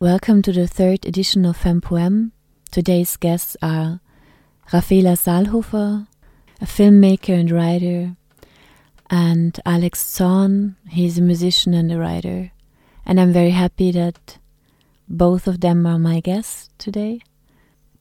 Welcome 0.00 0.42
to 0.42 0.52
the 0.52 0.68
third 0.68 1.04
edition 1.06 1.44
of 1.44 1.58
Fempoem. 1.58 2.30
Today's 2.70 3.16
guests 3.16 3.56
are 3.60 3.98
Raphaela 4.70 5.16
Salhofer, 5.18 6.06
a 6.60 6.64
filmmaker 6.64 7.36
and 7.36 7.50
writer, 7.50 8.14
and 9.10 9.58
Alex 9.66 10.08
Zorn. 10.08 10.76
He's 10.88 11.18
a 11.18 11.22
musician 11.22 11.74
and 11.74 11.90
a 11.90 11.98
writer. 11.98 12.52
And 13.04 13.18
I'm 13.18 13.32
very 13.32 13.50
happy 13.50 13.90
that 13.90 14.38
both 15.08 15.48
of 15.48 15.62
them 15.62 15.84
are 15.84 15.98
my 15.98 16.20
guests 16.20 16.70
today. 16.78 17.22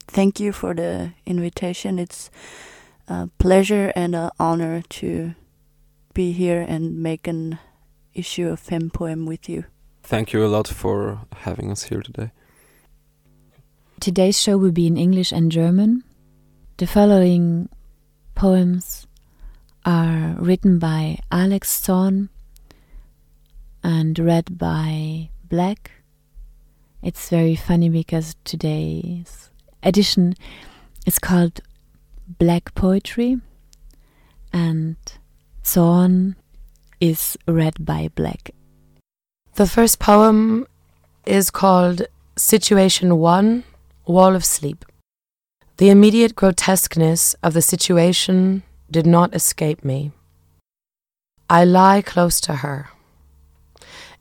Thank 0.07 0.39
you 0.39 0.51
for 0.51 0.75
the 0.75 1.13
invitation. 1.25 1.97
It's 1.97 2.29
a 3.07 3.27
pleasure 3.39 3.91
and 3.95 4.13
an 4.13 4.29
honor 4.39 4.83
to 5.01 5.33
be 6.13 6.31
here 6.31 6.61
and 6.61 7.01
make 7.01 7.27
an 7.27 7.57
issue 8.13 8.49
of 8.49 8.61
Fempoem 8.61 9.25
with 9.25 9.49
you. 9.49 9.65
Thank 10.07 10.31
you 10.31 10.45
a 10.45 10.47
lot 10.47 10.69
for 10.69 11.19
having 11.39 11.69
us 11.69 11.83
here 11.83 12.01
today. 12.01 12.31
Today's 13.99 14.39
show 14.39 14.57
will 14.57 14.71
be 14.71 14.87
in 14.87 14.95
English 14.95 15.33
and 15.33 15.51
German. 15.51 16.05
The 16.77 16.87
following 16.87 17.67
poems 18.33 19.05
are 19.85 20.33
written 20.39 20.79
by 20.79 21.19
Alex 21.29 21.83
Zorn 21.83 22.29
and 23.83 24.17
read 24.17 24.57
by 24.57 25.27
Black. 25.43 25.91
It's 27.03 27.27
very 27.27 27.57
funny 27.57 27.89
because 27.89 28.37
today's 28.45 29.49
edition 29.83 30.35
is 31.05 31.19
called 31.19 31.59
Black 32.39 32.73
Poetry 32.75 33.41
and 34.53 34.95
Zorn 35.65 36.37
is 37.01 37.37
read 37.45 37.85
by 37.85 38.09
Black. 38.15 38.51
The 39.57 39.65
first 39.65 39.97
poem 39.97 40.67
is 41.25 41.49
called 41.49 42.05
Situation 42.35 43.17
1 43.17 43.63
Wall 44.05 44.35
of 44.35 44.45
Sleep. 44.45 44.85
The 45.77 45.89
immediate 45.89 46.35
grotesqueness 46.35 47.33
of 47.41 47.55
the 47.55 47.63
situation 47.63 48.61
did 48.91 49.07
not 49.07 49.33
escape 49.33 49.83
me. 49.83 50.11
I 51.49 51.65
lie 51.65 52.03
close 52.03 52.39
to 52.41 52.57
her, 52.57 52.89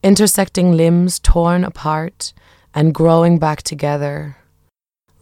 intersecting 0.02 0.72
limbs 0.72 1.18
torn 1.18 1.64
apart 1.64 2.32
and 2.74 2.94
growing 2.94 3.38
back 3.38 3.62
together, 3.62 4.38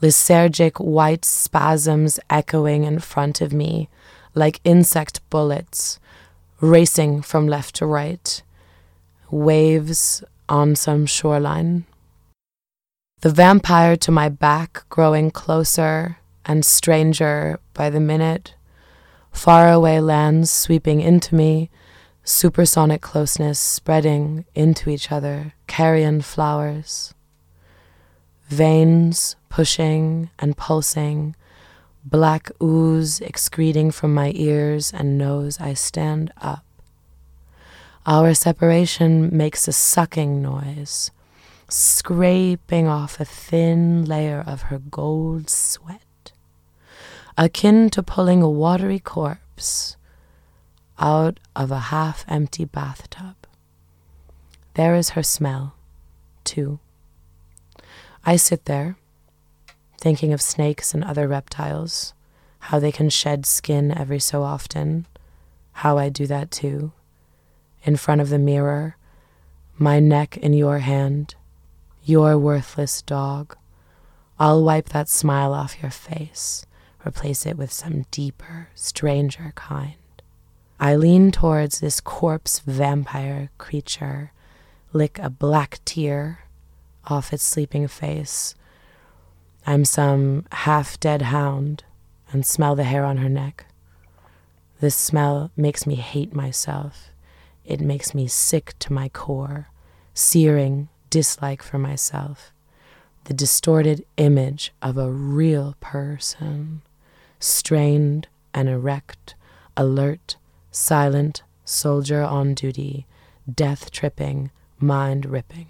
lysergic 0.00 0.78
white 0.78 1.24
spasms 1.24 2.20
echoing 2.30 2.84
in 2.84 3.00
front 3.00 3.40
of 3.40 3.52
me 3.52 3.88
like 4.32 4.60
insect 4.62 5.28
bullets, 5.28 5.98
racing 6.60 7.22
from 7.22 7.48
left 7.48 7.74
to 7.74 7.86
right 7.86 8.44
waves 9.34 10.22
on 10.48 10.76
some 10.76 11.06
shoreline. 11.06 11.84
The 13.20 13.30
vampire 13.30 13.96
to 13.96 14.10
my 14.12 14.28
back 14.28 14.84
growing 14.88 15.30
closer 15.30 16.18
and 16.44 16.64
stranger 16.64 17.58
by 17.72 17.90
the 17.90 18.00
minute, 18.00 18.54
faraway 19.32 19.98
lands 19.98 20.50
sweeping 20.50 21.00
into 21.00 21.34
me, 21.34 21.70
supersonic 22.22 23.00
closeness 23.00 23.58
spreading 23.58 24.44
into 24.54 24.88
each 24.88 25.10
other, 25.10 25.54
carrion 25.66 26.20
flowers. 26.20 27.12
Veins 28.48 29.36
pushing 29.48 30.30
and 30.38 30.56
pulsing, 30.56 31.34
black 32.04 32.50
ooze 32.62 33.20
excreting 33.20 33.90
from 33.90 34.14
my 34.14 34.30
ears 34.34 34.92
and 34.92 35.18
nose, 35.18 35.58
I 35.58 35.74
stand 35.74 36.32
up. 36.40 36.63
Our 38.06 38.34
separation 38.34 39.34
makes 39.34 39.66
a 39.66 39.72
sucking 39.72 40.42
noise, 40.42 41.10
scraping 41.70 42.86
off 42.86 43.18
a 43.18 43.24
thin 43.24 44.04
layer 44.04 44.44
of 44.46 44.62
her 44.62 44.78
gold 44.78 45.48
sweat, 45.48 46.32
akin 47.38 47.88
to 47.88 48.02
pulling 48.02 48.42
a 48.42 48.50
watery 48.50 48.98
corpse 48.98 49.96
out 50.98 51.40
of 51.56 51.70
a 51.70 51.88
half 51.88 52.26
empty 52.28 52.66
bathtub. 52.66 53.36
There 54.74 54.94
is 54.94 55.10
her 55.10 55.22
smell, 55.22 55.74
too. 56.44 56.80
I 58.22 58.36
sit 58.36 58.66
there, 58.66 58.96
thinking 59.98 60.34
of 60.34 60.42
snakes 60.42 60.92
and 60.92 61.02
other 61.02 61.26
reptiles, 61.26 62.12
how 62.58 62.78
they 62.78 62.92
can 62.92 63.08
shed 63.08 63.46
skin 63.46 63.90
every 63.90 64.20
so 64.20 64.42
often, 64.42 65.06
how 65.72 65.96
I 65.96 66.10
do 66.10 66.26
that 66.26 66.50
too 66.50 66.92
in 67.84 67.96
front 67.96 68.20
of 68.20 68.30
the 68.30 68.38
mirror, 68.38 68.96
my 69.76 70.00
neck 70.00 70.36
in 70.38 70.52
your 70.52 70.78
hand, 70.78 71.34
your 72.02 72.38
worthless 72.38 73.02
dog. 73.02 73.56
I'll 74.38 74.64
wipe 74.64 74.88
that 74.88 75.08
smile 75.08 75.52
off 75.52 75.80
your 75.80 75.90
face, 75.90 76.66
replace 77.06 77.46
it 77.46 77.56
with 77.56 77.72
some 77.72 78.06
deeper, 78.10 78.68
stranger 78.74 79.52
kind. 79.54 79.94
I 80.80 80.96
lean 80.96 81.30
towards 81.30 81.80
this 81.80 82.00
corpse 82.00 82.58
vampire 82.60 83.50
creature, 83.58 84.32
lick 84.92 85.18
a 85.18 85.30
black 85.30 85.80
tear 85.84 86.40
off 87.06 87.32
its 87.32 87.44
sleeping 87.44 87.86
face. 87.86 88.54
I'm 89.66 89.84
some 89.84 90.46
half 90.52 90.98
dead 90.98 91.22
hound 91.22 91.84
and 92.32 92.44
smell 92.44 92.74
the 92.74 92.84
hair 92.84 93.04
on 93.04 93.18
her 93.18 93.28
neck. 93.28 93.66
This 94.80 94.96
smell 94.96 95.50
makes 95.56 95.86
me 95.86 95.94
hate 95.94 96.34
myself 96.34 97.10
it 97.64 97.80
makes 97.80 98.14
me 98.14 98.26
sick 98.26 98.74
to 98.80 98.92
my 98.92 99.08
core, 99.08 99.68
searing 100.12 100.88
dislike 101.10 101.62
for 101.62 101.78
myself. 101.78 102.52
The 103.24 103.34
distorted 103.34 104.04
image 104.16 104.72
of 104.82 104.98
a 104.98 105.10
real 105.10 105.76
person, 105.80 106.82
strained 107.40 108.28
and 108.52 108.68
erect, 108.68 109.34
alert, 109.76 110.36
silent, 110.70 111.42
soldier 111.64 112.22
on 112.22 112.54
duty, 112.54 113.06
death 113.52 113.90
tripping, 113.90 114.50
mind 114.78 115.26
ripping. 115.26 115.68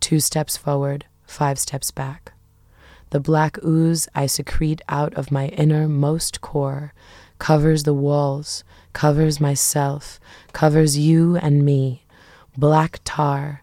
Two 0.00 0.20
steps 0.20 0.56
forward, 0.56 1.06
five 1.26 1.58
steps 1.58 1.90
back. 1.90 2.32
The 3.10 3.20
black 3.20 3.62
ooze 3.64 4.08
I 4.14 4.26
secrete 4.26 4.82
out 4.88 5.14
of 5.14 5.30
my 5.30 5.48
innermost 5.48 6.40
core 6.40 6.92
covers 7.38 7.84
the 7.84 7.94
walls, 7.94 8.64
covers 8.98 9.40
myself, 9.40 10.18
covers 10.52 10.98
you 10.98 11.36
and 11.36 11.64
me, 11.64 12.02
black 12.56 12.98
tar, 13.04 13.62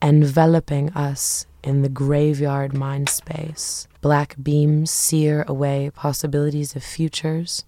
enveloping 0.00 0.88
us 0.90 1.46
in 1.64 1.82
the 1.82 1.88
graveyard 1.88 2.72
mind 2.72 3.08
space. 3.08 3.88
Black 4.00 4.36
beams 4.40 4.88
sear 4.88 5.44
away 5.48 5.90
possibilities 5.92 6.76
of 6.76 6.84
futures 6.84 7.64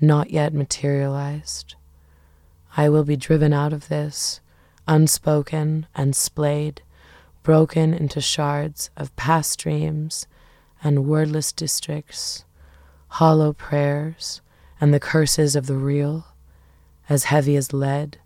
not 0.00 0.30
yet 0.30 0.54
materialized. 0.54 1.74
I 2.78 2.88
will 2.88 3.04
be 3.04 3.14
driven 3.14 3.52
out 3.52 3.74
of 3.74 3.88
this, 3.88 4.40
unspoken 4.88 5.86
and 5.94 6.16
splayed, 6.16 6.80
broken 7.42 7.92
into 7.92 8.22
shards 8.22 8.88
of 8.96 9.14
past 9.16 9.58
dreams 9.58 10.26
and 10.82 11.04
wordless 11.04 11.52
districts, 11.52 12.46
hollow 13.20 13.52
prayers, 13.52 14.40
and 14.82 14.92
the 14.92 14.98
curses 14.98 15.54
of 15.54 15.68
the 15.68 15.76
real, 15.76 16.26
as 17.08 17.26
heavy 17.26 17.54
as 17.54 17.72
lead, 17.72 18.18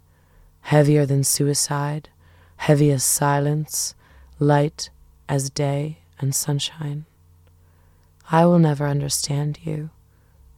heavier 0.62 1.04
than 1.04 1.22
suicide, 1.22 2.08
heavy 2.56 2.90
as 2.90 3.04
silence, 3.04 3.94
light 4.38 4.88
as 5.28 5.50
day 5.50 5.98
and 6.18 6.34
sunshine. 6.34 7.04
I 8.30 8.46
will 8.46 8.58
never 8.58 8.86
understand 8.86 9.58
you, 9.64 9.90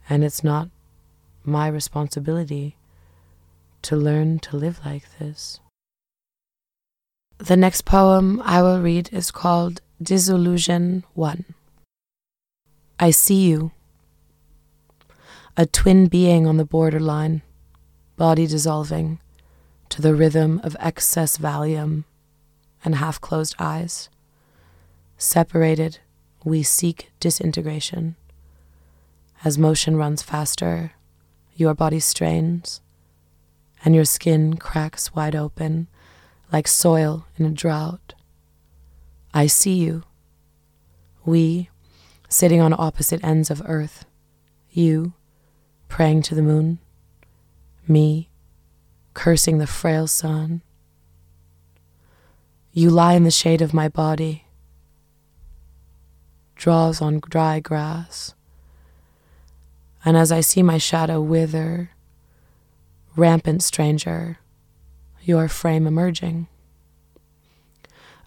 and 0.09 0.23
it's 0.23 0.45
not 0.45 0.69
my 1.45 1.67
responsibility 1.67 2.77
to 3.83 3.97
learn 3.97 4.39
to 4.39 4.57
live 4.57 4.79
like 4.85 5.19
this. 5.19 5.59
The 7.39 7.57
next 7.57 7.85
poem 7.85 8.41
I 8.45 8.63
will 8.63 8.81
read 8.81 9.11
is 9.13 9.33
called 9.33 9.81
Disillusion 10.01 11.03
1. 11.15 11.45
I 13.01 13.11
see 13.11 13.49
you 13.49 13.73
a 15.59 15.67
twin 15.67 16.07
being 16.07 16.47
on 16.47 16.57
the 16.57 16.65
borderline, 16.65 17.43
body 18.17 18.47
dissolving 18.47 19.19
to 19.89 20.01
the 20.01 20.15
rhythm 20.15 20.61
of 20.63 20.77
excess 20.79 21.37
Valium 21.37 22.05
and 22.85 22.95
half 22.95 23.21
closed 23.21 23.57
eyes. 23.59 24.09
Separated, 25.17 25.99
we 26.45 26.63
seek 26.63 27.11
disintegration. 27.19 28.15
As 29.45 29.59
motion 29.59 29.97
runs 29.97 30.23
faster, 30.23 30.93
your 31.57 31.75
body 31.75 31.99
strains, 31.99 32.81
and 33.85 33.97
your 33.97 34.05
skin 34.05 34.59
cracks 34.59 35.13
wide 35.13 35.35
open 35.35 35.89
like 36.53 36.69
soil 36.69 37.27
in 37.37 37.45
a 37.45 37.51
drought. 37.51 38.15
I 39.35 39.49
see 39.49 39.75
you. 39.75 40.05
We, 41.25 41.69
sitting 42.29 42.61
on 42.61 42.73
opposite 42.79 43.25
ends 43.25 43.51
of 43.51 43.61
earth, 43.67 44.05
you, 44.71 45.15
praying 45.89 46.23
to 46.23 46.35
the 46.35 46.43
moon, 46.43 46.79
me 47.87 48.29
cursing 49.15 49.59
the 49.59 49.67
frail 49.67 50.07
sun. 50.07 50.63
You 52.73 52.91
lie 52.91 53.15
in 53.15 53.25
the 53.25 53.31
shade 53.31 53.61
of 53.61 53.75
my 53.75 53.89
body, 53.89 54.45
draws 56.55 57.03
on 57.03 57.21
dry 57.21 57.59
grass, 57.59 58.35
and 60.05 60.17
as 60.17 60.31
I 60.31 60.41
see 60.41 60.63
my 60.63 60.79
shadow 60.79 61.21
wither, 61.21 61.91
rampant 63.17 63.65
stranger, 63.65 64.39
your 65.23 65.49
frame 65.49 65.87
emerging. 65.87 66.47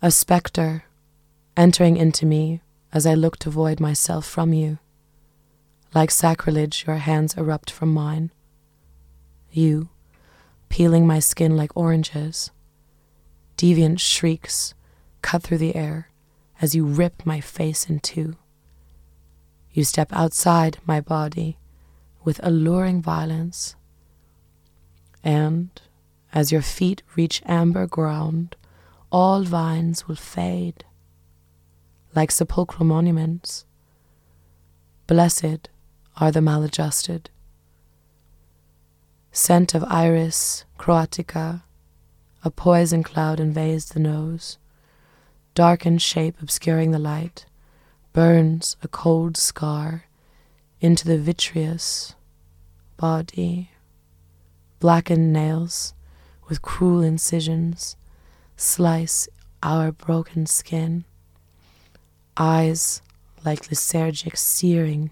A 0.02 0.12
spectre 0.12 0.84
entering 1.56 1.96
into 1.96 2.26
me 2.26 2.60
as 2.92 3.06
I 3.06 3.14
look 3.14 3.38
to 3.38 3.50
void 3.50 3.80
myself 3.80 4.26
from 4.26 4.52
you. 4.52 4.80
Like 5.94 6.12
sacrilege, 6.12 6.86
your 6.88 6.98
hands 6.98 7.36
erupt 7.36 7.70
from 7.70 7.94
mine. 7.94 8.32
You, 9.52 9.90
peeling 10.70 11.06
my 11.06 11.20
skin 11.20 11.58
like 11.58 11.76
oranges. 11.76 12.52
Deviant 13.58 14.00
shrieks 14.00 14.74
cut 15.22 15.44
through 15.44 15.58
the 15.58 15.76
air 15.76 16.10
as 16.62 16.74
you 16.74 16.86
rip 16.86 17.26
my 17.26 17.42
face 17.42 17.90
in 17.90 18.00
two. 18.00 18.38
You 19.74 19.84
step 19.84 20.10
outside 20.14 20.78
my 20.86 21.02
body 21.02 21.58
with 22.24 22.40
alluring 22.44 23.02
violence. 23.02 23.76
And 25.24 25.70
as 26.34 26.52
your 26.52 26.62
feet 26.62 27.04
reach 27.16 27.42
amber 27.46 27.86
ground, 27.86 28.56
all 29.12 29.44
vines 29.44 30.08
will 30.08 30.16
fade 30.16 30.86
like 32.16 32.32
sepulchral 32.32 32.86
monuments. 32.86 33.66
Blessed 35.08 35.70
are 36.18 36.32
the 36.32 36.42
maladjusted. 36.42 37.30
Scent 39.32 39.74
of 39.74 39.84
iris 39.86 40.66
croatica, 40.78 41.64
a 42.44 42.52
poison 42.52 43.04
cloud 43.04 43.40
invades 43.40 43.90
the 43.90 44.00
nose. 44.00 44.58
Darkened 45.54 46.02
shape 46.02 46.42
obscuring 46.42 46.92
the 46.92 47.00
light, 47.00 47.46
burns 48.14 48.76
a 48.84 48.88
cold 48.88 49.38
scar 49.38 50.06
into 50.80 51.08
the 51.08 51.18
vitreous 51.18 52.16
body. 52.98 53.72
Blackened 54.80 55.32
nails 55.32 55.94
with 56.48 56.62
cruel 56.62 57.02
incisions 57.02 57.96
slice 58.58 59.30
our 59.64 59.92
broken 59.92 60.46
skin. 60.46 61.06
Eyes 62.38 63.02
like 63.46 63.68
lysergic 63.68 64.38
searing 64.38 65.12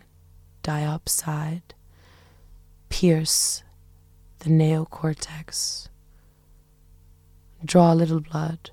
diopside 0.64 1.62
pierce 2.90 3.64
the 4.40 4.50
neocortex. 4.50 5.88
Draw 7.64 7.94
a 7.94 7.96
little 7.96 8.22
blood, 8.22 8.72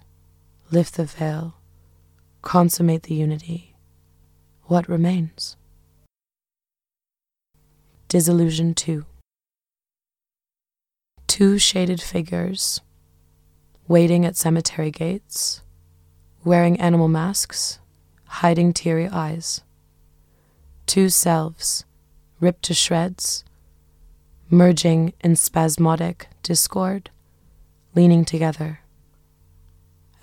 lift 0.71 0.95
the 0.95 1.05
veil, 1.05 1.55
consummate 2.43 3.05
the 3.05 3.15
unity. 3.15 3.75
What 4.65 4.89
remains? 4.89 5.57
Disillusion 8.09 8.75
2 8.75 9.05
Two 11.27 11.59
shaded 11.59 12.01
figures 12.01 12.81
waiting 13.89 14.25
at 14.25 14.37
cemetery 14.37 14.91
gates, 14.91 15.63
wearing 16.45 16.81
animal 16.81 17.09
masks, 17.09 17.79
hiding 18.27 18.73
teary 18.73 19.09
eyes. 19.09 19.63
Two 20.87 21.09
selves, 21.09 21.85
ripped 22.39 22.63
to 22.63 22.75
shreds, 22.75 23.45
merging 24.49 25.13
in 25.21 25.35
spasmodic 25.35 26.29
discord, 26.45 27.11
leaning 27.97 28.25
together. 28.25 28.81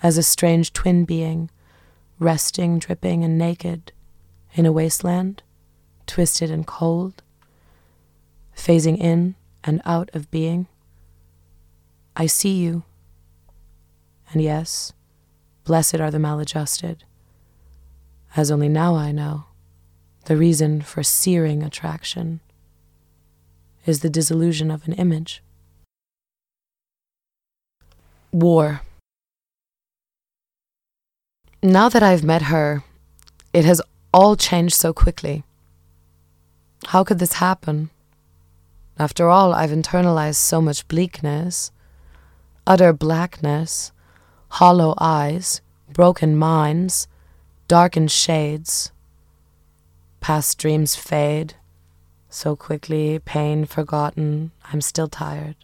As 0.02 0.16
a 0.16 0.22
strange 0.22 0.72
twin 0.72 1.04
being, 1.04 1.50
resting, 2.18 2.78
dripping, 2.78 3.22
and 3.22 3.36
naked 3.36 3.92
in 4.54 4.64
a 4.64 4.72
wasteland, 4.72 5.42
twisted 6.06 6.50
and 6.50 6.66
cold, 6.66 7.22
phasing 8.56 8.96
in 8.98 9.34
and 9.64 9.82
out 9.84 10.10
of 10.14 10.30
being. 10.30 10.66
I 12.16 12.24
see 12.24 12.54
you. 12.56 12.84
And 14.32 14.40
yes, 14.40 14.94
blessed 15.64 15.96
are 15.96 16.10
the 16.10 16.18
maladjusted, 16.18 17.04
as 18.34 18.50
only 18.50 18.70
now 18.70 18.94
I 18.94 19.12
know 19.12 19.44
the 20.26 20.36
reason 20.36 20.82
for 20.82 21.02
searing 21.02 21.62
attraction 21.62 22.40
is 23.86 24.00
the 24.00 24.10
disillusion 24.10 24.70
of 24.70 24.86
an 24.86 24.94
image. 24.94 25.42
War. 28.32 28.80
Now 31.62 31.88
that 31.88 32.02
I've 32.02 32.24
met 32.24 32.42
her, 32.42 32.82
it 33.52 33.64
has 33.64 33.80
all 34.12 34.36
changed 34.36 34.74
so 34.74 34.92
quickly. 34.92 35.44
How 36.86 37.04
could 37.04 37.18
this 37.18 37.34
happen? 37.34 37.90
After 38.98 39.28
all, 39.28 39.52
I've 39.52 39.70
internalized 39.70 40.36
so 40.36 40.60
much 40.60 40.86
bleakness, 40.88 41.72
utter 42.66 42.92
blackness, 42.92 43.92
hollow 44.48 44.94
eyes, 44.98 45.60
broken 45.92 46.36
minds, 46.36 47.08
darkened 47.66 48.10
shades. 48.10 48.92
Past 50.24 50.56
dreams 50.56 50.96
fade 50.96 51.52
so 52.30 52.56
quickly, 52.56 53.18
pain 53.18 53.66
forgotten, 53.66 54.52
I'm 54.72 54.80
still 54.80 55.06
tired. 55.06 55.54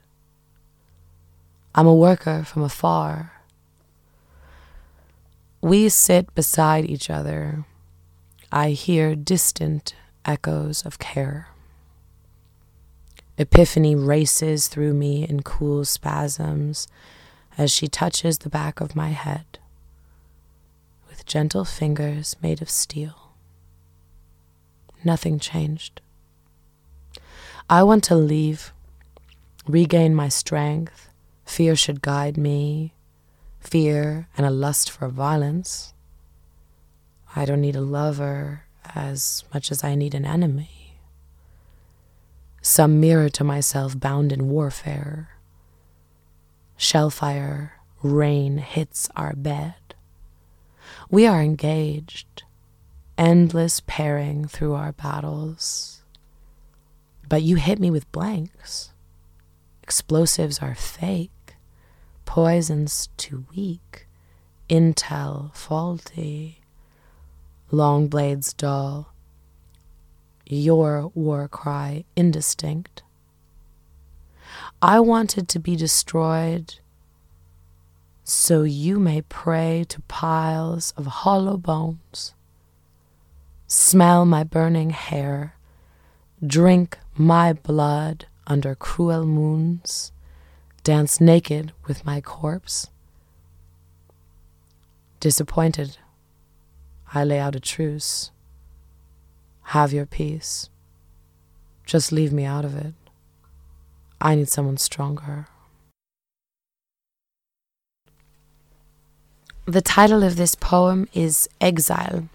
I'm 1.75 1.87
a 1.87 1.95
worker 1.95 2.45
from 2.45 2.63
afar. 2.63 3.41
We 5.63 5.89
sit 5.89 6.35
beside 6.35 6.85
each 6.85 7.09
other. 7.09 7.65
I 8.53 8.73
hear 8.73 9.17
distant 9.17 9.95
echoes 10.27 10.85
of 10.85 10.99
care. 10.99 11.49
Epiphany 13.39 13.97
races 13.97 14.69
through 14.69 14.93
me 14.93 15.27
in 15.27 15.43
cool 15.43 15.87
spasms 15.87 16.87
as 17.57 17.71
she 17.73 17.89
touches 17.89 18.37
the 18.37 18.51
back 18.51 18.83
of 18.83 18.95
my 18.95 19.09
head 19.09 19.59
with 21.09 21.25
gentle 21.25 21.65
fingers 21.65 22.37
made 22.43 22.61
of 22.61 22.69
steel. 22.69 23.30
Nothing 25.05 25.39
changed. 25.39 26.01
I 27.69 27.83
want 27.83 28.05
to 28.05 28.17
leave, 28.17 28.73
regain 29.67 30.15
my 30.15 30.29
strength. 30.29 31.09
Fear 31.45 31.77
should 31.77 32.03
guide 32.03 32.37
me, 32.37 32.95
fear 33.61 34.29
and 34.37 34.47
a 34.47 34.51
lust 34.51 34.91
for 34.91 35.09
violence. 35.09 35.95
I 37.35 37.45
don't 37.45 37.61
need 37.61 37.77
a 37.77 37.81
lover 37.81 38.65
as 38.95 39.45
much 39.55 39.71
as 39.71 39.85
I 39.85 39.95
need 39.95 40.15
an 40.15 40.25
enemy. 40.25 40.99
Some 42.63 43.01
mirror 43.01 43.29
to 43.31 43.45
myself 43.45 43.99
bound 43.99 44.33
in 44.33 44.49
warfare. 44.49 45.31
Shellfire, 46.77 47.71
rain 48.03 48.59
hits 48.59 49.09
our 49.17 49.35
bed. 49.35 49.95
We 51.09 51.27
are 51.27 51.43
engaged, 51.43 52.43
endless 53.21 53.81
pairing 53.87 54.49
through 54.49 54.75
our 54.75 54.91
battles 54.91 56.01
but 57.31 57.43
you 57.43 57.55
hit 57.55 57.79
me 57.79 57.91
with 57.91 58.11
blanks. 58.11 58.91
Explosives 59.85 60.59
are 60.59 60.75
fake, 60.75 61.55
poisons 62.27 63.09
too 63.17 63.47
weak, 63.55 64.09
intel 64.69 65.55
faulty, 65.55 66.61
long 67.71 68.09
blades 68.09 68.53
dull, 68.53 69.15
your 70.45 71.13
war 71.15 71.47
cry 71.47 72.05
indistinct. 72.17 73.05
I 74.83 74.99
wanted 74.99 75.49
to 75.51 75.61
be 75.61 75.77
destroyed 75.77 76.75
so 78.25 78.65
you 78.65 78.99
may 78.99 79.23
pray 79.23 79.85
to 79.89 80.01
piles 80.03 80.93
of 80.97 81.07
hollow 81.07 81.57
bones. 81.57 82.35
Smell 83.73 84.25
my 84.25 84.43
burning 84.43 84.91
hair, 84.91 85.55
drink 86.45 86.99
my 87.15 87.53
blood 87.53 88.27
under 88.45 88.75
cruel 88.75 89.25
moons, 89.25 90.11
dance 90.83 91.21
naked 91.21 91.71
with 91.87 92.05
my 92.05 92.21
corpse. 92.21 92.89
Disappointed, 95.21 95.99
I 97.15 97.23
lay 97.23 97.39
out 97.39 97.55
a 97.55 97.61
truce. 97.61 98.33
Have 99.67 99.93
your 99.93 100.05
peace. 100.07 100.69
Just 101.87 102.11
leave 102.11 102.33
me 102.33 102.45
out 102.45 102.65
of 102.65 102.75
it. 102.77 102.95
I 104.21 104.35
need 104.35 104.49
someone 104.49 104.79
stronger. 104.79 105.47
The 109.65 109.81
title 109.81 110.25
of 110.25 110.35
this 110.35 110.57
poem 110.57 111.07
is 111.15 111.49
Exile. 111.61 112.29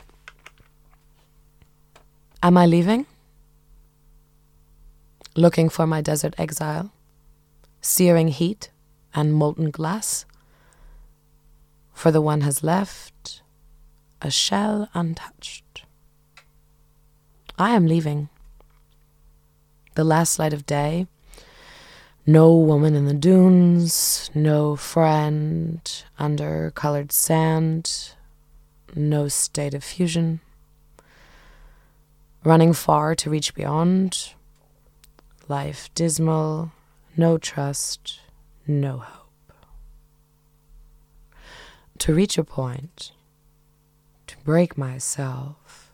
Am 2.46 2.56
I 2.58 2.68
leaving? 2.68 3.08
looking 5.36 5.68
for 5.68 5.86
my 5.86 6.02
desert 6.02 6.34
exile, 6.38 6.92
searing 7.82 8.30
heat 8.30 8.70
and 9.14 9.34
molten 9.34 9.70
glass, 9.70 10.26
for 11.94 12.12
the 12.12 12.22
one 12.22 12.42
has 12.42 12.64
left 12.64 13.42
a 14.22 14.32
shell 14.32 14.90
untouched. 14.94 15.86
I 17.58 17.72
am 17.72 17.86
leaving. 17.86 18.30
The 19.96 20.04
last 20.04 20.40
light 20.40 20.54
of 20.54 20.66
day. 20.66 21.08
No 22.28 22.54
woman 22.54 22.96
in 22.96 23.06
the 23.06 23.14
dunes, 23.14 24.30
no 24.34 24.76
friend 24.76 25.80
under 26.18 26.72
colored 26.76 27.12
sand, 27.12 28.14
no 28.96 29.28
state 29.28 29.74
of 29.74 29.84
fusion. 29.84 30.42
Running 32.46 32.74
far 32.74 33.16
to 33.16 33.30
reach 33.32 33.56
beyond, 33.56 34.36
life 35.48 35.90
dismal, 35.96 36.72
no 37.18 37.40
trust, 37.40 38.20
no 38.68 39.00
hope. 39.00 39.54
To 41.98 42.14
reach 42.14 42.38
a 42.38 42.44
point, 42.44 43.14
to 44.28 44.38
break 44.44 44.78
myself 44.78 45.92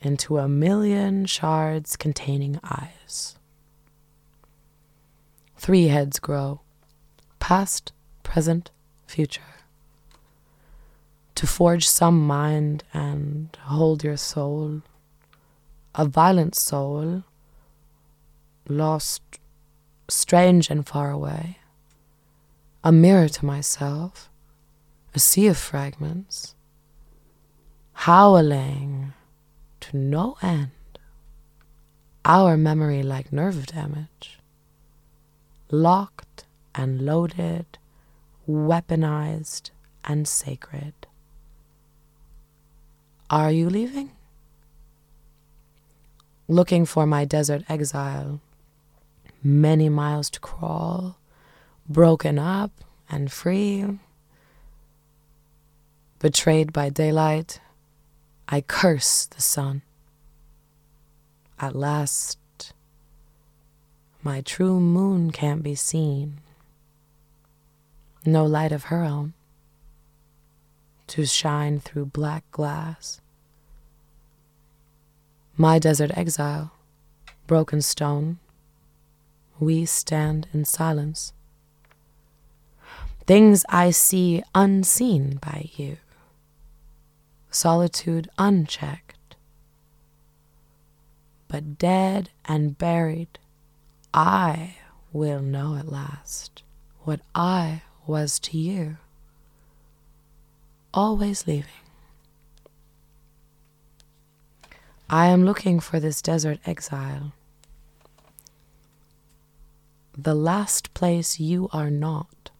into 0.00 0.38
a 0.38 0.46
million 0.46 1.26
shards 1.26 1.96
containing 1.96 2.60
eyes. 2.62 3.36
Three 5.56 5.88
heads 5.88 6.20
grow 6.20 6.60
past, 7.40 7.92
present, 8.22 8.70
future. 9.08 9.57
To 11.38 11.46
forge 11.46 11.86
some 11.86 12.26
mind 12.26 12.82
and 12.92 13.56
hold 13.60 14.02
your 14.02 14.16
soul, 14.16 14.82
a 15.94 16.04
violent 16.04 16.56
soul, 16.56 17.22
lost, 18.68 19.22
strange 20.08 20.68
and 20.68 20.84
far 20.84 21.12
away, 21.12 21.58
a 22.82 22.90
mirror 22.90 23.28
to 23.28 23.46
myself, 23.46 24.28
a 25.14 25.20
sea 25.20 25.46
of 25.46 25.56
fragments, 25.56 26.56
howling 27.92 29.12
to 29.78 29.96
no 29.96 30.36
end, 30.42 30.72
our 32.24 32.56
memory 32.56 33.04
like 33.04 33.32
nerve 33.32 33.64
damage, 33.66 34.40
locked 35.70 36.46
and 36.74 37.00
loaded, 37.02 37.78
weaponized 38.48 39.70
and 40.02 40.26
sacred. 40.26 40.94
Are 43.30 43.52
you 43.52 43.68
leaving? 43.68 44.10
Looking 46.48 46.86
for 46.86 47.04
my 47.06 47.26
desert 47.26 47.62
exile, 47.68 48.40
many 49.42 49.90
miles 49.90 50.30
to 50.30 50.40
crawl, 50.40 51.18
broken 51.86 52.38
up 52.38 52.70
and 53.10 53.30
free. 53.30 53.84
Betrayed 56.20 56.72
by 56.72 56.88
daylight, 56.88 57.60
I 58.48 58.62
curse 58.62 59.26
the 59.26 59.42
sun. 59.42 59.82
At 61.60 61.76
last, 61.76 62.38
my 64.22 64.40
true 64.40 64.80
moon 64.80 65.32
can't 65.32 65.62
be 65.62 65.74
seen. 65.74 66.40
No 68.24 68.46
light 68.46 68.72
of 68.72 68.84
her 68.84 69.02
own 69.02 69.34
to 71.08 71.26
shine 71.26 71.80
through 71.80 72.06
black 72.06 72.48
glass. 72.50 73.20
My 75.56 75.78
desert 75.78 76.12
exile, 76.16 76.72
broken 77.46 77.82
stone, 77.82 78.38
we 79.58 79.84
stand 79.84 80.46
in 80.52 80.64
silence. 80.64 81.32
Things 83.26 83.64
I 83.68 83.90
see 83.90 84.42
unseen 84.54 85.38
by 85.42 85.70
you, 85.74 85.96
solitude 87.50 88.30
unchecked, 88.38 89.36
but 91.48 91.78
dead 91.78 92.30
and 92.44 92.78
buried, 92.78 93.38
I 94.14 94.76
will 95.12 95.40
know 95.40 95.74
at 95.76 95.90
last 95.90 96.62
what 97.00 97.20
I 97.34 97.82
was 98.06 98.38
to 98.40 98.56
you 98.56 98.98
always 100.92 101.46
leaving. 101.46 101.70
I 105.10 105.26
am 105.26 105.44
looking 105.44 105.80
for 105.80 106.00
this 106.00 106.20
desert 106.20 106.58
exile, 106.66 107.32
the 110.16 110.34
last 110.34 110.92
place 110.92 111.40
you 111.40 111.68
are 111.72 111.90
not. 111.90 112.50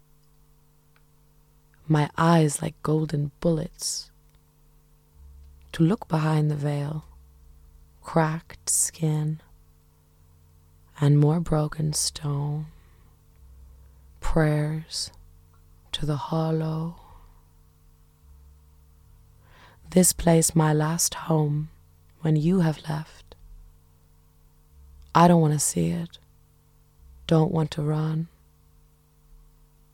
My 1.87 2.11
eyes 2.17 2.63
like 2.63 2.83
golden 2.83 3.33
bullets 3.41 4.11
to 5.73 5.83
look 5.83 6.09
behind 6.09 6.51
the 6.51 6.55
veil, 6.55 7.05
cracked 8.03 8.71
skin, 8.71 9.41
and 11.01 11.19
more 11.19 11.41
broken 11.41 11.93
stone, 11.93 12.67
prayers 14.21 15.11
to 15.93 16.07
the 16.07 16.17
hollow 16.17 16.97
this 19.91 20.13
place 20.13 20.55
my 20.55 20.73
last 20.73 21.15
home 21.15 21.71
when 22.21 22.37
you 22.37 22.61
have 22.61 22.89
left. 22.89 23.35
I 25.15 25.27
don't 25.27 25.41
want 25.41 25.55
to 25.55 25.59
see 25.59 25.89
it, 25.89 26.19
don't 27.27 27.53
want 27.53 27.71
to 27.73 27.83
run. 27.83 28.29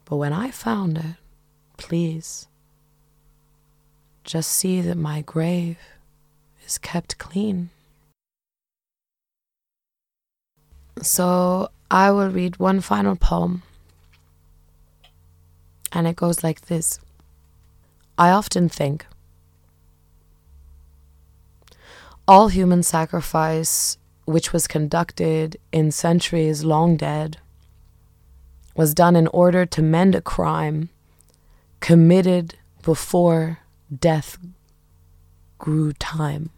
But 0.04 0.16
when 0.16 0.32
I 0.32 0.50
found 0.50 0.98
it, 0.98 1.16
please, 1.76 2.48
just 4.24 4.50
see 4.50 4.80
that 4.80 4.96
my 4.96 5.22
grave 5.22 5.78
is 6.66 6.78
kept 6.78 7.18
clean. 7.18 7.70
So 11.02 11.70
I 11.90 12.10
will 12.10 12.30
read 12.30 12.58
one 12.58 12.80
final 12.80 13.16
poem, 13.16 13.62
and 15.92 16.06
it 16.06 16.16
goes 16.16 16.42
like 16.42 16.62
this 16.62 16.98
I 18.18 18.30
often 18.30 18.68
think 18.68 19.06
all 22.26 22.48
human 22.48 22.82
sacrifice, 22.82 23.98
which 24.24 24.52
was 24.52 24.66
conducted 24.66 25.56
in 25.72 25.90
centuries 25.90 26.64
long 26.64 26.96
dead, 26.96 27.38
was 28.76 28.94
done 28.94 29.14
in 29.14 29.26
order 29.28 29.66
to 29.66 29.82
mend 29.82 30.14
a 30.14 30.20
crime 30.20 30.88
committed 31.80 32.56
before 32.82 33.58
death 33.94 34.38
grew 35.58 35.92
time. 35.92 36.50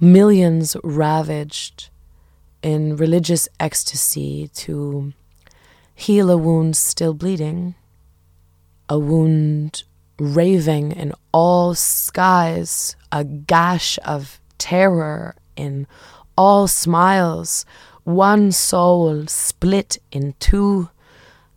Millions 0.00 0.76
ravaged 0.84 1.90
in 2.62 2.96
religious 2.96 3.48
ecstasy 3.58 4.48
to 4.54 5.12
heal 5.94 6.30
a 6.30 6.36
wound 6.36 6.76
still 6.76 7.12
bleeding, 7.12 7.74
a 8.88 8.98
wound 8.98 9.82
raving 10.18 10.92
in 10.92 11.12
all 11.32 11.74
skies, 11.74 12.94
a 13.10 13.24
gash 13.24 13.98
of 14.04 14.40
terror 14.58 15.36
in 15.56 15.86
all 16.36 16.68
smiles, 16.68 17.64
one 18.04 18.52
soul 18.52 19.26
split 19.26 19.98
in 20.12 20.34
two 20.38 20.88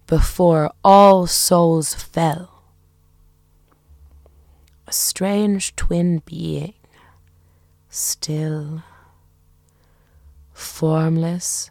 before 0.07 0.71
all 0.83 1.27
souls 1.27 1.93
fell. 1.93 2.63
A 4.87 4.91
strange 4.91 5.75
twin 5.75 6.21
being, 6.25 6.73
still, 7.89 8.83
formless 10.51 11.69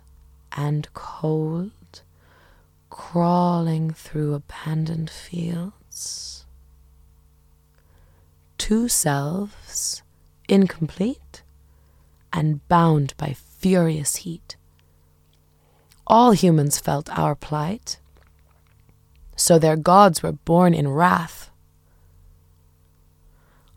and 0.53 0.89
cold, 0.95 2.03
crawling 2.89 3.91
through 3.91 4.35
abandoned 4.35 5.11
fields 5.11 6.30
two 8.61 8.89
selves, 8.89 10.03
incomplete 10.47 11.43
and 12.31 12.69
bound 12.69 13.15
by 13.17 13.33
furious 13.33 14.17
heat. 14.17 14.57
All 16.07 16.33
humans 16.33 16.79
felt 16.79 17.09
our 17.19 17.35
plight, 17.35 17.99
so 19.35 19.59
their 19.59 19.77
gods 19.77 20.23
were 20.23 20.33
born 20.33 20.75
in 20.75 20.89
wrath. 20.89 21.51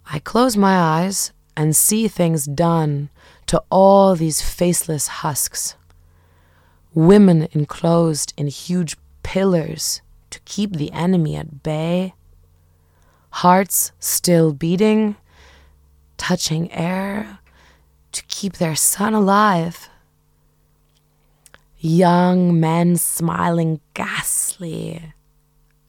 I 0.06 0.20
close 0.20 0.58
my 0.58 0.75
eyes 0.75 1.32
and 1.56 1.78
see 1.78 2.10
things 2.10 2.44
done 2.44 3.10
to 3.46 3.63
all 3.72 4.16
these 4.16 4.42
faceless 4.42 5.08
husks. 5.24 5.75
Women 6.94 7.48
enclosed 7.54 8.34
in 8.36 8.48
huge 8.48 8.98
pillars 9.24 10.02
to 10.30 10.42
keep 10.42 10.74
the 10.74 10.92
enemy 10.92 11.38
at 11.38 11.63
bay 11.63 12.16
hearts 13.34 13.92
still 14.00 14.54
beating, 14.54 15.16
touching 16.18 16.72
air 16.72 17.40
to 18.12 18.24
keep 18.28 18.58
their 18.58 18.75
son 18.75 19.16
alive. 19.16 19.90
Young 21.80 22.60
men 22.60 22.96
smiling 22.96 23.82
ghastly 23.96 25.13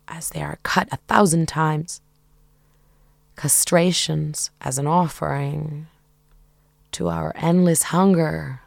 as 0.08 0.30
they 0.30 0.42
are 0.42 0.58
cut 0.62 0.88
a 0.90 0.96
thousand 1.06 1.46
times, 1.46 2.00
castrations 3.36 4.48
as 4.62 4.78
an 4.78 4.86
offering 4.86 5.86
to 6.92 7.08
our 7.08 7.32
endless 7.36 7.84
hunger, 7.84 8.62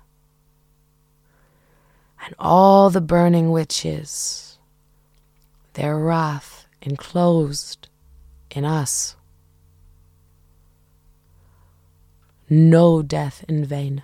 and 2.23 2.35
all 2.37 2.91
the 2.91 3.01
burning 3.01 3.49
witches, 3.49 4.59
their 5.73 5.97
wrath 5.97 6.67
enclosed 6.83 7.87
in 8.57 8.65
us. 8.65 9.15
No 12.49 13.03
death 13.03 13.45
in 13.47 13.63
vain, 13.65 14.03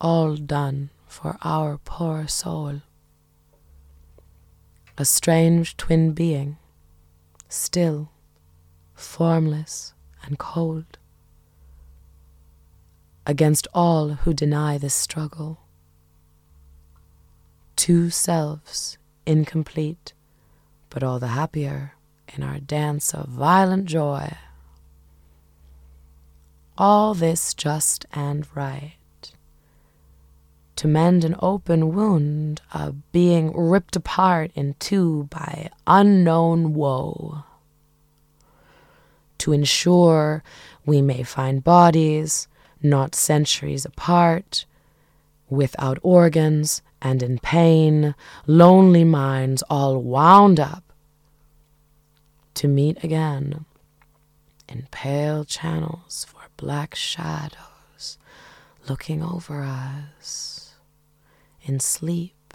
all 0.00 0.36
done 0.36 0.88
for 1.06 1.36
our 1.42 1.78
poor 1.84 2.26
soul. 2.26 2.80
A 4.96 5.04
strange 5.04 5.76
twin 5.76 6.12
being, 6.12 6.56
still, 7.48 8.10
formless, 8.94 9.92
and 10.22 10.38
cold. 10.38 10.96
Against 13.26 13.68
all 13.74 14.10
who 14.22 14.32
deny 14.32 14.78
this 14.78 14.94
struggle. 14.94 15.58
Two 17.76 18.08
selves, 18.08 18.96
incomplete, 19.26 20.14
but 20.88 21.02
all 21.02 21.18
the 21.18 21.34
happier 21.40 21.93
in 22.34 22.42
our 22.42 22.58
dance 22.58 23.14
of 23.14 23.28
violent 23.28 23.86
joy. 23.86 24.36
All 26.76 27.14
this 27.14 27.54
just 27.54 28.04
and 28.12 28.46
right 28.54 28.96
to 30.76 30.88
mend 30.88 31.24
an 31.24 31.36
open 31.38 31.94
wound, 31.94 32.60
a 32.72 32.92
being 32.92 33.56
ripped 33.56 33.96
apart 33.96 34.50
in 34.54 34.74
two 34.78 35.24
by 35.30 35.70
unknown 35.86 36.74
woe. 36.74 37.44
To 39.38 39.52
ensure 39.52 40.42
we 40.84 41.00
may 41.00 41.22
find 41.22 41.62
bodies 41.62 42.48
not 42.82 43.14
centuries 43.14 43.84
apart, 43.84 44.66
without 45.48 45.98
organs 46.02 46.82
and 47.00 47.22
in 47.22 47.38
pain, 47.38 48.14
lonely 48.46 49.04
minds 49.04 49.62
all 49.70 50.02
wound 50.02 50.60
up, 50.60 50.83
to 52.54 52.68
meet 52.68 53.02
again 53.02 53.64
in 54.68 54.88
pale 54.90 55.44
channels 55.44 56.26
for 56.28 56.42
black 56.56 56.94
shadows 56.94 58.18
looking 58.88 59.22
over 59.22 59.62
us 59.62 60.74
in 61.62 61.80
sleep, 61.80 62.54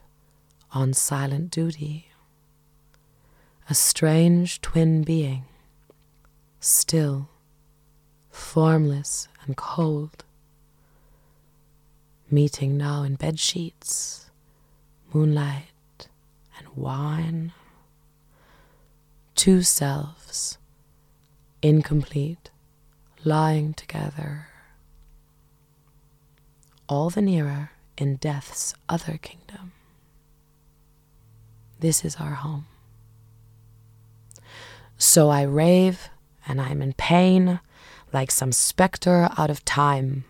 on 0.72 0.94
silent 0.94 1.50
duty. 1.50 2.12
A 3.70 3.74
strange 3.74 4.62
twin 4.62 5.04
being, 5.04 5.46
still, 6.60 7.30
formless 8.30 9.28
and 9.46 9.58
cold, 9.58 10.24
meeting 12.30 12.78
now 12.78 13.04
in 13.04 13.16
bed 13.16 13.40
sheets, 13.40 14.30
moonlight, 15.12 16.08
and 16.58 16.68
wine. 16.76 17.52
Two 19.40 19.64
selves, 19.64 20.58
incomplete, 21.62 22.52
lying 23.24 23.74
together, 23.74 24.48
all 26.90 27.10
the 27.10 27.22
nearer 27.22 27.72
in 27.98 28.18
death's 28.18 28.74
other 28.90 29.18
kingdom. 29.18 29.72
This 31.80 32.04
is 32.04 32.18
our 32.18 32.34
home. 32.34 32.68
So 34.98 35.30
I 35.30 35.44
rave 35.44 36.10
and 36.46 36.60
I'm 36.60 36.82
in 36.82 36.92
pain 36.92 37.62
like 38.12 38.32
some 38.32 38.52
specter 38.52 39.30
out 39.38 39.50
of 39.50 39.64
time, 39.64 40.26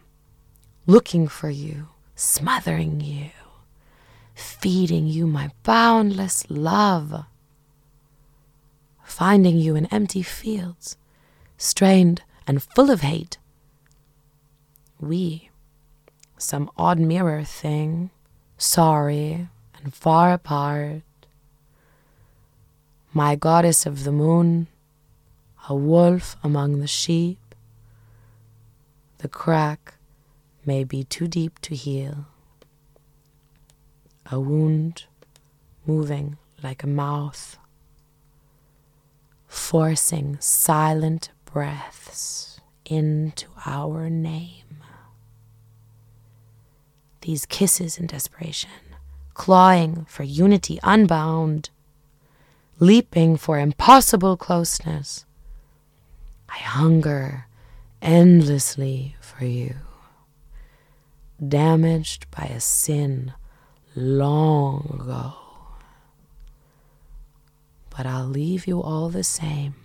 looking 0.85 1.27
for 1.27 1.49
you, 1.49 1.87
smothering 2.13 3.01
you, 3.01 3.31
feeding 4.35 5.07
you 5.07 5.25
my 5.25 5.49
boundless 5.63 6.47
love, 6.47 7.25
finding 9.09 9.57
you 9.57 9.75
in 9.75 9.85
empty 9.87 10.21
fields, 10.21 10.97
strained 11.57 12.21
and 12.47 12.63
full 12.63 12.89
of 12.89 13.01
hate. 13.01 13.37
We 14.99 15.49
some 16.37 16.69
odd 16.77 16.99
mirror 16.99 17.43
thing, 17.43 18.11
sorry 18.57 19.49
and 19.81 19.93
far 19.93 20.33
apart. 20.33 21.03
My 23.13 23.35
goddess 23.35 23.85
of 23.85 24.03
the 24.03 24.11
moon, 24.11 24.67
a 25.67 25.75
wolf 25.75 26.37
among 26.43 26.79
the 26.79 26.87
sheep. 26.87 27.39
The 29.17 29.27
crack 29.27 29.95
may 30.65 30.83
be 30.83 31.03
too 31.03 31.27
deep 31.27 31.59
to 31.59 31.75
heal. 31.75 32.25
A 34.31 34.39
wound 34.39 35.05
moving 35.85 36.37
like 36.63 36.83
a 36.83 36.87
mouth, 36.87 37.57
forcing 39.49 40.37
silent 40.39 41.31
breaths 41.43 42.61
into 42.85 43.47
our 43.65 44.09
name 44.09 44.69
these 47.21 47.45
kisses 47.45 47.97
in 47.97 48.07
desperation, 48.07 48.69
clawing 49.33 50.05
for 50.05 50.23
unity 50.23 50.79
unbound, 50.83 51.69
leaping 52.79 53.37
for 53.37 53.59
impossible 53.59 54.37
closeness. 54.37 55.25
I 56.49 56.57
hunger 56.57 57.45
endlessly 58.01 59.15
for 59.21 59.45
you, 59.45 59.75
damaged 61.45 62.29
by 62.31 62.45
a 62.45 62.59
sin 62.59 63.33
long 63.95 64.99
ago. 65.01 65.33
But 67.99 68.05
I'll 68.05 68.27
leave 68.27 68.65
you 68.65 68.81
all 68.81 69.09
the 69.09 69.25
same. 69.25 69.75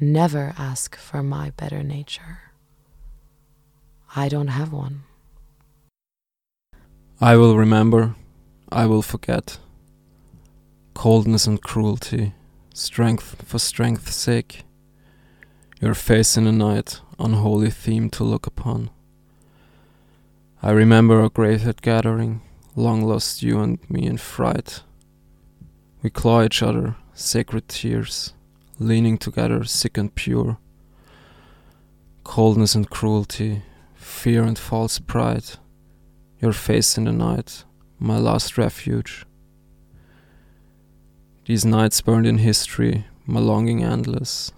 Never 0.00 0.52
ask 0.58 0.96
for 0.96 1.22
my 1.22 1.50
better 1.50 1.84
nature. 1.84 2.50
I 4.16 4.28
don't 4.28 4.48
have 4.48 4.72
one. 4.72 5.04
I 7.20 7.36
will 7.36 7.56
remember, 7.56 8.16
I 8.72 8.86
will 8.86 9.02
forget. 9.02 9.58
Coldness 10.94 11.46
and 11.46 11.62
cruelty, 11.62 12.34
strength 12.74 13.44
for 13.46 13.60
strength's 13.60 14.16
sake. 14.16 14.64
Your 15.80 15.94
face 15.94 16.36
in 16.36 16.42
the 16.46 16.50
night, 16.50 17.00
unholy 17.20 17.70
theme 17.70 18.10
to 18.10 18.24
look 18.24 18.48
upon. 18.48 18.90
I 20.60 20.72
remember 20.72 21.20
our 21.20 21.28
graveyard 21.28 21.82
gathering, 21.82 22.42
long 22.74 23.02
lost 23.02 23.44
you 23.44 23.60
and 23.60 23.78
me 23.88 24.06
in 24.06 24.16
fright. 24.16 24.82
We 26.06 26.10
claw 26.10 26.44
each 26.44 26.62
other, 26.62 26.94
sacred 27.14 27.68
tears, 27.68 28.32
leaning 28.78 29.18
together, 29.18 29.64
sick 29.64 29.98
and 29.98 30.14
pure. 30.14 30.56
Coldness 32.22 32.76
and 32.76 32.88
cruelty, 32.88 33.62
fear 33.96 34.44
and 34.44 34.56
false 34.56 35.00
pride, 35.00 35.58
your 36.40 36.52
face 36.52 36.96
in 36.96 37.06
the 37.06 37.12
night, 37.12 37.64
my 37.98 38.18
last 38.18 38.56
refuge. 38.56 39.26
These 41.44 41.64
nights 41.64 42.00
burned 42.00 42.28
in 42.28 42.38
history, 42.38 43.06
my 43.24 43.40
longing 43.40 43.82
endless. 43.82 44.52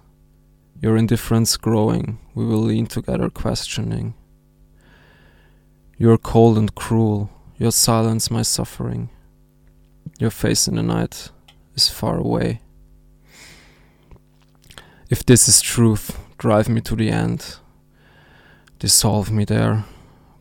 Your 0.79 0.95
indifference 0.97 1.57
growing, 1.57 2.19
we 2.35 2.45
will 2.45 2.59
lean 2.59 2.85
together 2.85 3.27
questioning. 3.31 4.13
You 5.97 6.11
are 6.11 6.19
cold 6.19 6.59
and 6.59 6.75
cruel, 6.75 7.31
your 7.57 7.71
silence 7.71 8.29
my 8.29 8.43
suffering. 8.43 9.09
Your 10.19 10.29
face 10.29 10.67
in 10.67 10.75
the 10.75 10.83
night 10.83 11.31
is 11.79 11.89
far 11.89 12.17
away. 12.17 12.61
If 15.09 15.25
this 15.25 15.47
is 15.47 15.61
truth, 15.61 16.19
drive 16.37 16.69
me 16.69 16.81
to 16.81 16.95
the 16.95 17.09
end 17.09 17.59
dissolve 18.79 19.29
me 19.29 19.45
there, 19.45 19.83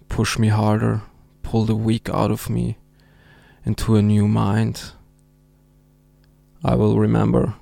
push 0.08 0.38
me 0.38 0.48
harder, 0.48 1.02
pull 1.42 1.64
the 1.64 1.74
weak 1.74 2.08
out 2.08 2.30
of 2.30 2.48
me 2.48 2.78
into 3.64 3.96
a 3.96 4.02
new 4.02 4.28
mind. 4.28 4.92
I 6.64 6.76
will 6.76 6.98
remember, 6.98 7.54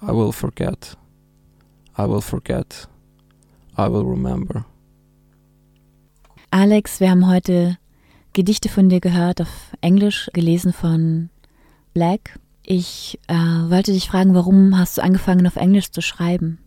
I 0.00 0.12
will 0.12 0.32
forget, 0.32 0.94
I 1.96 2.06
will 2.06 2.20
forget, 2.20 2.86
I 3.76 3.88
will 3.88 4.04
remember. 4.04 4.64
Alex, 6.52 7.00
wir 7.00 7.10
haben 7.10 7.28
heute 7.28 7.78
Gedichte 8.32 8.68
von 8.68 8.88
dir 8.88 9.00
gehört, 9.00 9.40
auf 9.40 9.72
Englisch 9.80 10.30
gelesen 10.32 10.72
von 10.72 11.30
Black. 11.94 12.38
Ich 12.72 13.18
äh, 13.26 13.34
wollte 13.34 13.92
dich 13.92 14.08
fragen, 14.08 14.32
warum 14.32 14.78
hast 14.78 14.96
du 14.96 15.02
angefangen, 15.02 15.46
auf 15.46 15.56
Englisch 15.56 15.90
zu 15.90 16.00
schreiben? 16.02 16.58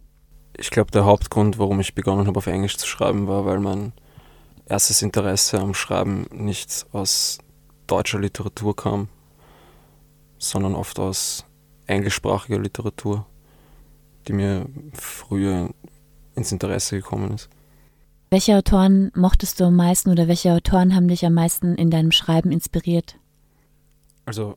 ich 0.57 0.69
glaube, 0.69 0.91
der 0.91 1.05
Hauptgrund, 1.05 1.57
warum 1.57 1.79
ich 1.79 1.95
begonnen 1.95 2.27
habe, 2.27 2.37
auf 2.37 2.47
Englisch 2.47 2.77
zu 2.77 2.87
schreiben, 2.87 3.27
war, 3.27 3.45
weil 3.45 3.59
mein 3.59 3.93
erstes 4.65 5.01
Interesse 5.01 5.59
am 5.59 5.73
Schreiben 5.73 6.25
nicht 6.31 6.85
aus 6.91 7.39
deutscher 7.87 8.19
Literatur 8.19 8.75
kam, 8.75 9.07
sondern 10.37 10.75
oft 10.75 10.99
aus 10.99 11.45
englischsprachiger 11.87 12.59
Literatur, 12.59 13.25
die 14.27 14.33
mir 14.33 14.67
früher 14.93 15.69
ins 16.35 16.51
Interesse 16.51 16.97
gekommen 16.97 17.33
ist. 17.33 17.49
Welche 18.29 18.55
Autoren 18.55 19.11
mochtest 19.15 19.59
du 19.59 19.65
am 19.65 19.75
meisten 19.75 20.09
oder 20.09 20.27
welche 20.27 20.53
Autoren 20.53 20.95
haben 20.95 21.07
dich 21.07 21.25
am 21.25 21.33
meisten 21.33 21.75
in 21.75 21.91
deinem 21.91 22.11
Schreiben 22.11 22.51
inspiriert? 22.51 23.17
Also 24.25 24.55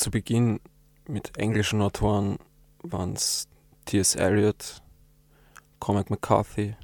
zu 0.00 0.10
Beginn 0.10 0.60
mit 1.06 1.36
englischen 1.36 1.82
Autoren 1.82 2.38
waren 2.82 3.12
es 3.12 3.48
T.S. 3.84 4.14
Eliot, 4.14 4.82
Cormac 5.78 6.08
McCarthy, 6.08 6.74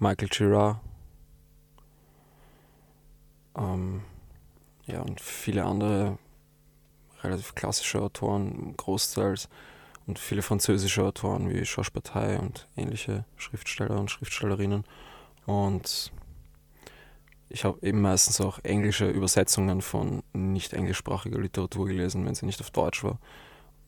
Michael 0.00 0.28
Girard 0.28 0.80
ähm, 3.56 4.02
ja, 4.86 5.00
und 5.02 5.20
viele 5.20 5.64
andere 5.64 6.18
relativ 7.22 7.54
klassische 7.54 8.02
Autoren, 8.02 8.76
großteils, 8.76 9.48
und 10.08 10.18
viele 10.18 10.42
französische 10.42 11.04
Autoren 11.04 11.48
wie 11.48 11.62
Georges 11.62 11.92
Bataille 11.92 12.40
und 12.40 12.66
ähnliche 12.76 13.24
Schriftsteller 13.36 14.00
und 14.00 14.10
Schriftstellerinnen. 14.10 14.82
Und 15.46 16.10
ich 17.52 17.64
habe 17.64 17.86
eben 17.86 18.00
meistens 18.00 18.40
auch 18.40 18.58
englische 18.62 19.08
Übersetzungen 19.08 19.82
von 19.82 20.22
nicht 20.32 20.72
englischsprachiger 20.72 21.38
Literatur 21.38 21.86
gelesen, 21.86 22.24
wenn 22.24 22.34
sie 22.34 22.46
nicht 22.46 22.60
auf 22.60 22.70
Deutsch 22.70 23.04
war. 23.04 23.18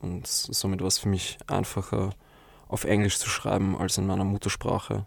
Und 0.00 0.26
somit 0.26 0.80
war 0.80 0.88
es 0.88 0.98
für 0.98 1.08
mich 1.08 1.38
einfacher, 1.46 2.10
auf 2.68 2.84
Englisch 2.84 3.18
zu 3.18 3.28
schreiben 3.28 3.76
als 3.76 3.96
in 3.96 4.06
meiner 4.06 4.24
Muttersprache. 4.24 5.06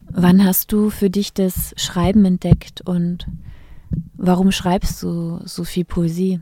Wann 0.00 0.42
hast 0.44 0.72
du 0.72 0.88
für 0.88 1.10
dich 1.10 1.34
das 1.34 1.74
Schreiben 1.76 2.24
entdeckt 2.24 2.80
und 2.80 3.26
warum 4.14 4.50
schreibst 4.50 5.02
du 5.02 5.40
so 5.44 5.64
viel 5.64 5.84
Poesie? 5.84 6.40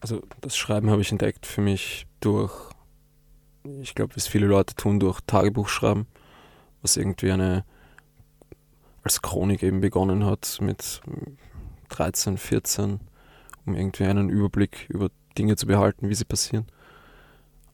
Also 0.00 0.22
das 0.42 0.56
Schreiben 0.56 0.90
habe 0.90 1.00
ich 1.00 1.10
entdeckt 1.10 1.46
für 1.46 1.62
mich 1.62 2.06
durch, 2.20 2.52
ich 3.80 3.94
glaube, 3.94 4.14
was 4.16 4.26
viele 4.26 4.46
Leute 4.46 4.74
tun, 4.74 5.00
durch 5.00 5.20
Tagebuchschreiben, 5.22 6.06
was 6.82 6.98
irgendwie 6.98 7.32
eine 7.32 7.64
als 9.04 9.22
Chronik 9.22 9.62
eben 9.62 9.80
begonnen 9.80 10.24
hat 10.24 10.58
mit 10.60 11.02
13, 11.90 12.38
14, 12.38 13.00
um 13.66 13.74
irgendwie 13.74 14.04
einen 14.04 14.30
Überblick 14.30 14.86
über 14.88 15.10
Dinge 15.36 15.56
zu 15.56 15.66
behalten, 15.66 16.08
wie 16.08 16.14
sie 16.14 16.24
passieren. 16.24 16.66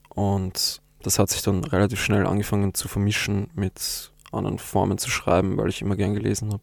Und 0.08 0.82
das 1.02 1.18
hat 1.18 1.30
sich 1.30 1.42
dann 1.42 1.64
relativ 1.64 2.02
schnell 2.02 2.26
angefangen 2.26 2.74
zu 2.74 2.88
vermischen 2.88 3.48
mit 3.54 4.12
anderen 4.32 4.58
Formen 4.58 4.98
zu 4.98 5.08
schreiben, 5.08 5.56
weil 5.56 5.68
ich 5.68 5.82
immer 5.82 5.96
gern 5.96 6.14
gelesen 6.14 6.52
habe. 6.52 6.62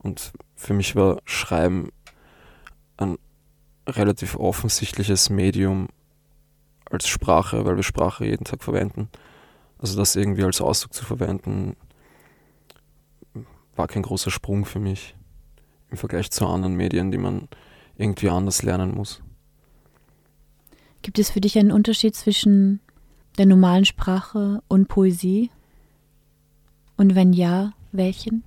Und 0.00 0.32
für 0.54 0.74
mich 0.74 0.94
war 0.94 1.20
Schreiben 1.24 1.90
ein 2.96 3.18
relativ 3.86 4.36
offensichtliches 4.36 5.28
Medium 5.28 5.88
als 6.90 7.08
Sprache, 7.08 7.64
weil 7.64 7.76
wir 7.76 7.82
Sprache 7.82 8.24
jeden 8.24 8.44
Tag 8.44 8.62
verwenden. 8.62 9.08
Also 9.78 9.96
das 9.96 10.16
irgendwie 10.16 10.44
als 10.44 10.60
Ausdruck 10.60 10.94
zu 10.94 11.04
verwenden, 11.04 11.76
war 13.78 13.88
kein 13.88 14.02
großer 14.02 14.30
Sprung 14.30 14.64
für 14.64 14.80
mich 14.80 15.14
im 15.90 15.96
Vergleich 15.96 16.30
zu 16.30 16.46
anderen 16.46 16.74
Medien, 16.74 17.10
die 17.10 17.18
man 17.18 17.48
irgendwie 17.96 18.28
anders 18.28 18.62
lernen 18.62 18.94
muss. 18.94 19.22
Gibt 21.02 21.18
es 21.18 21.30
für 21.30 21.40
dich 21.40 21.58
einen 21.58 21.72
Unterschied 21.72 22.14
zwischen 22.14 22.80
der 23.38 23.46
normalen 23.46 23.84
Sprache 23.84 24.62
und 24.68 24.88
Poesie? 24.88 25.50
Und 26.96 27.14
wenn 27.14 27.32
ja, 27.32 27.72
welchen? 27.92 28.42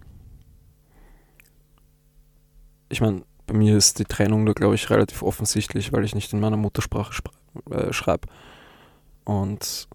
Ich 2.90 3.00
meine, 3.00 3.24
bei 3.48 3.54
mir 3.54 3.78
ist 3.78 4.00
die 4.00 4.06
Trennung 4.06 4.46
da, 4.46 4.54
glaube 4.54 4.76
ich, 4.76 4.90
relativ 4.90 5.24
offensichtlich, 5.24 5.94
weil 5.94 6.04
ich 6.04 6.14
nicht 6.14 6.34
in 6.34 6.42
meiner 6.42 6.58
Muttersprache 6.58 7.24
äh, 7.70 7.94
schreibe. 7.94 8.28
Und 9.24 9.88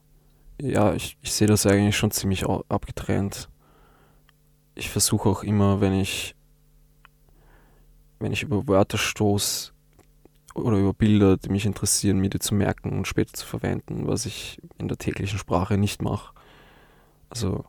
ja, 0.61 0.95
ich, 0.95 1.19
ich 1.21 1.33
sehe 1.33 1.47
das 1.47 1.67
eigentlich 1.67 1.97
schon 1.97 2.11
ziemlich 2.11 2.47
abgetrennt. 2.47 3.51
Ich 4.77 4.91
versuche 4.91 5.29
auch 5.29 5.43
immer, 5.43 5.81
wenn 5.81 5.99
ich, 5.99 6.37
wenn 8.21 8.33
ich 8.33 8.43
über 8.43 8.69
Wörter 8.69 8.99
stoße 8.99 9.73
oder 10.55 10.77
über 10.77 10.93
Bilder, 10.93 11.39
die 11.39 11.49
mich 11.49 11.67
interessieren, 11.67 12.19
mir 12.19 12.31
die 12.31 12.39
zu 12.39 12.55
merken 12.55 12.97
und 12.97 13.09
später 13.09 13.33
zu 13.33 13.47
verwenden, 13.47 14.07
was 14.07 14.27
ich 14.27 14.61
in 14.79 14.89
der 14.89 14.99
täglichen 14.99 15.39
Sprache 15.39 15.79
nicht 15.79 16.03
mache. 16.03 16.35
Also 17.31 17.65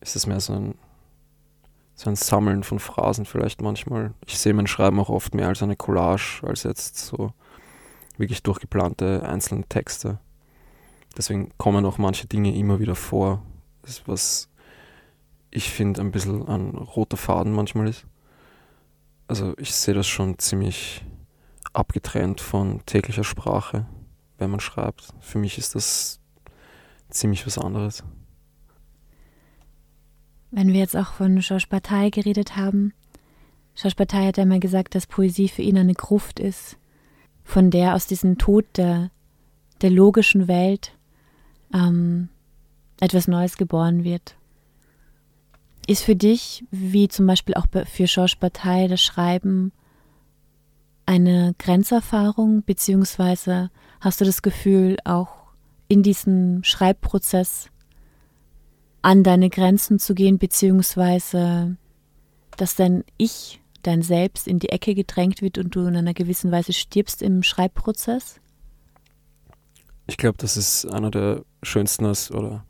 ist 0.00 0.16
es 0.16 0.26
mehr 0.26 0.40
so 0.40 0.54
ein, 0.54 0.74
so 1.94 2.10
ein 2.10 2.16
Sammeln 2.16 2.64
von 2.64 2.80
Phrasen 2.80 3.24
vielleicht 3.24 3.62
manchmal. 3.62 4.14
Ich 4.26 4.38
sehe 4.38 4.54
mein 4.54 4.66
Schreiben 4.66 4.98
auch 5.00 5.08
oft 5.08 5.34
mehr 5.34 5.48
als 5.48 5.62
eine 5.62 5.76
Collage, 5.76 6.42
als 6.42 6.64
jetzt 6.64 6.98
so 6.98 7.32
wirklich 8.16 8.42
durchgeplante 8.42 9.22
einzelne 9.24 9.64
Texte. 9.68 10.18
Deswegen 11.16 11.52
kommen 11.58 11.84
auch 11.86 11.98
manche 11.98 12.26
Dinge 12.26 12.54
immer 12.56 12.80
wieder 12.80 12.94
vor, 12.96 13.42
das 13.82 14.02
was 14.06 14.48
ich 15.50 15.70
finde 15.70 16.00
ein 16.00 16.10
bisschen 16.10 16.46
ein 16.46 16.70
roter 16.70 17.16
Faden 17.16 17.52
manchmal 17.52 17.88
ist. 17.88 18.06
Also 19.26 19.54
ich 19.58 19.74
sehe 19.74 19.94
das 19.94 20.06
schon 20.06 20.38
ziemlich 20.38 21.04
abgetrennt 21.72 22.40
von 22.40 22.84
täglicher 22.86 23.24
Sprache, 23.24 23.86
wenn 24.38 24.50
man 24.50 24.60
schreibt. 24.60 25.08
Für 25.20 25.38
mich 25.38 25.58
ist 25.58 25.74
das 25.74 26.20
ziemlich 27.10 27.46
was 27.46 27.58
anderes. 27.58 28.02
Wenn 30.50 30.72
wir 30.72 30.80
jetzt 30.80 30.96
auch 30.96 31.12
von 31.12 31.40
Georges 31.40 31.66
Bataille 31.66 32.10
geredet 32.10 32.56
haben, 32.56 32.94
Georges 33.74 33.94
Bataille 33.94 34.28
hat 34.28 34.38
einmal 34.38 34.60
gesagt, 34.60 34.94
dass 34.94 35.06
Poesie 35.06 35.48
für 35.48 35.62
ihn 35.62 35.76
eine 35.76 35.94
Gruft 35.94 36.40
ist, 36.40 36.78
von 37.44 37.70
der 37.70 37.94
aus 37.94 38.06
diesem 38.06 38.38
Tod 38.38 38.64
der, 38.76 39.10
der 39.82 39.90
logischen 39.90 40.48
Welt 40.48 40.96
ähm, 41.74 42.28
etwas 42.98 43.28
Neues 43.28 43.56
geboren 43.56 44.04
wird. 44.04 44.37
Ist 45.88 46.02
für 46.02 46.14
dich, 46.14 46.66
wie 46.70 47.08
zum 47.08 47.26
Beispiel 47.26 47.54
auch 47.54 47.64
für 47.86 48.04
Georges 48.04 48.36
Bataille, 48.36 48.88
das 48.88 49.00
Schreiben 49.00 49.72
eine 51.06 51.54
Grenzerfahrung, 51.58 52.62
beziehungsweise 52.62 53.70
hast 53.98 54.20
du 54.20 54.26
das 54.26 54.42
Gefühl, 54.42 54.98
auch 55.04 55.30
in 55.88 56.02
diesem 56.02 56.62
Schreibprozess 56.62 57.70
an 59.00 59.22
deine 59.22 59.48
Grenzen 59.48 59.98
zu 59.98 60.14
gehen, 60.14 60.36
beziehungsweise 60.36 61.78
dass 62.58 62.74
dein 62.74 63.02
Ich, 63.16 63.62
dein 63.80 64.02
Selbst 64.02 64.46
in 64.46 64.58
die 64.58 64.68
Ecke 64.68 64.94
gedrängt 64.94 65.40
wird 65.40 65.56
und 65.56 65.74
du 65.74 65.86
in 65.86 65.96
einer 65.96 66.12
gewissen 66.12 66.52
Weise 66.52 66.74
stirbst 66.74 67.22
im 67.22 67.42
Schreibprozess? 67.42 68.40
Ich 70.06 70.18
glaube, 70.18 70.36
das 70.36 70.58
ist 70.58 70.84
einer 70.84 71.10
der 71.10 71.46
schönsten 71.62 72.04
oder 72.04 72.66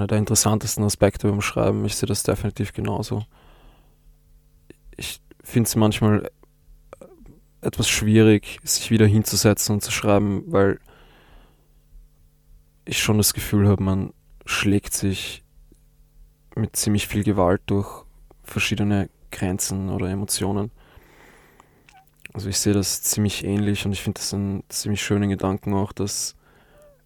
einer 0.00 0.06
der 0.06 0.18
interessantesten 0.18 0.82
Aspekte 0.82 1.28
beim 1.28 1.42
Schreiben. 1.42 1.84
Ich 1.84 1.96
sehe 1.96 2.06
das 2.06 2.22
definitiv 2.22 2.72
genauso. 2.72 3.24
Ich 4.96 5.20
finde 5.44 5.68
es 5.68 5.76
manchmal 5.76 6.30
etwas 7.60 7.88
schwierig, 7.88 8.58
sich 8.64 8.90
wieder 8.90 9.06
hinzusetzen 9.06 9.74
und 9.74 9.82
zu 9.82 9.90
schreiben, 9.92 10.44
weil 10.46 10.80
ich 12.86 12.98
schon 12.98 13.18
das 13.18 13.34
Gefühl 13.34 13.68
habe, 13.68 13.82
man 13.82 14.14
schlägt 14.46 14.94
sich 14.94 15.44
mit 16.56 16.74
ziemlich 16.76 17.06
viel 17.06 17.22
Gewalt 17.22 17.60
durch 17.66 18.04
verschiedene 18.42 19.10
Grenzen 19.30 19.90
oder 19.90 20.08
Emotionen. 20.08 20.70
Also 22.32 22.48
ich 22.48 22.58
sehe 22.58 22.72
das 22.72 23.02
ziemlich 23.02 23.44
ähnlich 23.44 23.84
und 23.84 23.92
ich 23.92 24.02
finde 24.02 24.18
das 24.18 24.32
einen 24.32 24.64
ziemlich 24.68 25.02
schönen 25.02 25.28
Gedanken 25.28 25.74
auch, 25.74 25.92
dass 25.92 26.36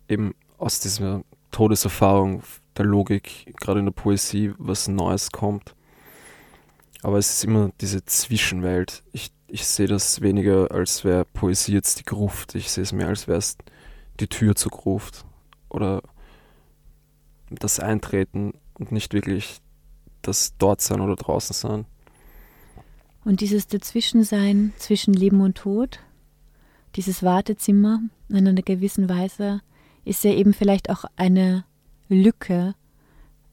eben 0.09 0.35
aus 0.59 0.79
dieser 0.79 1.23
Todeserfahrung 1.51 2.43
der 2.77 2.85
Logik, 2.85 3.55
gerade 3.61 3.81
in 3.81 3.87
der 3.87 3.93
Poesie, 3.93 4.53
was 4.59 4.89
Neues 4.89 5.31
kommt. 5.31 5.75
Aber 7.03 7.19
es 7.19 7.31
ist 7.31 7.45
immer 7.45 7.71
diese 7.81 8.05
Zwischenwelt. 8.05 9.03
Ich, 9.13 9.31
ich 9.47 9.67
sehe 9.67 9.87
das 9.87 10.21
weniger, 10.21 10.71
als 10.71 11.05
wäre 11.05 11.25
Poesie 11.25 11.73
jetzt 11.73 12.01
die 12.01 12.05
Gruft. 12.05 12.55
Ich 12.55 12.71
sehe 12.71 12.83
es 12.83 12.93
mehr, 12.93 13.09
als 13.09 13.29
wäre 13.29 13.39
es 13.39 13.57
die 14.21 14.29
Tür 14.29 14.55
zur 14.55 14.73
Gruft. 14.73 15.25
Oder 15.69 16.03
das 17.51 17.79
Eintreten 17.79 18.55
und 18.75 18.91
nicht 18.91 19.13
wirklich 19.13 19.61
das 20.23 20.57
Dortsein 20.57 21.01
oder 21.01 21.17
draußen 21.17 21.55
sein. 21.55 21.85
Und 23.25 23.41
dieses 23.41 23.67
Dazwischensein 23.67 24.73
zwischen 24.79 25.15
Leben 25.15 25.41
und 25.41 25.57
Tod, 25.57 26.01
dieses 26.97 27.23
Wartezimmer 27.23 28.01
in 28.29 28.49
einer 28.49 28.63
gewissen 28.63 29.09
Weise, 29.09 29.61
ist 30.05 30.25
ja 30.25 30.33
eben 30.33 30.53
vielleicht 30.53 30.91
auch 30.91 31.05
eine 31.17 31.65
Lücke 32.09 32.75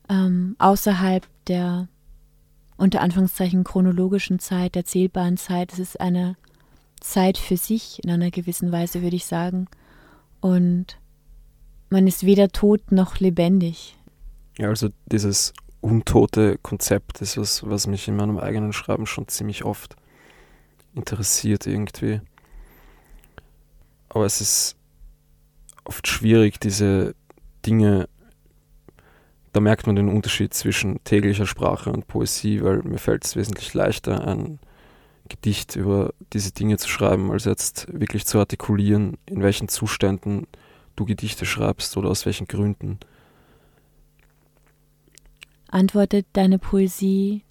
ähm, 0.10 0.56
außerhalb 0.60 1.28
der 1.48 1.88
unter 2.78 3.02
Anführungszeichen 3.02 3.64
chronologischen 3.64 4.40
Zeit, 4.40 4.76
der 4.76 4.86
zählbaren 4.86 5.38
Zeit. 5.38 5.72
Es 5.72 5.80
ist 5.80 6.02
eine 6.02 6.36
Zeit 7.00 7.38
für 7.38 7.58
sich 7.58 8.04
in 8.04 8.10
einer 8.10 8.32
gewissen 8.32 8.72
Weise, 8.72 9.04
würde 9.04 9.16
ich 9.16 9.26
sagen. 9.26 9.68
Und 10.40 10.98
man 11.90 12.08
ist 12.08 12.26
weder 12.26 12.50
tot 12.50 12.92
noch 12.92 13.20
lebendig. 13.20 13.98
Ja, 14.58 14.70
also 14.70 14.90
dieses 15.06 15.54
untote 15.82 16.58
Konzept 16.60 17.22
ist 17.22 17.38
was, 17.38 17.68
was 17.68 17.88
mich 17.88 18.08
in 18.08 18.16
meinem 18.16 18.38
eigenen 18.38 18.74
Schreiben 18.74 19.06
schon 19.06 19.28
ziemlich 19.28 19.64
oft 19.64 19.96
interessiert 20.96 21.68
irgendwie. 21.68 22.22
Aber 24.10 24.26
es 24.26 24.42
ist 24.42 24.76
oft 25.84 26.08
schwierig, 26.08 26.60
diese 26.60 27.16
Dinge, 27.66 28.10
da 29.54 29.60
merkt 29.60 29.86
man 29.86 29.96
den 29.96 30.10
Unterschied 30.10 30.54
zwischen 30.54 31.04
täglicher 31.04 31.46
Sprache 31.46 31.92
und 31.92 32.08
Poesie, 32.08 32.64
weil 32.64 32.84
mir 32.84 32.98
fällt 32.98 33.26
es 33.26 33.36
wesentlich 33.36 33.74
leichter, 33.74 34.26
ein 34.28 34.60
Gedicht 35.28 35.76
über 35.76 36.14
diese 36.34 36.52
Dinge 36.52 36.78
zu 36.78 36.88
schreiben, 36.90 37.32
als 37.32 37.46
jetzt 37.46 37.88
wirklich 37.92 38.26
zu 38.26 38.40
artikulieren, 38.40 39.18
in 39.26 39.42
welchen 39.42 39.68
Zuständen 39.68 40.48
du 40.96 41.06
Gedichte 41.06 41.46
schreibst 41.46 41.96
oder 41.98 42.10
aus 42.10 42.26
welchen 42.26 42.48
Gründen. 42.48 43.00
Antwortet 45.68 46.26
deine 46.34 46.60
Poesie 46.60 47.44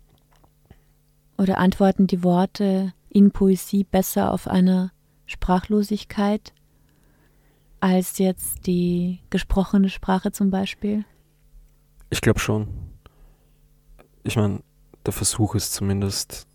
oder 1.39 1.59
antworten 1.59 2.07
die 2.07 2.23
Worte 2.23 2.93
in 3.09 3.31
Poesie 3.31 3.85
besser 3.85 4.33
auf 4.33 4.47
eine 4.47 4.93
Sprachlosigkeit 5.25 6.53
als 7.81 8.19
jetzt 8.19 8.67
die 8.67 9.21
gesprochene 9.31 9.89
Sprache 9.89 10.33
zum 10.33 10.51
Beispiel? 10.51 11.05
Ich 12.13 12.21
glaube 12.21 12.41
schon. 12.41 12.67
Ich 14.25 14.37
meine, 14.37 14.63
der 15.07 15.13
Versuch 15.13 15.55
ist 15.55 15.73
zumindest 15.73 16.47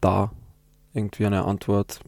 da, 0.00 0.32
irgendwie 0.92 1.24
eine 1.24 1.44
Antwort, 1.44 2.00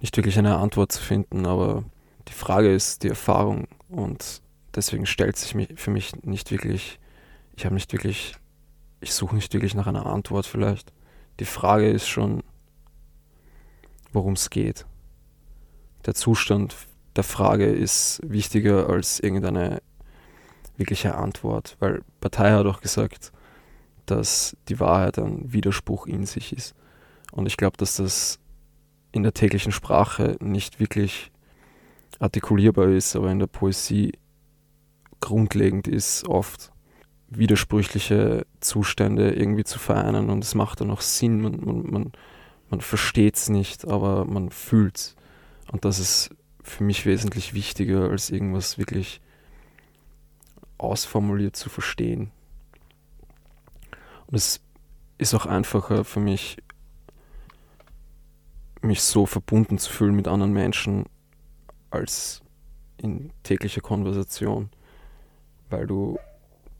nicht 0.00 0.16
wirklich 0.16 0.38
eine 0.38 0.56
Antwort 0.56 0.90
zu 0.90 1.00
finden, 1.00 1.46
aber 1.46 1.84
die 2.28 2.32
Frage 2.32 2.72
ist 2.72 3.02
die 3.02 3.08
Erfahrung 3.08 3.68
und 3.88 4.42
deswegen 4.74 5.06
stellt 5.06 5.36
sich 5.36 5.54
für 5.76 5.90
mich 5.90 6.16
nicht 6.24 6.50
wirklich, 6.50 6.98
ich 7.54 7.64
habe 7.66 7.74
nicht 7.74 7.92
wirklich, 7.92 8.34
ich 9.00 9.12
suche 9.12 9.36
nicht 9.36 9.52
wirklich 9.52 9.74
nach 9.74 9.86
einer 9.86 10.06
Antwort 10.06 10.46
vielleicht. 10.46 10.92
Die 11.38 11.44
Frage 11.44 11.88
ist 11.90 12.08
schon, 12.08 12.42
worum 14.12 14.32
es 14.32 14.50
geht. 14.50 14.86
Der 16.06 16.14
Zustand 16.14 16.74
der 17.14 17.24
Frage 17.24 17.66
ist 17.66 18.20
wichtiger 18.24 18.88
als 18.88 19.20
irgendeine 19.20 19.82
wirkliche 20.76 21.14
Antwort, 21.14 21.76
weil 21.80 22.02
Partei 22.20 22.52
hat 22.52 22.66
auch 22.66 22.80
gesagt, 22.80 23.32
dass 24.06 24.56
die 24.68 24.80
Wahrheit 24.80 25.18
ein 25.18 25.52
Widerspruch 25.52 26.06
in 26.06 26.26
sich 26.26 26.52
ist. 26.52 26.74
Und 27.30 27.46
ich 27.46 27.56
glaube, 27.56 27.76
dass 27.76 27.96
das 27.96 28.38
in 29.12 29.22
der 29.22 29.34
täglichen 29.34 29.72
Sprache 29.72 30.36
nicht 30.40 30.80
wirklich 30.80 31.30
artikulierbar 32.18 32.88
ist, 32.88 33.16
aber 33.16 33.30
in 33.30 33.38
der 33.38 33.46
Poesie 33.46 34.12
grundlegend 35.20 35.88
ist, 35.88 36.26
oft 36.28 36.72
widersprüchliche 37.28 38.46
Zustände 38.60 39.32
irgendwie 39.32 39.64
zu 39.64 39.78
vereinen 39.78 40.28
und 40.28 40.44
es 40.44 40.54
macht 40.54 40.80
dann 40.80 40.90
auch 40.90 41.00
Sinn. 41.00 41.40
Man, 41.40 41.60
man, 41.64 41.90
man, 41.90 42.12
man 42.70 42.80
versteht 42.80 43.36
es 43.36 43.48
nicht, 43.48 43.86
aber 43.86 44.26
man 44.26 44.50
fühlt 44.50 44.96
es. 44.98 45.16
Und 45.70 45.86
das 45.86 45.98
ist 45.98 46.30
für 46.62 46.84
mich 46.84 47.06
wesentlich 47.06 47.54
wichtiger, 47.54 48.10
als 48.10 48.30
irgendwas 48.30 48.76
wirklich 48.76 49.21
ausformuliert 50.78 51.56
zu 51.56 51.68
verstehen. 51.68 52.30
Und 54.26 54.36
es 54.36 54.60
ist 55.18 55.34
auch 55.34 55.46
einfacher 55.46 56.04
für 56.04 56.20
mich, 56.20 56.56
mich 58.80 59.02
so 59.02 59.26
verbunden 59.26 59.78
zu 59.78 59.90
fühlen 59.90 60.14
mit 60.14 60.26
anderen 60.26 60.52
Menschen, 60.52 61.06
als 61.90 62.42
in 62.96 63.30
täglicher 63.42 63.80
Konversation, 63.80 64.70
weil 65.70 65.86
du 65.86 66.18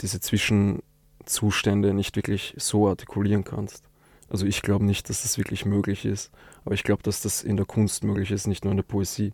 diese 0.01 0.21
Zwischenzustände 0.21 1.95
nicht 1.95 2.17
wirklich 2.17 2.55
so 2.57 2.89
artikulieren 2.89 3.45
kannst. 3.45 3.85
Also 4.29 4.47
ich 4.47 4.63
glaube 4.63 4.85
nicht, 4.85 5.11
dass 5.11 5.23
das 5.23 5.37
wirklich 5.37 5.67
möglich 5.67 6.05
ist, 6.05 6.33
aber 6.65 6.75
ich 6.75 6.85
glaube, 6.85 7.03
dass 7.03 7.21
das 7.21 7.43
in 7.43 7.57
der 7.57 7.67
Kunst 7.67 8.03
möglich 8.03 8.31
ist, 8.31 8.47
nicht 8.47 8.65
nur 8.65 8.71
in 8.71 8.79
der 8.79 8.85
Poesie. 8.85 9.33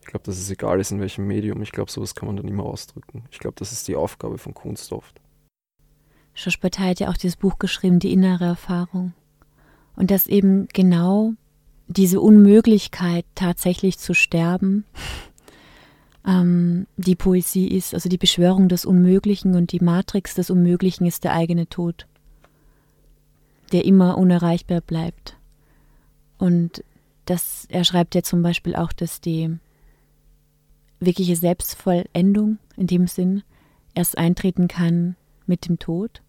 Ich 0.00 0.06
glaube, 0.06 0.24
dass 0.24 0.38
es 0.38 0.50
egal 0.50 0.80
ist, 0.80 0.90
in 0.90 1.00
welchem 1.00 1.26
Medium. 1.26 1.62
Ich 1.62 1.72
glaube, 1.72 1.90
sowas 1.90 2.14
kann 2.14 2.26
man 2.26 2.36
dann 2.36 2.48
immer 2.48 2.64
ausdrücken. 2.64 3.24
Ich 3.30 3.38
glaube, 3.38 3.56
das 3.58 3.72
ist 3.72 3.86
die 3.86 3.96
Aufgabe 3.96 4.38
von 4.38 4.54
Kunst 4.54 4.92
oft. 4.92 5.20
Schorsch 6.34 6.60
Bataille 6.60 6.90
hat 6.90 7.00
ja 7.00 7.08
auch 7.10 7.16
dieses 7.16 7.36
Buch 7.36 7.58
geschrieben, 7.58 7.98
Die 7.98 8.12
innere 8.12 8.44
Erfahrung. 8.44 9.12
Und 9.96 10.10
dass 10.10 10.26
eben 10.26 10.68
genau 10.72 11.34
diese 11.88 12.20
Unmöglichkeit, 12.20 13.26
tatsächlich 13.34 13.98
zu 13.98 14.14
sterben, 14.14 14.84
ähm, 16.26 16.86
die 16.96 17.16
Poesie 17.16 17.68
ist, 17.68 17.94
also 17.94 18.08
die 18.08 18.18
Beschwörung 18.18 18.68
des 18.68 18.84
Unmöglichen 18.84 19.54
und 19.54 19.72
die 19.72 19.80
Matrix 19.80 20.34
des 20.34 20.50
Unmöglichen 20.50 21.06
ist 21.06 21.24
der 21.24 21.34
eigene 21.34 21.68
Tod, 21.68 22.06
der 23.72 23.84
immer 23.84 24.16
unerreichbar 24.16 24.80
bleibt. 24.80 25.36
Und 26.38 26.84
das, 27.26 27.66
er 27.68 27.84
schreibt 27.84 28.14
ja 28.14 28.22
zum 28.22 28.42
Beispiel 28.42 28.74
auch, 28.74 28.92
dass 28.92 29.20
die 29.20 29.58
wirkliche 31.00 31.36
Selbstvollendung 31.36 32.58
in 32.76 32.86
dem 32.86 33.06
Sinn 33.06 33.42
erst 33.94 34.18
eintreten 34.18 34.68
kann 34.68 35.16
mit 35.46 35.68
dem 35.68 35.78
Tod. 35.78 36.22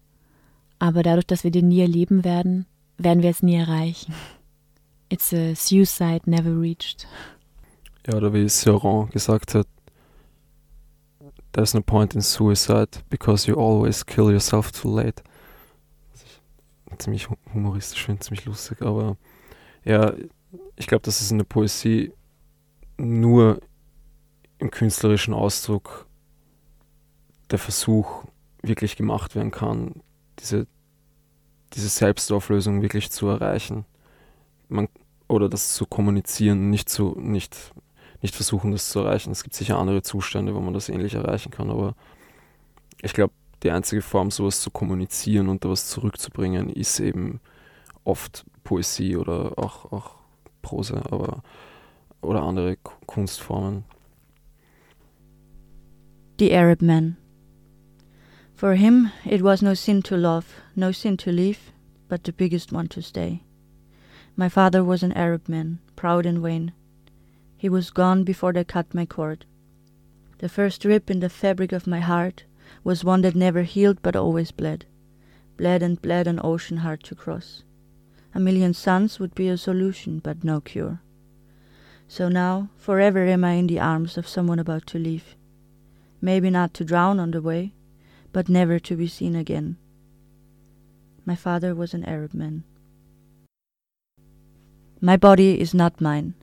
Aber 0.78 1.02
dadurch, 1.02 1.26
dass 1.26 1.44
wir 1.44 1.50
den 1.50 1.68
nie 1.68 1.80
erleben 1.80 2.24
werden, 2.24 2.66
werden 2.98 3.22
wir 3.22 3.30
es 3.30 3.42
nie 3.42 3.54
erreichen. 3.54 4.14
It's 5.08 5.32
a 5.32 5.54
suicide 5.54 6.22
never 6.24 6.58
reached. 6.58 7.06
Ja, 8.06 8.16
oder 8.16 8.32
wie 8.32 8.48
Sioran 8.48 9.10
gesagt 9.10 9.54
hat, 9.54 9.68
there's 11.52 11.74
no 11.74 11.82
point 11.82 12.14
in 12.14 12.20
suicide 12.20 12.88
because 13.10 13.48
you 13.48 13.56
always 13.56 14.04
kill 14.04 14.30
yourself 14.30 14.72
too 14.72 14.96
late. 14.96 15.22
Ziemlich 16.98 17.28
humoristisch 17.54 18.04
finde, 18.04 18.20
ziemlich 18.20 18.44
lustig, 18.44 18.82
aber 18.82 19.16
ja, 19.84 20.12
ich 20.76 20.86
glaube, 20.86 21.02
dass 21.02 21.20
es 21.20 21.30
in 21.30 21.38
der 21.38 21.44
Poesie 21.44 22.12
nur 22.98 23.60
im 24.62 24.70
künstlerischen 24.70 25.34
Ausdruck 25.34 26.06
der 27.50 27.58
Versuch 27.58 28.24
wirklich 28.62 28.94
gemacht 28.96 29.34
werden 29.34 29.50
kann, 29.50 30.02
diese, 30.38 30.68
diese 31.72 31.88
Selbstauflösung 31.88 32.80
wirklich 32.80 33.10
zu 33.10 33.26
erreichen. 33.26 33.84
Man, 34.68 34.88
oder 35.26 35.48
das 35.48 35.74
zu 35.74 35.84
kommunizieren, 35.84 36.70
nicht, 36.70 36.88
zu, 36.88 37.16
nicht, 37.18 37.74
nicht 38.22 38.36
versuchen, 38.36 38.70
das 38.70 38.88
zu 38.88 39.00
erreichen. 39.00 39.32
Es 39.32 39.42
gibt 39.42 39.56
sicher 39.56 39.78
andere 39.78 40.02
Zustände, 40.02 40.54
wo 40.54 40.60
man 40.60 40.74
das 40.74 40.88
ähnlich 40.88 41.14
erreichen 41.14 41.50
kann, 41.50 41.68
aber 41.68 41.96
ich 43.02 43.12
glaube, 43.14 43.34
die 43.64 43.72
einzige 43.72 44.00
Form, 44.00 44.30
sowas 44.30 44.60
zu 44.60 44.70
kommunizieren 44.70 45.48
und 45.48 45.64
da 45.64 45.70
was 45.70 45.88
zurückzubringen, 45.88 46.68
ist 46.68 47.00
eben 47.00 47.40
oft 48.04 48.46
Poesie 48.62 49.16
oder 49.16 49.58
auch, 49.58 49.90
auch 49.90 50.14
Prosa 50.62 51.02
aber, 51.10 51.42
oder 52.20 52.44
andere 52.44 52.76
Kunstformen. 53.06 53.84
The 56.38 56.52
Arab 56.52 56.80
man. 56.80 57.16
For 58.54 58.74
him, 58.76 59.10
it 59.26 59.42
was 59.42 59.60
no 59.60 59.74
sin 59.74 60.00
to 60.02 60.16
love, 60.16 60.54
no 60.74 60.90
sin 60.90 61.16
to 61.18 61.30
leave, 61.30 61.72
but 62.08 62.24
the 62.24 62.32
biggest 62.32 62.72
one 62.72 62.88
to 62.88 63.02
stay. 63.02 63.42
My 64.34 64.48
father 64.48 64.82
was 64.82 65.02
an 65.02 65.12
Arab 65.12 65.46
man, 65.46 65.80
proud 65.94 66.24
and 66.24 66.38
vain. 66.38 66.72
He 67.56 67.68
was 67.68 67.90
gone 67.90 68.24
before 68.24 68.52
they 68.54 68.64
cut 68.64 68.94
my 68.94 69.04
cord. 69.04 69.44
The 70.38 70.48
first 70.48 70.86
rip 70.86 71.10
in 71.10 71.20
the 71.20 71.28
fabric 71.28 71.70
of 71.70 71.86
my 71.86 72.00
heart 72.00 72.44
was 72.82 73.04
one 73.04 73.20
that 73.22 73.34
never 73.34 73.62
healed 73.62 73.98
but 74.00 74.16
always 74.16 74.52
bled. 74.52 74.86
Bled 75.58 75.82
and 75.82 76.00
bled 76.00 76.26
an 76.26 76.40
ocean 76.42 76.78
hard 76.78 77.02
to 77.04 77.14
cross. 77.14 77.62
A 78.34 78.40
million 78.40 78.72
suns 78.72 79.20
would 79.20 79.34
be 79.34 79.48
a 79.48 79.58
solution, 79.58 80.18
but 80.18 80.42
no 80.42 80.62
cure. 80.62 81.02
So 82.08 82.30
now, 82.30 82.70
forever 82.78 83.26
am 83.26 83.44
I 83.44 83.52
in 83.52 83.66
the 83.66 83.80
arms 83.80 84.16
of 84.16 84.26
someone 84.26 84.58
about 84.58 84.86
to 84.88 84.98
leave 84.98 85.36
maybe 86.22 86.48
not 86.48 86.72
to 86.74 86.84
drown 86.84 87.20
on 87.20 87.32
the 87.32 87.42
way, 87.42 87.74
but 88.32 88.48
never 88.48 88.78
to 88.78 88.96
be 88.96 89.08
seen 89.08 89.36
again. 89.36 89.76
My 91.26 91.34
father 91.34 91.74
was 91.74 91.92
an 91.92 92.04
Arab 92.04 92.32
man. 92.32 92.64
My 95.00 95.16
body 95.16 95.60
is 95.60 95.74
not 95.74 96.00
mine. 96.00 96.34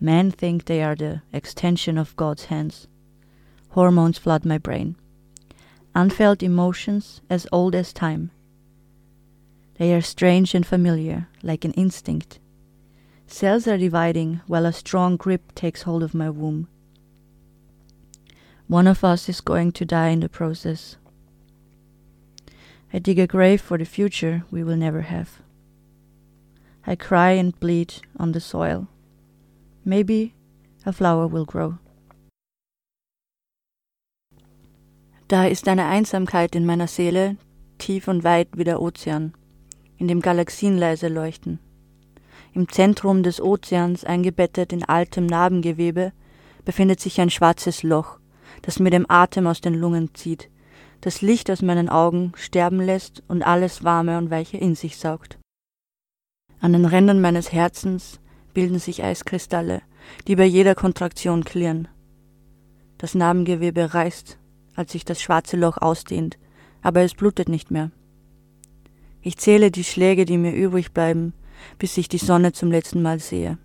Men 0.00 0.30
think 0.30 0.64
they 0.64 0.82
are 0.82 0.94
the 0.94 1.22
extension 1.32 1.98
of 1.98 2.14
God's 2.16 2.44
hands. 2.44 2.86
Hormones 3.70 4.16
flood 4.16 4.44
my 4.44 4.58
brain. 4.58 4.94
Unfelt 5.94 6.42
emotions 6.42 7.20
as 7.28 7.48
old 7.50 7.74
as 7.74 7.92
time. 7.92 8.30
They 9.78 9.92
are 9.92 10.00
strange 10.00 10.54
and 10.54 10.64
familiar, 10.64 11.28
like 11.42 11.64
an 11.64 11.72
instinct. 11.72 12.38
Cells 13.26 13.66
are 13.66 13.78
dividing 13.78 14.40
while 14.46 14.66
a 14.66 14.72
strong 14.72 15.16
grip 15.16 15.54
takes 15.54 15.82
hold 15.82 16.02
of 16.02 16.14
my 16.14 16.30
womb. 16.30 16.68
One 18.68 18.86
of 18.86 19.02
us 19.02 19.30
is 19.30 19.40
going 19.40 19.72
to 19.72 19.86
die 19.86 20.08
in 20.08 20.20
the 20.20 20.28
process. 20.28 20.98
I 22.92 22.98
dig 22.98 23.18
a 23.18 23.26
grave 23.26 23.62
for 23.62 23.78
the 23.78 23.86
future 23.86 24.44
we 24.50 24.62
will 24.62 24.76
never 24.76 25.00
have. 25.02 25.40
I 26.86 26.94
cry 26.94 27.30
and 27.30 27.58
bleed 27.58 27.94
on 28.18 28.32
the 28.32 28.40
soil. 28.40 28.86
Maybe 29.86 30.34
a 30.84 30.92
flower 30.92 31.26
will 31.26 31.46
grow. 31.46 31.78
Da 35.28 35.46
ist 35.46 35.66
eine 35.66 35.86
Einsamkeit 35.86 36.54
in 36.54 36.66
meiner 36.66 36.88
Seele, 36.88 37.36
tief 37.78 38.06
und 38.06 38.22
weit 38.22 38.48
wie 38.54 38.64
der 38.64 38.82
Ozean, 38.82 39.32
in 39.96 40.08
dem 40.08 40.20
Galaxien 40.20 40.76
leise 40.76 41.08
leuchten. 41.08 41.58
Im 42.52 42.68
Zentrum 42.68 43.22
des 43.22 43.40
Ozeans, 43.40 44.04
eingebettet 44.04 44.74
in 44.74 44.84
altem 44.84 45.26
Narbengewebe, 45.26 46.12
befindet 46.64 47.00
sich 47.00 47.20
ein 47.20 47.30
schwarzes 47.30 47.82
Loch, 47.82 48.18
das 48.62 48.78
mir 48.78 48.90
den 48.90 49.08
Atem 49.08 49.46
aus 49.46 49.60
den 49.60 49.74
Lungen 49.74 50.14
zieht, 50.14 50.50
das 51.00 51.22
Licht 51.22 51.50
aus 51.50 51.62
meinen 51.62 51.88
Augen 51.88 52.32
sterben 52.36 52.80
lässt 52.80 53.22
und 53.28 53.42
alles 53.42 53.84
Warme 53.84 54.18
und 54.18 54.30
Weiche 54.30 54.56
in 54.56 54.74
sich 54.74 54.96
saugt. 54.96 55.38
An 56.60 56.72
den 56.72 56.84
Rändern 56.84 57.20
meines 57.20 57.52
Herzens 57.52 58.20
bilden 58.52 58.78
sich 58.78 59.04
Eiskristalle, 59.04 59.82
die 60.26 60.34
bei 60.34 60.44
jeder 60.44 60.74
Kontraktion 60.74 61.44
klirren. 61.44 61.88
Das 62.98 63.14
Narbengewebe 63.14 63.94
reißt, 63.94 64.38
als 64.74 64.92
sich 64.92 65.04
das 65.04 65.22
schwarze 65.22 65.56
Loch 65.56 65.78
ausdehnt, 65.78 66.38
aber 66.82 67.02
es 67.02 67.14
blutet 67.14 67.48
nicht 67.48 67.70
mehr. 67.70 67.90
Ich 69.22 69.36
zähle 69.36 69.70
die 69.70 69.84
Schläge, 69.84 70.24
die 70.24 70.38
mir 70.38 70.52
übrig 70.52 70.92
bleiben, 70.92 71.32
bis 71.78 71.96
ich 71.96 72.08
die 72.08 72.18
Sonne 72.18 72.52
zum 72.52 72.70
letzten 72.70 73.02
Mal 73.02 73.20
sehe. 73.20 73.58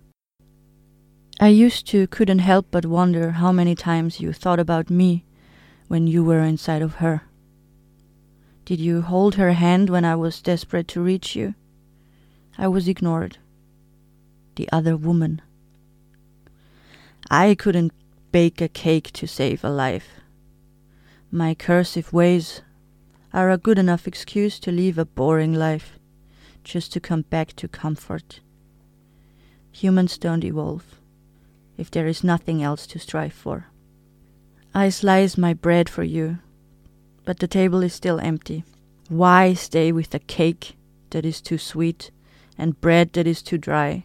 I 1.40 1.48
used 1.48 1.88
to 1.88 2.06
couldn't 2.06 2.38
help 2.38 2.68
but 2.70 2.86
wonder 2.86 3.32
how 3.32 3.50
many 3.50 3.74
times 3.74 4.20
you 4.20 4.32
thought 4.32 4.60
about 4.60 4.88
me 4.88 5.24
when 5.88 6.06
you 6.06 6.22
were 6.22 6.40
inside 6.40 6.80
of 6.80 6.96
her. 6.96 7.22
Did 8.64 8.78
you 8.78 9.02
hold 9.02 9.34
her 9.34 9.52
hand 9.52 9.90
when 9.90 10.04
I 10.04 10.14
was 10.14 10.40
desperate 10.40 10.86
to 10.88 11.02
reach 11.02 11.34
you? 11.34 11.54
I 12.56 12.68
was 12.68 12.86
ignored. 12.86 13.38
The 14.54 14.68
other 14.70 14.96
woman. 14.96 15.42
I 17.28 17.56
couldn't 17.56 17.92
bake 18.30 18.60
a 18.60 18.68
cake 18.68 19.10
to 19.14 19.26
save 19.26 19.64
a 19.64 19.70
life. 19.70 20.20
My 21.32 21.52
cursive 21.54 22.12
ways 22.12 22.62
are 23.32 23.50
a 23.50 23.58
good 23.58 23.78
enough 23.78 24.06
excuse 24.06 24.60
to 24.60 24.70
live 24.70 24.98
a 24.98 25.04
boring 25.04 25.52
life, 25.52 25.98
just 26.62 26.92
to 26.92 27.00
come 27.00 27.22
back 27.22 27.56
to 27.56 27.66
comfort. 27.66 28.38
Humans 29.72 30.16
don't 30.18 30.44
evolve 30.44 31.00
if 31.76 31.90
there 31.90 32.06
is 32.06 32.24
nothing 32.24 32.62
else 32.62 32.86
to 32.88 32.98
strive 32.98 33.32
for. 33.32 33.66
I 34.74 34.88
slice 34.88 35.38
my 35.38 35.54
bread 35.54 35.88
for 35.88 36.02
you, 36.02 36.38
but 37.24 37.38
the 37.38 37.48
table 37.48 37.82
is 37.82 37.94
still 37.94 38.20
empty. 38.20 38.64
Why 39.08 39.54
stay 39.54 39.92
with 39.92 40.14
a 40.14 40.18
cake 40.18 40.76
that 41.10 41.24
is 41.24 41.40
too 41.40 41.58
sweet 41.58 42.10
and 42.58 42.80
bread 42.80 43.12
that 43.12 43.26
is 43.26 43.42
too 43.42 43.58
dry 43.58 44.04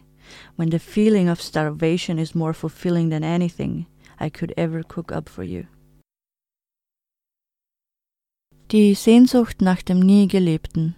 when 0.56 0.70
the 0.70 0.78
feeling 0.78 1.28
of 1.28 1.40
starvation 1.40 2.18
is 2.18 2.34
more 2.34 2.52
fulfilling 2.52 3.08
than 3.08 3.24
anything 3.24 3.86
I 4.18 4.28
could 4.28 4.54
ever 4.56 4.82
cook 4.82 5.10
up 5.10 5.28
for 5.28 5.42
you? 5.42 5.66
Die 8.68 8.94
Sehnsucht 8.94 9.60
nach 9.60 9.82
dem 9.82 10.00
nie 10.00 10.28
Gelebten. 10.28 10.94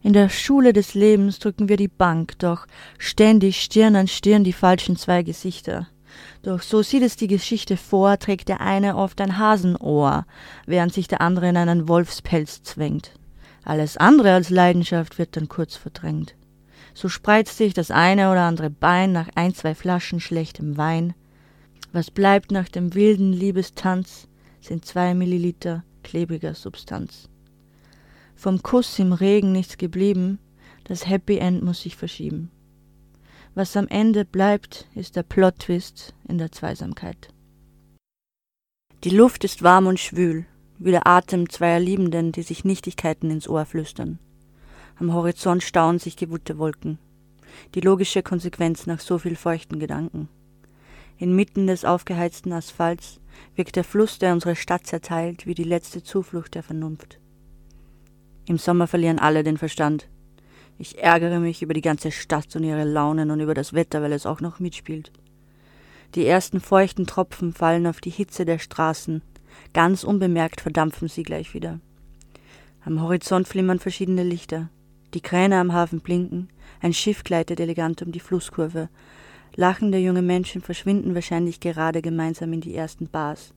In 0.00 0.12
der 0.12 0.28
Schule 0.28 0.72
des 0.72 0.94
Lebens 0.94 1.40
drücken 1.40 1.68
wir 1.68 1.76
die 1.76 1.88
Bank, 1.88 2.38
doch 2.38 2.66
ständig 2.98 3.60
Stirn 3.60 3.96
an 3.96 4.06
Stirn 4.06 4.44
die 4.44 4.52
falschen 4.52 4.96
zwei 4.96 5.22
Gesichter. 5.24 5.88
Doch 6.42 6.62
so 6.62 6.82
sieht 6.82 7.02
es 7.02 7.16
die 7.16 7.26
Geschichte 7.26 7.76
vor, 7.76 8.18
trägt 8.18 8.48
der 8.48 8.60
eine 8.60 8.96
oft 8.96 9.20
ein 9.20 9.38
Hasenohr, 9.38 10.24
während 10.66 10.92
sich 10.92 11.08
der 11.08 11.20
andere 11.20 11.48
in 11.48 11.56
einen 11.56 11.88
Wolfspelz 11.88 12.62
zwängt. 12.62 13.12
Alles 13.64 13.96
andere 13.96 14.32
als 14.32 14.50
Leidenschaft 14.50 15.18
wird 15.18 15.36
dann 15.36 15.48
kurz 15.48 15.76
verdrängt. 15.76 16.34
So 16.94 17.08
spreizt 17.08 17.56
sich 17.56 17.74
das 17.74 17.90
eine 17.90 18.30
oder 18.30 18.42
andere 18.42 18.70
Bein 18.70 19.12
nach 19.12 19.28
ein, 19.34 19.52
zwei 19.52 19.74
Flaschen 19.74 20.20
schlechtem 20.20 20.76
Wein. 20.76 21.14
Was 21.92 22.10
bleibt 22.10 22.50
nach 22.50 22.68
dem 22.68 22.94
wilden 22.94 23.32
Liebestanz, 23.32 24.28
sind 24.60 24.84
zwei 24.84 25.14
Milliliter 25.14 25.84
klebriger 26.02 26.54
Substanz. 26.54 27.28
Vom 28.38 28.62
Kuss 28.62 29.00
im 29.00 29.12
Regen 29.12 29.50
nichts 29.50 29.78
geblieben, 29.78 30.38
das 30.84 31.08
Happy 31.08 31.38
End 31.38 31.64
muss 31.64 31.82
sich 31.82 31.96
verschieben. 31.96 32.52
Was 33.56 33.76
am 33.76 33.88
Ende 33.88 34.24
bleibt, 34.24 34.86
ist 34.94 35.16
der 35.16 35.24
Plot-Twist 35.24 36.14
in 36.28 36.38
der 36.38 36.52
Zweisamkeit. 36.52 37.34
Die 39.02 39.10
Luft 39.10 39.42
ist 39.42 39.64
warm 39.64 39.88
und 39.88 39.98
schwül, 39.98 40.46
wie 40.78 40.92
der 40.92 41.08
Atem 41.08 41.50
zweier 41.50 41.80
Liebenden, 41.80 42.30
die 42.30 42.42
sich 42.42 42.64
Nichtigkeiten 42.64 43.28
ins 43.32 43.48
Ohr 43.48 43.64
flüstern. 43.64 44.20
Am 45.00 45.12
Horizont 45.12 45.64
stauen 45.64 45.98
sich 45.98 46.16
gewutte 46.16 46.58
Wolken. 46.58 47.00
Die 47.74 47.80
logische 47.80 48.22
Konsequenz 48.22 48.86
nach 48.86 49.00
so 49.00 49.18
viel 49.18 49.34
feuchten 49.34 49.80
Gedanken. 49.80 50.28
Inmitten 51.16 51.66
des 51.66 51.84
aufgeheizten 51.84 52.52
Asphalts 52.52 53.18
wirkt 53.56 53.74
der 53.74 53.82
Fluss, 53.82 54.20
der 54.20 54.32
unsere 54.32 54.54
Stadt 54.54 54.86
zerteilt, 54.86 55.44
wie 55.44 55.54
die 55.54 55.64
letzte 55.64 56.04
Zuflucht 56.04 56.54
der 56.54 56.62
Vernunft. 56.62 57.18
Im 58.48 58.56
Sommer 58.56 58.86
verlieren 58.86 59.18
alle 59.18 59.44
den 59.44 59.58
Verstand. 59.58 60.08
Ich 60.78 61.02
ärgere 61.02 61.38
mich 61.38 61.60
über 61.60 61.74
die 61.74 61.82
ganze 61.82 62.10
Stadt 62.10 62.56
und 62.56 62.64
ihre 62.64 62.84
Launen 62.84 63.30
und 63.30 63.40
über 63.40 63.52
das 63.52 63.74
Wetter, 63.74 64.00
weil 64.00 64.12
es 64.12 64.24
auch 64.24 64.40
noch 64.40 64.58
mitspielt. 64.58 65.12
Die 66.14 66.24
ersten 66.24 66.58
feuchten 66.58 67.06
Tropfen 67.06 67.52
fallen 67.52 67.86
auf 67.86 68.00
die 68.00 68.08
Hitze 68.08 68.46
der 68.46 68.58
Straßen, 68.58 69.20
ganz 69.74 70.02
unbemerkt 70.02 70.62
verdampfen 70.62 71.08
sie 71.08 71.24
gleich 71.24 71.52
wieder. 71.52 71.78
Am 72.82 73.02
Horizont 73.02 73.46
flimmern 73.46 73.80
verschiedene 73.80 74.22
Lichter, 74.22 74.70
die 75.12 75.20
Kräne 75.20 75.58
am 75.58 75.74
Hafen 75.74 76.00
blinken, 76.00 76.48
ein 76.80 76.94
Schiff 76.94 77.24
gleitet 77.24 77.60
elegant 77.60 78.00
um 78.00 78.12
die 78.12 78.20
Flusskurve, 78.20 78.88
Lachende 79.56 79.98
junge 79.98 80.22
Menschen 80.22 80.62
verschwinden 80.62 81.14
wahrscheinlich 81.14 81.60
gerade 81.60 82.00
gemeinsam 82.00 82.54
in 82.54 82.62
die 82.62 82.74
ersten 82.74 83.08
Bars. 83.08 83.52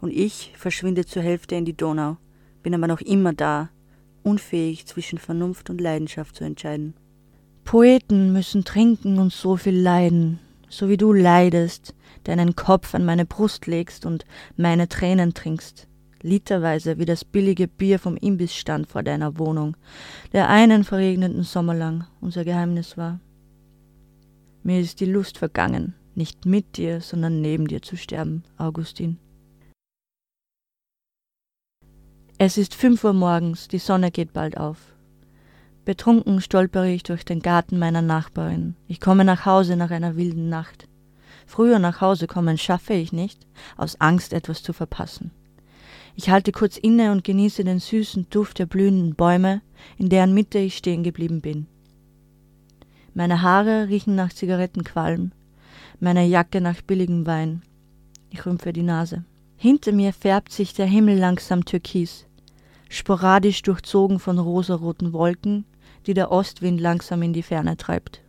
Und 0.00 0.10
ich 0.10 0.52
verschwinde 0.56 1.04
zur 1.04 1.22
Hälfte 1.22 1.54
in 1.54 1.64
die 1.64 1.76
Donau, 1.76 2.16
bin 2.64 2.74
aber 2.74 2.88
noch 2.88 3.00
immer 3.00 3.32
da, 3.32 3.68
unfähig 4.24 4.86
zwischen 4.86 5.18
Vernunft 5.18 5.70
und 5.70 5.80
Leidenschaft 5.80 6.36
zu 6.36 6.44
entscheiden. 6.44 6.94
Poeten 7.64 8.32
müssen 8.32 8.64
trinken 8.64 9.18
und 9.18 9.32
so 9.32 9.56
viel 9.56 9.76
leiden, 9.76 10.38
so 10.68 10.88
wie 10.88 10.96
du 10.96 11.12
leidest, 11.12 11.94
deinen 12.24 12.56
Kopf 12.56 12.94
an 12.94 13.04
meine 13.04 13.24
Brust 13.24 13.66
legst 13.66 14.06
und 14.06 14.24
meine 14.56 14.88
Tränen 14.88 15.34
trinkst, 15.34 15.86
literweise 16.22 16.98
wie 16.98 17.04
das 17.04 17.24
billige 17.24 17.68
Bier 17.68 17.98
vom 17.98 18.16
Imbissstand 18.16 18.88
vor 18.88 19.02
deiner 19.02 19.38
Wohnung, 19.38 19.76
der 20.32 20.48
einen 20.48 20.84
verregneten 20.84 21.42
Sommer 21.42 21.74
lang 21.74 22.06
unser 22.20 22.44
Geheimnis 22.44 22.96
war. 22.96 23.20
Mir 24.62 24.80
ist 24.80 25.00
die 25.00 25.06
Lust 25.06 25.38
vergangen, 25.38 25.94
nicht 26.14 26.46
mit 26.46 26.76
dir, 26.76 27.00
sondern 27.00 27.40
neben 27.40 27.66
dir 27.66 27.82
zu 27.82 27.96
sterben, 27.96 28.44
Augustin. 28.56 29.18
Es 32.46 32.58
ist 32.58 32.74
fünf 32.74 33.02
Uhr 33.04 33.14
morgens, 33.14 33.68
die 33.68 33.78
Sonne 33.78 34.10
geht 34.10 34.34
bald 34.34 34.58
auf. 34.58 34.76
Betrunken 35.86 36.42
stolpere 36.42 36.90
ich 36.90 37.02
durch 37.02 37.24
den 37.24 37.40
Garten 37.40 37.78
meiner 37.78 38.02
Nachbarin. 38.02 38.76
Ich 38.86 39.00
komme 39.00 39.24
nach 39.24 39.46
Hause 39.46 39.76
nach 39.76 39.90
einer 39.90 40.16
wilden 40.16 40.50
Nacht. 40.50 40.86
Früher 41.46 41.78
nach 41.78 42.02
Hause 42.02 42.26
kommen 42.26 42.58
schaffe 42.58 42.92
ich 42.92 43.14
nicht, 43.14 43.46
aus 43.78 43.98
Angst 43.98 44.34
etwas 44.34 44.62
zu 44.62 44.74
verpassen. 44.74 45.30
Ich 46.16 46.28
halte 46.28 46.52
kurz 46.52 46.76
inne 46.76 47.12
und 47.12 47.24
genieße 47.24 47.64
den 47.64 47.78
süßen 47.78 48.26
Duft 48.28 48.58
der 48.58 48.66
blühenden 48.66 49.14
Bäume, 49.14 49.62
in 49.96 50.10
deren 50.10 50.34
Mitte 50.34 50.58
ich 50.58 50.76
stehen 50.76 51.02
geblieben 51.02 51.40
bin. 51.40 51.66
Meine 53.14 53.40
Haare 53.40 53.88
riechen 53.88 54.16
nach 54.16 54.34
Zigarettenqualm, 54.34 55.32
meine 55.98 56.26
Jacke 56.26 56.60
nach 56.60 56.82
billigem 56.82 57.24
Wein. 57.24 57.62
Ich 58.28 58.44
rümpfe 58.44 58.74
die 58.74 58.82
Nase. 58.82 59.24
Hinter 59.56 59.92
mir 59.92 60.12
färbt 60.12 60.52
sich 60.52 60.74
der 60.74 60.84
Himmel 60.84 61.16
langsam 61.16 61.64
türkis, 61.64 62.26
sporadisch 62.88 63.62
durchzogen 63.62 64.18
von 64.18 64.38
rosaroten 64.38 65.12
Wolken, 65.12 65.64
die 66.06 66.14
der 66.14 66.30
Ostwind 66.30 66.80
langsam 66.80 67.22
in 67.22 67.32
die 67.32 67.42
Ferne 67.42 67.76
treibt. 67.76 68.22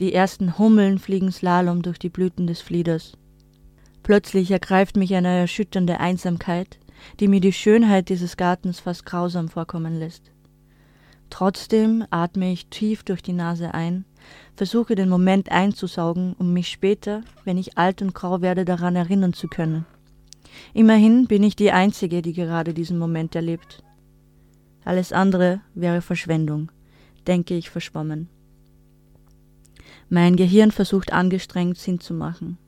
Die 0.00 0.14
ersten 0.14 0.58
Hummeln 0.58 0.98
fliegen 0.98 1.30
Slalom 1.30 1.82
durch 1.82 1.98
die 1.98 2.08
Blüten 2.08 2.46
des 2.46 2.60
Flieders. 2.60 3.16
Plötzlich 4.02 4.50
ergreift 4.50 4.96
mich 4.96 5.14
eine 5.14 5.28
erschütternde 5.28 6.00
Einsamkeit, 6.00 6.78
die 7.18 7.28
mir 7.28 7.40
die 7.40 7.52
Schönheit 7.52 8.08
dieses 8.08 8.36
Gartens 8.36 8.80
fast 8.80 9.04
grausam 9.06 9.48
vorkommen 9.48 9.98
lässt. 9.98 10.30
Trotzdem 11.28 12.04
atme 12.10 12.52
ich 12.52 12.66
tief 12.66 13.04
durch 13.04 13.22
die 13.22 13.32
Nase 13.32 13.72
ein, 13.72 14.04
versuche 14.56 14.94
den 14.94 15.08
Moment 15.08 15.50
einzusaugen, 15.50 16.34
um 16.38 16.52
mich 16.52 16.68
später, 16.68 17.22
wenn 17.44 17.56
ich 17.56 17.78
alt 17.78 18.02
und 18.02 18.14
grau 18.14 18.40
werde, 18.40 18.64
daran 18.64 18.96
erinnern 18.96 19.32
zu 19.32 19.48
können. 19.48 19.86
Immerhin 20.74 21.26
bin 21.26 21.42
ich 21.42 21.56
die 21.56 21.72
Einzige, 21.72 22.22
die 22.22 22.32
gerade 22.32 22.74
diesen 22.74 22.98
Moment 22.98 23.34
erlebt. 23.34 23.82
Alles 24.84 25.12
andere 25.12 25.60
wäre 25.74 26.00
Verschwendung, 26.00 26.70
denke 27.26 27.54
ich 27.54 27.70
verschwommen. 27.70 28.28
Mein 30.08 30.36
Gehirn 30.36 30.70
versucht 30.70 31.12
angestrengt 31.12 31.78
Sinn 31.78 32.00
zu 32.00 32.14
machen. 32.14 32.58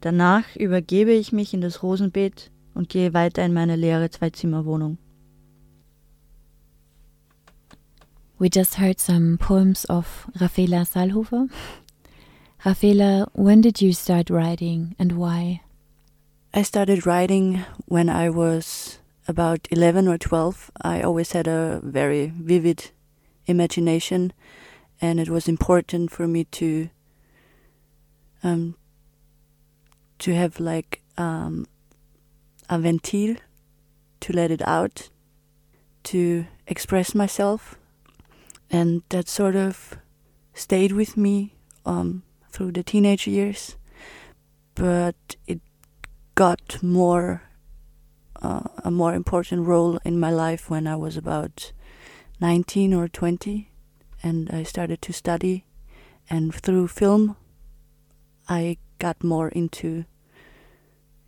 Danach 0.00 0.54
übergebe 0.56 1.12
ich 1.12 1.32
mich 1.32 1.54
in 1.54 1.60
das 1.60 1.82
Rosenbeet 1.82 2.50
und 2.74 2.88
gehe 2.88 3.14
weiter 3.14 3.44
in 3.44 3.54
meine 3.54 3.76
leere 3.76 4.10
Zwei-Zimmer-Wohnung. 4.10 4.98
We 8.38 8.48
just 8.52 8.78
heard 8.78 9.00
some 9.00 9.38
poems 9.38 9.88
of 9.88 10.28
Rafaela 10.34 10.84
Salhofer. 10.84 11.48
Rafaela, 12.64 13.28
when 13.32 13.62
did 13.62 13.80
you 13.80 13.92
start 13.92 14.28
writing 14.28 14.94
and 14.98 15.12
why? 15.12 15.62
I 16.56 16.62
started 16.62 17.04
writing 17.04 17.64
when 17.86 18.08
I 18.08 18.30
was 18.30 19.00
about 19.26 19.66
11 19.72 20.06
or 20.06 20.16
12. 20.16 20.70
I 20.80 21.02
always 21.02 21.32
had 21.32 21.48
a 21.48 21.80
very 21.82 22.28
vivid 22.28 22.92
imagination 23.46 24.32
and 25.00 25.18
it 25.18 25.28
was 25.28 25.48
important 25.48 26.12
for 26.12 26.28
me 26.28 26.44
to 26.44 26.90
um, 28.44 28.76
to 30.20 30.32
have 30.32 30.60
like 30.60 31.02
um, 31.18 31.66
a 32.70 32.78
ventil 32.78 33.36
to 34.20 34.32
let 34.32 34.52
it 34.52 34.62
out, 34.64 35.08
to 36.04 36.46
express 36.68 37.16
myself, 37.16 37.76
and 38.70 39.02
that 39.08 39.26
sort 39.26 39.56
of 39.56 39.98
stayed 40.52 40.92
with 40.92 41.16
me 41.16 41.56
um, 41.84 42.22
through 42.52 42.70
the 42.70 42.84
teenage 42.84 43.26
years. 43.26 43.74
But 44.76 45.16
it 45.48 45.60
got 46.34 46.82
more 46.82 47.42
uh, 48.42 48.60
a 48.84 48.90
more 48.90 49.14
important 49.14 49.66
role 49.66 49.98
in 50.04 50.18
my 50.18 50.30
life 50.30 50.68
when 50.68 50.86
I 50.86 50.96
was 50.96 51.16
about 51.16 51.72
19 52.40 52.92
or 52.92 53.08
20 53.08 53.70
and 54.22 54.50
I 54.50 54.64
started 54.64 55.00
to 55.02 55.12
study 55.12 55.64
and 56.28 56.54
through 56.54 56.88
film 56.88 57.36
I 58.48 58.76
got 58.98 59.24
more 59.24 59.48
into 59.48 60.04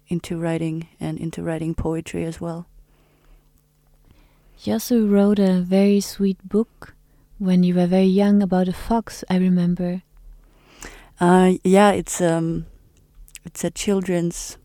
into 0.08 0.38
writing 0.38 0.88
and 1.00 1.18
into 1.18 1.42
writing 1.42 1.74
poetry 1.74 2.24
as 2.24 2.40
well. 2.40 2.66
You 4.62 4.74
also 4.74 5.06
wrote 5.06 5.38
a 5.38 5.60
very 5.60 6.00
sweet 6.00 6.48
book 6.48 6.94
when 7.38 7.62
you 7.62 7.74
were 7.74 7.86
very 7.86 8.06
young 8.06 8.42
about 8.42 8.68
a 8.68 8.72
fox, 8.72 9.24
I 9.28 9.36
remember. 9.36 10.02
Uh, 11.20 11.54
yeah, 11.64 11.90
it's 11.90 12.20
um, 12.20 12.66
it's 13.44 13.64
a 13.64 13.70
children's 13.70 14.56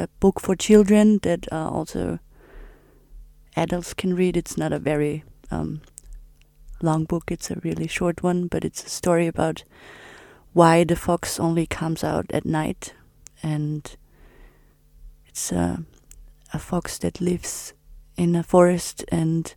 a 0.00 0.08
book 0.20 0.40
for 0.40 0.56
children 0.56 1.18
that 1.22 1.46
uh, 1.52 1.68
also 1.68 2.18
adults 3.56 3.94
can 3.94 4.14
read. 4.14 4.36
It's 4.36 4.56
not 4.56 4.72
a 4.72 4.78
very 4.78 5.24
um, 5.50 5.82
long 6.82 7.04
book; 7.04 7.30
it's 7.30 7.50
a 7.50 7.60
really 7.62 7.86
short 7.86 8.22
one, 8.22 8.46
but 8.46 8.64
it's 8.64 8.84
a 8.84 8.88
story 8.88 9.26
about 9.26 9.64
why 10.52 10.84
the 10.84 10.96
fox 10.96 11.38
only 11.38 11.66
comes 11.66 12.02
out 12.02 12.26
at 12.30 12.44
night, 12.44 12.94
and 13.42 13.96
it's 15.26 15.52
uh, 15.52 15.78
a 16.52 16.58
fox 16.58 16.98
that 16.98 17.20
lives 17.20 17.74
in 18.16 18.34
a 18.34 18.42
forest, 18.42 19.04
and 19.08 19.54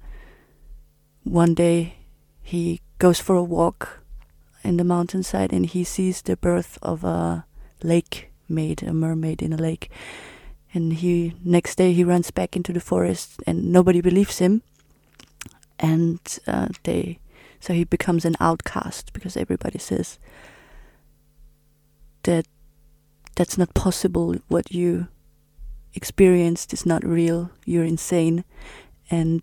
one 1.23 1.53
day 1.53 1.95
he 2.41 2.81
goes 2.99 3.19
for 3.19 3.35
a 3.35 3.43
walk 3.43 4.03
in 4.63 4.77
the 4.77 4.83
mountainside, 4.83 5.53
and 5.53 5.65
he 5.65 5.83
sees 5.83 6.21
the 6.21 6.37
birth 6.37 6.77
of 6.81 7.03
a 7.03 7.45
lake 7.81 8.32
maid, 8.47 8.83
a 8.83 8.93
mermaid 8.93 9.41
in 9.41 9.53
a 9.53 9.57
lake. 9.57 9.89
And 10.73 10.93
he 10.93 11.33
next 11.43 11.75
day 11.75 11.93
he 11.93 12.03
runs 12.03 12.31
back 12.31 12.55
into 12.55 12.73
the 12.73 12.79
forest, 12.79 13.41
and 13.45 13.71
nobody 13.71 14.01
believes 14.01 14.39
him. 14.39 14.63
And 15.79 16.19
uh, 16.47 16.69
they, 16.83 17.19
so 17.59 17.73
he 17.73 17.83
becomes 17.83 18.25
an 18.25 18.35
outcast 18.39 19.13
because 19.13 19.37
everybody 19.37 19.79
says 19.79 20.17
that 22.23 22.47
that's 23.35 23.57
not 23.57 23.73
possible. 23.73 24.35
What 24.47 24.71
you 24.71 25.07
experienced 25.93 26.73
is 26.73 26.85
not 26.85 27.03
real. 27.03 27.51
You're 27.65 27.83
insane. 27.83 28.43
And 29.11 29.41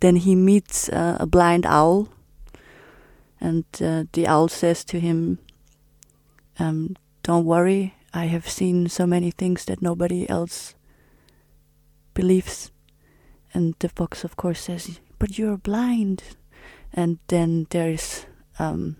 then 0.00 0.16
he 0.16 0.34
meets 0.34 0.88
uh, 0.88 1.16
a 1.20 1.26
blind 1.26 1.66
owl, 1.66 2.08
and 3.40 3.64
uh, 3.80 4.04
the 4.12 4.26
owl 4.26 4.48
says 4.48 4.84
to 4.84 5.00
him, 5.00 5.38
um, 6.58 6.96
"Don't 7.22 7.44
worry, 7.44 7.94
I 8.12 8.26
have 8.26 8.48
seen 8.48 8.88
so 8.88 9.06
many 9.06 9.30
things 9.30 9.64
that 9.66 9.82
nobody 9.82 10.28
else 10.28 10.74
believes." 12.14 12.70
And 13.54 13.74
the 13.78 13.88
fox, 13.88 14.24
of 14.24 14.36
course, 14.36 14.60
says, 14.60 15.00
"But 15.18 15.38
you're 15.38 15.58
blind." 15.58 16.22
And 16.92 17.18
then 17.28 17.66
there's 17.70 18.26
um, 18.58 18.96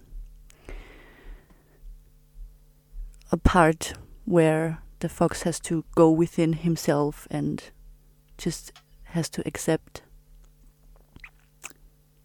a 3.32 3.36
part 3.36 3.94
where 4.24 4.78
the 5.00 5.08
fox 5.08 5.42
has 5.42 5.60
to 5.60 5.84
go 5.94 6.10
within 6.10 6.52
himself 6.52 7.26
and 7.30 7.62
just 8.36 8.72
has 9.04 9.28
to 9.30 9.42
accept 9.46 10.02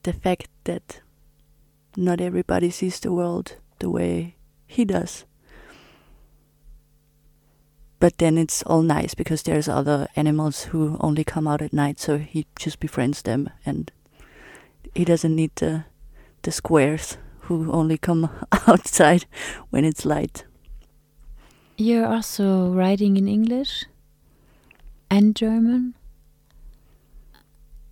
the 0.03 0.13
fact 0.13 0.49
that 0.65 1.01
not 1.95 2.19
everybody 2.19 2.69
sees 2.69 2.99
the 2.99 3.11
world 3.11 3.55
the 3.79 3.89
way 3.89 4.36
he 4.67 4.86
does. 4.86 5.25
But 8.04 8.18
then 8.18 8.38
it's 8.38 8.64
all 8.64 8.82
nice 8.82 9.16
because 9.16 9.43
there's 9.43 9.70
other 9.70 10.10
animals 10.18 10.66
who 10.66 10.97
only 10.99 11.24
come 11.24 11.47
out 11.47 11.62
at 11.62 11.72
night, 11.72 12.01
so 12.01 12.18
he 12.18 12.45
just 12.60 12.82
befriends 12.82 13.22
them 13.22 13.49
and 13.66 13.89
he 14.93 15.06
doesn't 15.06 15.34
need 15.34 15.56
the 15.56 15.86
the 16.41 16.51
squares 16.51 17.18
who 17.47 17.72
only 17.72 17.97
come 17.97 18.30
outside 18.68 19.24
when 19.70 19.86
it's 19.86 20.04
light. 20.04 20.43
You're 21.78 22.06
also 22.06 22.74
writing 22.74 23.16
in 23.16 23.30
English 23.30 23.86
and 25.10 25.34
German. 25.34 25.95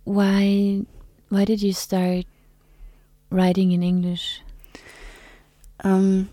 Why 0.04 0.84
why 1.30 1.46
did 1.46 1.62
you 1.62 1.72
start 1.72 2.26
writing 3.30 3.72
in 3.72 3.82
English? 3.82 4.42
Um, 5.82 6.28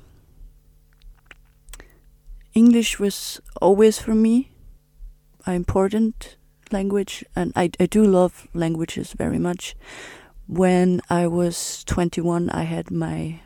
English 2.54 3.00
was 3.00 3.39
always 3.62 4.00
for 4.00 4.16
me 4.16 4.52
an 5.45 5.54
important 5.54 6.38
language, 6.72 7.24
and 7.36 7.54
I, 7.56 7.72
I 7.80 7.86
do 7.86 8.04
love 8.04 8.47
languages 8.54 9.14
very 9.14 9.39
much. 9.39 9.76
When 10.47 11.02
I 11.10 11.28
was 11.28 11.84
21, 11.86 12.50
I 12.50 12.64
had 12.64 12.91
my 12.91 13.41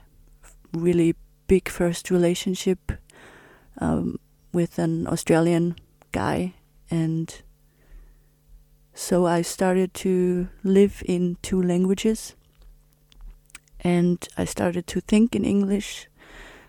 really 0.72 1.16
big 1.48 1.70
first 1.70 2.10
relationship 2.10 2.94
um, 3.80 4.20
with 4.54 4.80
an 4.80 5.08
Australian 5.08 5.76
guy, 6.12 6.54
and 6.90 7.42
so 8.94 9.26
I 9.26 9.42
started 9.42 9.94
to 9.96 10.48
live 10.64 11.04
in 11.06 11.38
two 11.42 11.62
languages, 11.62 12.36
and 13.82 14.26
I 14.38 14.46
started 14.46 14.88
to 14.88 15.02
think 15.02 15.36
in 15.36 15.44
English. 15.44 16.08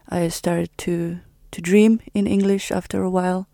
I 0.09 0.29
started 0.29 0.71
to 0.79 1.21
to 1.55 1.61
dream 1.61 2.01
in 2.15 2.27
English 2.27 2.73
after 2.73 3.03
a 3.03 3.11
while, 3.11 3.47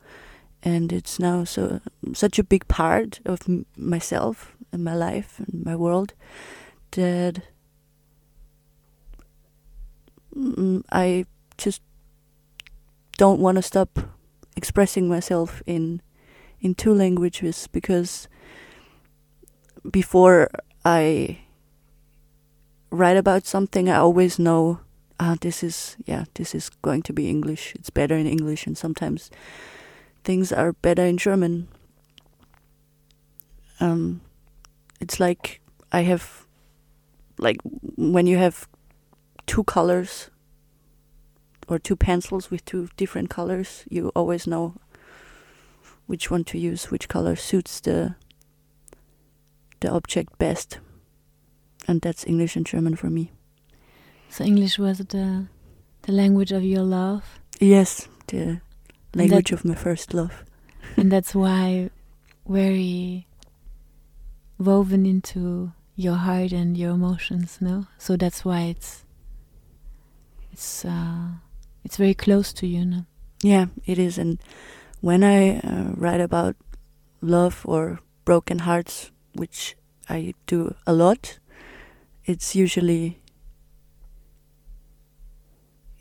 and 0.62 0.90
it's 0.90 1.18
now 1.18 1.44
so 1.44 1.80
such 2.14 2.38
a 2.38 2.44
big 2.44 2.66
part 2.66 3.20
of 3.26 3.40
myself 3.76 4.56
and 4.72 4.82
my 4.82 4.94
life 4.94 5.38
and 5.38 5.64
my 5.64 5.76
world 5.76 6.14
that 6.92 7.42
mm, 10.34 10.82
I 10.90 11.26
just 11.58 11.82
don't 13.18 13.40
want 13.40 13.56
to 13.56 13.62
stop 13.62 13.98
expressing 14.56 15.06
myself 15.06 15.62
in 15.66 16.00
in 16.60 16.74
two 16.74 16.94
languages 16.94 17.68
because 17.70 18.28
before 19.90 20.48
I 20.84 21.40
write 22.90 23.16
about 23.18 23.46
something, 23.46 23.88
I 23.90 23.96
always 23.96 24.38
know, 24.38 24.80
ah, 25.20 25.36
this 25.40 25.62
is 25.62 25.96
yeah, 26.06 26.24
this 26.34 26.54
is 26.54 26.70
going 26.82 27.02
to 27.02 27.12
be 27.12 27.28
English. 27.28 27.74
It's 27.76 27.90
better 27.90 28.16
in 28.16 28.26
English, 28.26 28.66
and 28.66 28.76
sometimes 28.76 29.30
things 30.24 30.50
are 30.50 30.72
better 30.72 31.04
in 31.04 31.18
German. 31.18 31.68
Um, 33.78 34.22
it's 35.00 35.20
like 35.20 35.60
I 35.92 36.02
have, 36.02 36.46
like 37.38 37.58
when 37.96 38.26
you 38.26 38.38
have 38.38 38.66
two 39.46 39.64
colors 39.64 40.30
or 41.68 41.78
two 41.78 41.96
pencils 41.96 42.50
with 42.50 42.64
two 42.64 42.88
different 42.96 43.30
colors, 43.30 43.84
you 43.88 44.08
always 44.16 44.46
know 44.46 44.74
which 46.06 46.30
one 46.30 46.44
to 46.44 46.58
use, 46.58 46.90
which 46.90 47.08
color 47.08 47.36
suits 47.36 47.80
the 47.80 48.14
the 49.80 49.90
object 49.90 50.38
best. 50.38 50.78
And 51.88 52.00
that's 52.02 52.26
English 52.26 52.56
and 52.56 52.66
German 52.66 52.94
for 52.96 53.10
me. 53.10 53.32
So 54.30 54.44
English 54.44 54.78
was 54.78 54.98
the 54.98 55.46
the 56.02 56.12
language 56.12 56.52
of 56.52 56.62
your 56.64 56.82
love, 56.84 57.22
Yes, 57.60 58.08
the 58.28 58.60
language 59.14 59.52
of 59.52 59.64
my 59.64 59.74
first 59.74 60.14
love. 60.14 60.44
and 60.96 61.10
that's 61.12 61.34
why 61.34 61.90
very 62.48 63.26
woven 64.58 65.04
into 65.06 65.72
your 65.96 66.14
heart 66.16 66.52
and 66.52 66.76
your 66.76 66.92
emotions. 66.92 67.58
No, 67.60 67.86
so 67.98 68.16
that's 68.16 68.44
why 68.44 68.62
it's 68.72 69.04
it's 70.52 70.84
uh, 70.84 71.28
it's 71.84 71.96
very 71.96 72.14
close 72.14 72.52
to 72.54 72.66
you. 72.66 72.84
No, 72.84 73.04
Yeah, 73.42 73.66
it 73.86 73.98
is. 73.98 74.18
And 74.18 74.38
when 75.00 75.22
I 75.22 75.58
uh, 75.58 75.92
write 75.96 76.20
about 76.20 76.56
love 77.20 77.62
or 77.64 78.00
broken 78.24 78.60
hearts, 78.60 79.10
which 79.34 79.76
I 80.08 80.34
do 80.46 80.74
a 80.86 80.92
lot, 80.92 81.38
it's 82.24 82.54
usually 82.56 83.19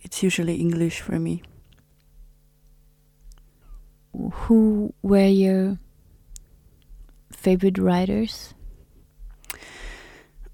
it's 0.09 0.23
usually 0.23 0.55
English 0.55 1.01
for 1.01 1.19
me. 1.19 1.43
who 4.31 4.93
were 5.01 5.27
your 5.27 5.77
favorite 7.31 7.77
writers? 7.77 8.53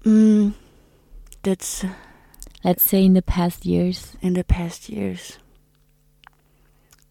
Mm, 0.04 0.54
that's 1.42 1.84
let's 2.62 2.82
say 2.82 3.04
in 3.04 3.14
the 3.14 3.22
past 3.22 3.66
years? 3.66 4.16
In 4.20 4.34
the 4.34 4.44
past 4.44 4.88
years, 4.88 5.38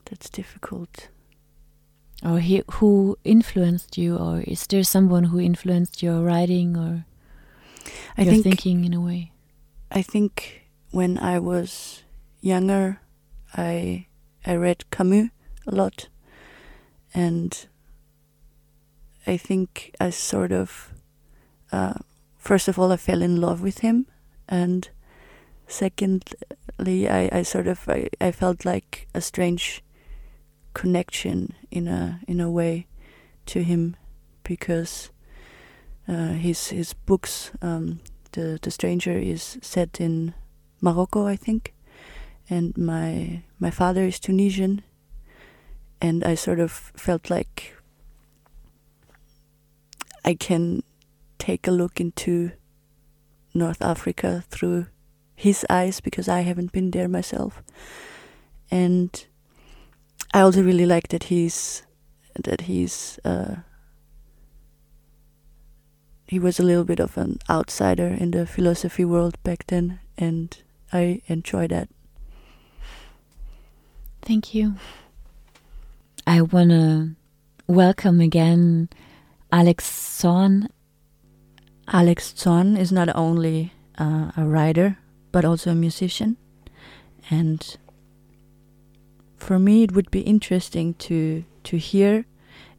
that's 0.05 0.29
difficult. 0.29 1.09
Or 2.23 2.39
he, 2.39 2.63
who 2.71 3.17
influenced 3.23 3.97
you, 3.97 4.17
or 4.17 4.41
is 4.41 4.65
there 4.67 4.83
someone 4.83 5.25
who 5.25 5.39
influenced 5.39 6.01
your 6.01 6.21
writing 6.21 6.77
or 6.77 7.05
I 8.17 8.23
your 8.23 8.33
think 8.33 8.43
thinking 8.43 8.85
in 8.85 8.93
a 8.93 9.01
way? 9.01 9.31
I 9.91 10.01
think 10.01 10.67
when 10.91 11.17
I 11.17 11.39
was 11.39 12.04
younger, 12.45 13.01
I 13.55 14.05
I 14.45 14.55
read 14.55 14.89
Camus 14.91 15.31
a 15.65 15.75
lot, 15.75 16.07
and 17.13 17.67
I 19.25 19.37
think 19.37 19.95
I 19.99 20.11
sort 20.11 20.51
of, 20.51 20.93
uh, 21.71 21.95
first 22.37 22.67
of 22.67 22.77
all, 22.77 22.91
I 22.91 22.97
fell 22.97 23.23
in 23.23 23.41
love 23.41 23.61
with 23.61 23.79
him, 23.79 24.05
and 24.47 24.87
secondly, 25.67 27.09
I, 27.09 27.29
I 27.31 27.41
sort 27.41 27.67
of 27.67 27.89
I, 27.89 28.09
I 28.21 28.31
felt 28.31 28.63
like 28.63 29.07
a 29.15 29.21
strange 29.21 29.83
connection 30.73 31.55
in 31.71 31.87
a 31.87 32.19
in 32.27 32.39
a 32.39 32.51
way 32.51 32.85
to 33.47 33.63
him 33.63 33.95
because 34.43 35.09
uh, 36.07 36.33
his 36.33 36.67
his 36.67 36.93
books 36.93 37.51
um, 37.61 38.01
the 38.33 38.59
the 38.61 38.69
stranger 38.69 39.17
is 39.17 39.57
set 39.61 39.99
in 39.99 40.33
Morocco 40.81 41.25
I 41.25 41.37
think 41.37 41.74
and 42.49 42.77
my 42.77 43.43
my 43.59 43.71
father 43.71 44.03
is 44.03 44.19
Tunisian 44.19 44.83
and 46.01 46.23
I 46.23 46.35
sort 46.35 46.59
of 46.59 46.71
felt 46.71 47.29
like 47.29 47.75
I 50.23 50.33
can 50.33 50.83
take 51.37 51.67
a 51.67 51.71
look 51.71 51.99
into 51.99 52.51
North 53.53 53.81
Africa 53.81 54.43
through 54.49 54.87
his 55.35 55.65
eyes 55.69 55.99
because 55.99 56.27
I 56.27 56.41
haven't 56.41 56.71
been 56.71 56.91
there 56.91 57.07
myself. 57.07 57.61
And 58.71 59.25
I 60.33 60.41
also 60.41 60.63
really 60.63 60.85
like 60.85 61.09
that 61.09 61.23
he's 61.25 61.83
that 62.43 62.61
he's 62.61 63.19
uh, 63.23 63.57
he 66.27 66.39
was 66.39 66.59
a 66.59 66.63
little 66.63 66.83
bit 66.83 66.99
of 66.99 67.17
an 67.17 67.39
outsider 67.49 68.07
in 68.07 68.31
the 68.31 68.45
philosophy 68.45 69.05
world 69.05 69.41
back 69.43 69.67
then, 69.67 69.99
and 70.17 70.57
I 70.91 71.21
enjoy 71.27 71.67
that. 71.67 71.89
Thank 74.25 74.55
you. 74.55 74.73
I 76.25 76.41
want 76.41 76.71
to 76.71 77.11
welcome 77.67 78.19
again 78.19 78.89
Alex 79.51 79.85
Zorn. 80.19 80.67
Alex 81.87 82.33
Zorn 82.35 82.75
is 82.75 82.91
not 82.91 83.15
only 83.15 83.71
uh, 83.99 84.31
a 84.35 84.43
writer 84.43 84.97
but 85.31 85.45
also 85.45 85.69
a 85.69 85.75
musician, 85.75 86.37
and 87.29 87.77
for 89.37 89.59
me 89.59 89.83
it 89.83 89.91
would 89.91 90.09
be 90.09 90.21
interesting 90.21 90.95
to 90.95 91.45
to 91.65 91.77
hear 91.77 92.25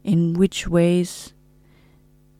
in 0.03 0.33
which 0.33 0.67
ways 0.67 1.31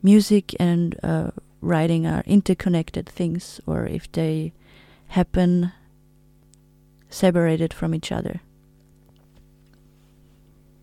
music 0.02 0.54
and 0.60 1.00
uh, 1.02 1.30
writing 1.62 2.06
are 2.06 2.22
interconnected 2.26 3.08
things, 3.08 3.58
or 3.66 3.86
if 3.86 4.12
they 4.12 4.52
happen 5.08 5.72
separated 7.08 7.72
from 7.72 7.94
each 7.94 8.12
other. 8.12 8.42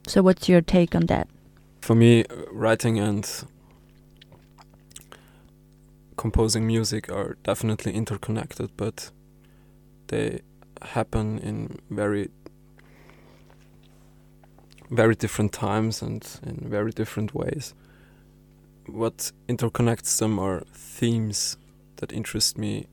So, 0.07 0.21
what's 0.21 0.47
your 0.47 0.61
take 0.61 0.93
on 0.95 1.07
that? 1.07 1.27
For 1.81 1.95
me, 1.95 2.25
uh, 2.25 2.35
writing 2.51 2.99
and 2.99 3.27
composing 6.15 6.67
music 6.67 7.09
are 7.11 7.37
definitely 7.43 7.93
interconnected, 7.93 8.71
but 8.77 9.11
they 10.07 10.41
happen 10.81 11.39
in 11.39 11.79
very 11.89 12.29
very 14.91 15.15
different 15.15 15.51
times 15.51 16.03
and 16.03 16.23
in 16.43 16.69
very 16.69 16.91
different 16.91 17.33
ways. 17.33 17.73
What 18.85 19.31
interconnects 19.49 20.19
them 20.19 20.37
are 20.37 20.61
themes 20.71 21.57
that 21.95 22.11
interest 22.11 22.57
me 22.57 22.85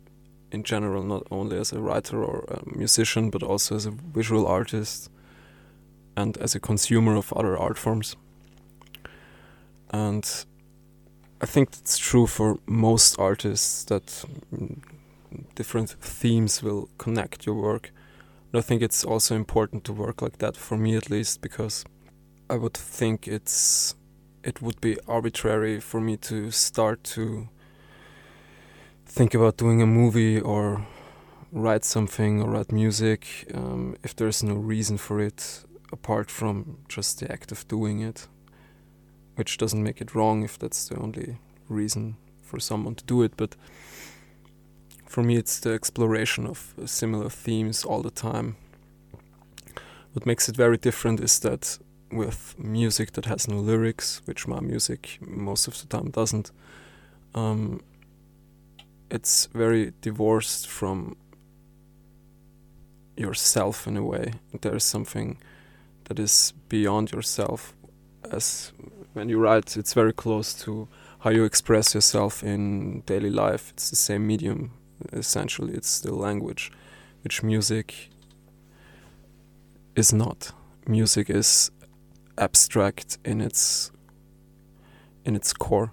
in 0.50 0.62
general, 0.62 1.02
not 1.02 1.26
only 1.30 1.58
as 1.58 1.72
a 1.72 1.80
writer 1.80 2.24
or 2.24 2.44
a 2.48 2.76
musician, 2.78 3.28
but 3.28 3.42
also 3.42 3.76
as 3.76 3.84
a 3.84 3.90
visual 3.90 4.46
artist 4.46 5.10
and 6.16 6.36
as 6.38 6.54
a 6.54 6.60
consumer 6.60 7.16
of 7.16 7.32
other 7.32 7.56
art 7.56 7.78
forms. 7.78 8.16
And 9.90 10.44
I 11.40 11.46
think 11.46 11.70
it's 11.72 11.98
true 11.98 12.26
for 12.26 12.58
most 12.66 13.18
artists 13.18 13.84
that 13.84 14.24
mm, 14.54 14.80
different 15.54 15.90
themes 16.00 16.62
will 16.62 16.88
connect 16.98 17.46
your 17.46 17.56
work. 17.56 17.90
But 18.50 18.58
I 18.58 18.62
think 18.62 18.82
it's 18.82 19.04
also 19.04 19.34
important 19.34 19.84
to 19.84 19.92
work 19.92 20.22
like 20.22 20.38
that 20.38 20.56
for 20.56 20.76
me 20.76 20.96
at 20.96 21.10
least 21.10 21.40
because 21.40 21.84
I 22.50 22.56
would 22.56 22.74
think 22.74 23.26
it's 23.26 23.94
it 24.44 24.60
would 24.60 24.80
be 24.80 24.98
arbitrary 25.06 25.80
for 25.80 26.00
me 26.00 26.16
to 26.16 26.50
start 26.50 27.04
to 27.04 27.48
think 29.06 29.34
about 29.34 29.56
doing 29.56 29.80
a 29.80 29.86
movie 29.86 30.40
or 30.40 30.86
write 31.52 31.84
something 31.84 32.42
or 32.42 32.50
write 32.50 32.72
music 32.72 33.46
um, 33.54 33.94
if 34.02 34.16
there's 34.16 34.42
no 34.42 34.54
reason 34.54 34.98
for 34.98 35.20
it 35.20 35.64
apart 35.92 36.30
from 36.30 36.78
just 36.88 37.20
the 37.20 37.30
act 37.30 37.52
of 37.52 37.68
doing 37.68 38.00
it, 38.00 38.26
which 39.36 39.58
doesn't 39.58 39.82
make 39.82 40.00
it 40.00 40.14
wrong 40.14 40.42
if 40.42 40.58
that's 40.58 40.88
the 40.88 40.96
only 40.96 41.36
reason 41.68 42.16
for 42.42 42.58
someone 42.58 42.94
to 42.94 43.04
do 43.04 43.22
it. 43.22 43.32
But 43.36 43.56
for 45.06 45.22
me, 45.22 45.36
it's 45.36 45.60
the 45.60 45.70
exploration 45.70 46.46
of 46.46 46.74
similar 46.86 47.28
themes 47.28 47.84
all 47.84 48.02
the 48.02 48.10
time. 48.10 48.56
What 50.12 50.26
makes 50.26 50.48
it 50.48 50.56
very 50.56 50.76
different 50.76 51.20
is 51.20 51.38
that 51.40 51.78
with 52.10 52.54
music 52.58 53.12
that 53.12 53.26
has 53.26 53.48
no 53.48 53.56
lyrics, 53.56 54.20
which 54.26 54.46
my 54.46 54.60
music 54.60 55.18
most 55.20 55.68
of 55.68 55.80
the 55.80 55.86
time 55.86 56.10
doesn't, 56.10 56.50
um, 57.34 57.80
it's 59.10 59.46
very 59.46 59.92
divorced 60.00 60.68
from 60.68 61.16
yourself 63.16 63.86
in 63.86 63.96
a 63.96 64.02
way. 64.02 64.32
There's 64.60 64.84
something 64.84 65.38
that 66.12 66.22
is 66.22 66.52
beyond 66.68 67.10
yourself. 67.10 67.74
As 68.30 68.72
when 69.14 69.30
you 69.30 69.38
write, 69.38 69.78
it's 69.78 69.94
very 69.94 70.12
close 70.12 70.52
to 70.64 70.86
how 71.20 71.30
you 71.30 71.44
express 71.44 71.94
yourself 71.94 72.42
in 72.42 73.00
daily 73.06 73.30
life. 73.30 73.70
It's 73.70 73.88
the 73.88 73.96
same 73.96 74.26
medium, 74.26 74.72
essentially. 75.10 75.72
It's 75.72 76.00
the 76.00 76.14
language, 76.14 76.70
which 77.22 77.42
music 77.42 78.10
is 79.96 80.12
not. 80.12 80.52
Music 80.86 81.30
is 81.30 81.70
abstract 82.36 83.16
in 83.24 83.40
its 83.40 83.90
in 85.24 85.34
its 85.34 85.54
core. 85.54 85.92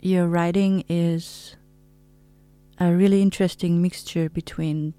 Your 0.00 0.26
writing 0.26 0.84
is 0.88 1.56
a 2.78 2.94
really 2.94 3.20
interesting 3.20 3.82
mixture 3.82 4.30
between 4.30 4.94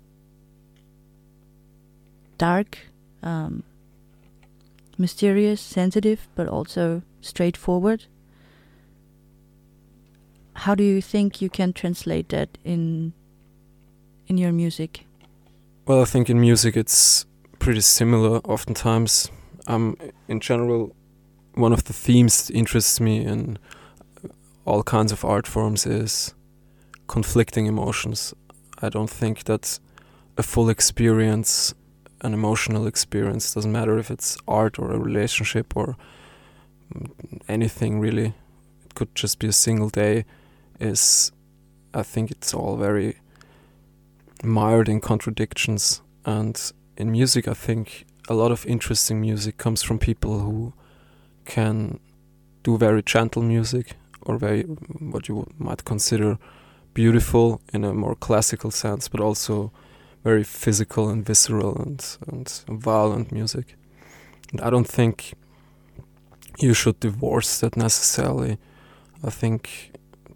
dark, 2.38 2.78
um, 3.24 3.64
mysterious, 4.98 5.62
sensitive, 5.62 6.28
but 6.36 6.48
also 6.48 7.02
straightforward. 7.22 8.06
How 10.54 10.76
do 10.76 10.84
you 10.84 11.02
think 11.02 11.42
you 11.42 11.50
can 11.50 11.74
translate 11.74 12.30
that 12.30 12.58
in 12.64 13.14
in 14.28 14.38
your 14.38 14.52
music? 14.52 15.06
Well, 15.86 16.02
I 16.02 16.06
think 16.06 16.30
in 16.30 16.40
music 16.40 16.76
it's 16.78 17.26
pretty 17.60 17.82
similar. 17.82 18.40
Oftentimes, 18.40 19.30
um, 19.68 19.98
in 20.28 20.40
general, 20.40 20.96
one 21.54 21.74
of 21.74 21.84
the 21.84 21.94
themes 21.94 22.48
that 22.48 22.56
interests 22.56 23.00
me 23.00 23.26
in 23.26 23.58
all 24.66 24.84
kinds 24.84 25.12
of 25.12 25.24
art 25.24 25.48
forms 25.48 25.86
is 25.86 26.34
conflicting 27.08 27.68
emotions. 27.68 28.34
I 28.82 28.90
don't 28.90 29.10
think 29.10 29.44
that 29.44 29.80
a 30.38 30.44
full 30.44 30.70
experience, 30.70 31.74
an 32.26 32.34
emotional 32.34 32.88
experience, 32.88 33.54
doesn't 33.54 33.72
matter 33.72 33.98
if 33.98 34.10
it's 34.10 34.38
art 34.48 34.80
or 34.80 34.92
a 34.92 35.00
relationship 35.00 35.78
or 35.78 35.96
anything 37.48 38.00
really. 38.00 38.34
It 38.86 38.96
could 38.96 39.14
just 39.16 39.40
be 39.40 39.48
a 39.48 39.54
single 39.54 39.90
day. 39.90 40.26
Is 40.80 41.32
I 41.94 42.04
think 42.04 42.32
it's 42.32 42.54
all 42.54 42.76
very 42.78 43.18
mired 44.44 44.90
in 44.90 45.00
contradictions. 45.00 46.02
And 46.26 46.60
in 46.98 47.12
music, 47.12 47.48
I 47.48 47.54
think 47.54 48.06
a 48.28 48.34
lot 48.34 48.52
of 48.52 48.66
interesting 48.66 49.22
music 49.22 49.58
comes 49.58 49.84
from 49.84 50.00
people 50.00 50.40
who 50.40 50.74
can 51.46 52.00
do 52.64 52.78
very 52.78 53.04
gentle 53.04 53.44
music 53.44 53.96
or 54.24 54.38
very 54.38 54.64
what 54.64 55.28
you 55.28 55.46
might 55.60 55.86
consider 55.86 56.40
beautiful 56.94 57.62
in 57.72 57.84
a 57.84 57.94
more 57.94 58.16
classical 58.16 58.72
sense, 58.72 59.08
but 59.08 59.20
also 59.20 59.72
very 60.26 60.44
physical 60.44 61.08
and 61.10 61.26
visceral 61.26 61.78
and, 61.78 62.18
and 62.28 62.50
violent 62.68 63.32
music. 63.32 63.78
And 64.52 64.60
I 64.60 64.70
don't 64.70 64.88
think 64.88 65.36
you 66.60 66.74
should 66.74 67.00
divorce 67.00 67.60
that 67.62 67.78
necessarily. 67.78 68.58
I 69.24 69.30
think 69.30 69.92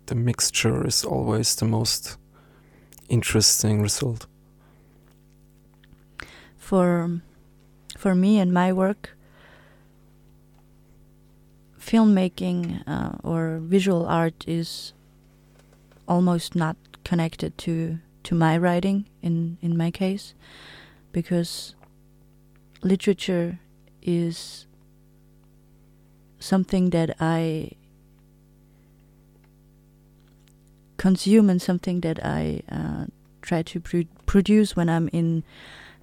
the 0.06 0.16
mixture 0.16 0.88
is 0.88 1.04
always 1.04 1.56
the 1.56 1.66
most 1.66 2.18
interesting 3.10 3.82
result. 3.82 4.28
for 6.70 7.20
for 7.98 8.14
me 8.14 8.38
and 8.38 8.54
my 8.54 8.72
work, 8.72 9.18
filmmaking 11.80 12.84
uh, 12.86 13.18
or 13.24 13.60
visual 13.60 14.06
art 14.06 14.46
is 14.48 14.94
almost 16.08 16.56
not 16.56 16.78
connected 17.04 17.58
to 17.58 17.98
to 18.24 18.36
my 18.36 18.58
writing 18.58 19.06
in 19.22 19.58
in 19.62 19.78
my 19.78 19.92
case 19.92 20.34
because 21.12 21.76
literature 22.84 23.60
is 24.02 24.66
something 26.40 26.90
that 26.92 27.16
I 27.20 27.72
consume 30.98 31.50
and 31.50 31.62
something 31.62 32.02
that 32.02 32.24
I 32.24 32.62
uh, 32.70 33.06
try 33.42 33.64
to 33.64 33.80
pr- 33.80 34.12
produce 34.26 34.76
when 34.76 34.90
I'm 34.90 35.10
in 35.12 35.44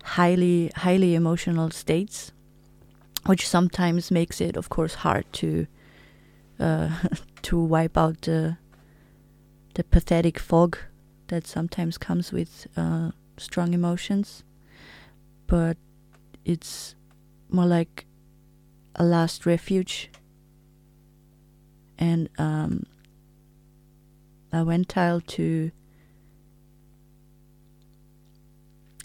highly 0.02 0.70
highly 0.74 1.14
emotional 1.14 1.70
states, 1.70 2.32
which 3.26 3.48
sometimes 3.48 4.10
makes 4.10 4.40
it, 4.40 4.56
of 4.56 4.68
course, 4.68 4.94
hard 4.94 5.30
to 5.34 5.66
uh, 6.58 6.90
to 7.42 7.58
wipe 7.58 7.96
out 7.96 8.22
the 8.22 8.56
the 9.74 9.84
pathetic 9.84 10.38
fog 10.38 10.78
that 11.28 11.46
sometimes 11.46 11.98
comes 11.98 12.32
with 12.32 12.66
uh, 12.76 13.10
strong 13.36 13.74
emotions, 13.74 14.44
but 15.46 15.76
it's 16.44 16.94
more 17.48 17.66
like 17.66 18.06
a 18.94 19.04
last 19.04 19.46
refuge. 19.46 20.10
And 21.98 22.28
um, 22.38 22.86
went 24.52 24.92
ventile 24.92 25.20
to 25.20 25.70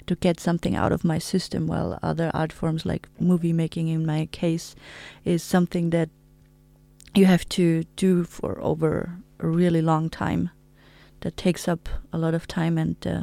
to 0.08 0.16
get 0.16 0.40
something 0.40 0.76
out 0.76 0.92
of 0.92 1.06
my 1.06 1.18
system 1.18 1.68
while 1.68 1.98
other 2.04 2.32
art 2.34 2.52
forms 2.52 2.86
like 2.86 3.08
movie 3.20 3.54
making 3.54 3.88
in 3.88 4.06
my 4.06 4.26
case 4.32 4.76
is 5.24 5.42
something 5.42 5.92
that 5.92 6.10
you 7.16 7.26
have 7.26 7.48
to 7.48 7.84
do 7.96 8.24
for 8.24 8.60
over 8.62 9.18
a 9.40 9.48
really 9.48 9.82
long 9.82 10.10
time 10.10 10.50
that 11.22 11.38
takes 11.38 11.68
up 11.68 11.90
a 12.12 12.18
lot 12.18 12.34
of 12.34 12.48
time 12.48 12.78
and 12.78 12.96
uh, 13.08 13.22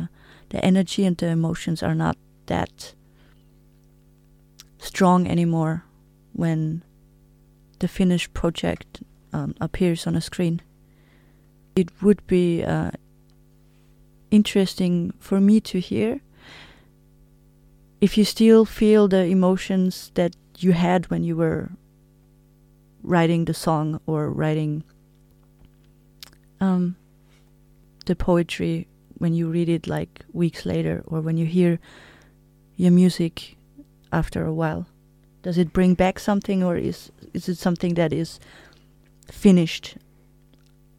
the 0.50 0.64
energy 0.64 1.04
and 1.04 1.16
the 1.16 1.26
emotions 1.26 1.82
are 1.82 1.94
not 1.94 2.16
that 2.46 2.94
strong 4.78 5.26
anymore 5.26 5.84
when 6.32 6.82
the 7.80 7.88
finished 7.88 8.32
project 8.32 9.02
um, 9.32 9.54
appears 9.60 10.06
on 10.06 10.14
a 10.14 10.20
screen. 10.20 10.60
It 11.76 11.90
would 12.02 12.26
be 12.26 12.64
uh, 12.64 12.90
interesting 14.30 15.12
for 15.18 15.40
me 15.40 15.60
to 15.60 15.80
hear 15.80 16.20
if 18.00 18.16
you 18.16 18.24
still 18.24 18.64
feel 18.64 19.08
the 19.08 19.24
emotions 19.24 20.12
that 20.14 20.36
you 20.58 20.72
had 20.72 21.10
when 21.10 21.24
you 21.24 21.36
were 21.36 21.70
writing 23.02 23.44
the 23.44 23.54
song 23.54 24.00
or 24.06 24.30
writing 24.30 24.84
um, 26.60 26.96
the 28.08 28.16
poetry 28.16 28.86
when 29.18 29.34
you 29.34 29.48
read 29.48 29.68
it 29.68 29.86
like 29.86 30.24
weeks 30.32 30.66
later 30.66 31.02
or 31.06 31.20
when 31.20 31.36
you 31.36 31.46
hear 31.46 31.78
your 32.76 32.90
music 32.90 33.56
after 34.12 34.44
a 34.44 34.52
while 34.52 34.86
does 35.42 35.58
it 35.58 35.72
bring 35.72 35.94
back 35.94 36.18
something 36.18 36.62
or 36.64 36.76
is 36.76 37.12
is 37.34 37.48
it 37.48 37.58
something 37.58 37.94
that 37.94 38.12
is 38.12 38.40
finished 39.30 39.96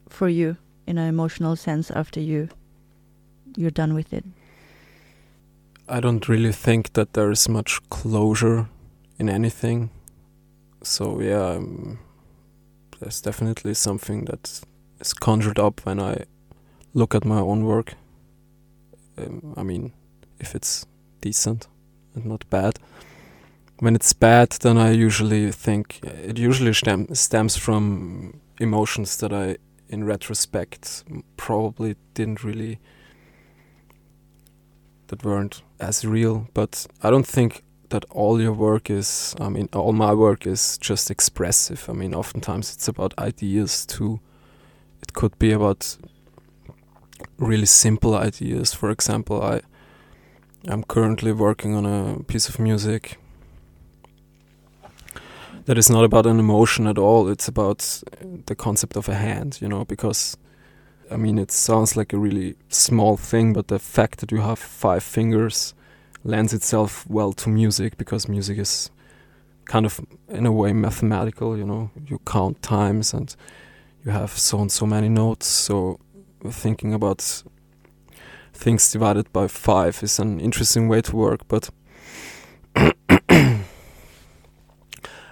for 0.08 0.30
you 0.30 0.56
in 0.88 0.98
an 0.98 1.08
emotional 1.08 1.56
sense 1.56 1.92
after 1.92 2.20
you 2.20 2.48
you're 3.58 3.72
done 3.72 3.94
with 3.94 4.14
it 4.14 4.26
I 5.92 6.00
don't 6.00 6.30
really 6.30 6.52
think 6.52 6.94
that 6.94 7.14
there 7.14 7.32
is 7.32 7.50
much 7.50 7.82
closure 7.90 8.68
in 9.18 9.28
anything. 9.28 9.90
So 10.84 11.20
yeah, 11.20 11.56
um, 11.56 11.98
there's 13.00 13.22
definitely 13.22 13.74
something 13.74 14.26
that 14.26 14.62
is 15.00 15.14
conjured 15.14 15.58
up 15.58 15.84
when 15.86 16.00
I 16.00 16.26
look 16.94 17.16
at 17.16 17.26
my 17.26 17.40
own 17.40 17.66
work. 17.66 17.96
Um, 19.18 19.54
I 19.58 19.64
mean, 19.64 19.94
if 20.40 20.56
it's 20.56 20.86
decent 21.22 21.68
and 22.16 22.26
not 22.26 22.50
bad. 22.50 22.80
When 23.80 23.96
it's 23.96 24.14
bad, 24.14 24.50
then 24.62 24.78
I 24.78 24.92
usually 24.92 25.52
think 25.52 26.00
it 26.04 26.38
usually 26.38 26.74
stem, 26.74 27.14
stems 27.16 27.56
from 27.56 28.42
emotions 28.60 29.18
that 29.18 29.32
I, 29.32 29.58
in 29.88 30.04
retrospect, 30.04 31.04
probably 31.38 31.96
didn't 32.14 32.44
really 32.44 32.80
that 35.08 35.24
weren't 35.24 35.64
as 35.80 36.06
real. 36.06 36.48
But 36.54 36.88
I 37.02 37.10
don't 37.10 37.28
think 37.28 37.64
that 37.90 38.06
all 38.12 38.42
your 38.42 38.54
work 38.54 38.90
is, 38.90 39.36
I 39.40 39.50
mean, 39.50 39.70
all 39.74 39.94
my 39.94 40.14
work 40.14 40.46
is 40.46 40.78
just 40.78 41.10
expressive. 41.10 41.86
I 41.90 41.94
mean, 41.94 42.14
oftentimes 42.14 42.74
it's 42.74 42.88
about 42.88 43.18
ideas 43.18 43.86
too. 43.86 44.20
It 45.02 45.14
could 45.14 45.38
be 45.40 45.52
about 45.52 45.98
really 47.38 47.66
simple 47.66 48.16
ideas. 48.16 48.74
For 48.74 48.90
example, 48.90 49.42
I 49.42 49.62
I'm 50.68 50.84
currently 50.84 51.32
working 51.32 51.76
on 51.76 51.86
a 51.86 52.24
piece 52.24 52.50
of 52.50 52.60
music 52.60 53.18
that 55.66 55.78
is 55.78 55.90
not 55.90 56.04
about 56.04 56.26
an 56.26 56.40
emotion 56.40 56.88
at 56.88 56.98
all. 56.98 57.30
It's 57.30 57.48
about 57.48 58.04
the 58.46 58.56
concept 58.56 58.98
of 58.98 59.08
a 59.08 59.16
hand, 59.16 59.60
you 59.62 59.70
know, 59.70 59.86
because 59.86 60.36
I 61.12 61.18
mean, 61.18 61.40
it 61.40 61.52
sounds 61.52 61.96
like 61.96 62.14
a 62.14 62.18
really 62.18 62.56
small 62.70 63.18
thing, 63.18 63.54
but 63.54 63.68
the 63.68 63.80
fact 63.80 64.20
that 64.20 64.32
you 64.32 64.42
have 64.42 64.60
five 64.60 65.04
fingers 65.04 65.74
lends 66.24 66.54
itself 66.54 67.06
well 67.10 67.34
to 67.34 67.50
music 67.50 67.98
because 67.98 68.28
music 68.28 68.58
is 68.58 68.92
kind 69.66 69.86
of, 69.86 70.02
in 70.28 70.46
a 70.46 70.52
way, 70.52 70.74
mathematical. 70.74 71.58
You 71.58 71.66
know, 71.66 71.92
you 72.06 72.20
count 72.26 72.62
times 72.62 73.14
and 73.14 73.36
you 74.06 74.12
have 74.12 74.32
so 74.32 74.60
and 74.60 74.72
so 74.72 74.86
many 74.86 75.10
notes. 75.10 75.48
So 75.48 76.00
thinking 76.48 76.94
about 76.94 77.44
things 78.54 78.92
divided 78.92 79.32
by 79.32 79.48
five 79.48 80.02
is 80.04 80.20
an 80.20 80.40
interesting 80.40 80.88
way 80.88 81.02
to 81.02 81.16
work, 81.16 81.48
but. 81.48 81.70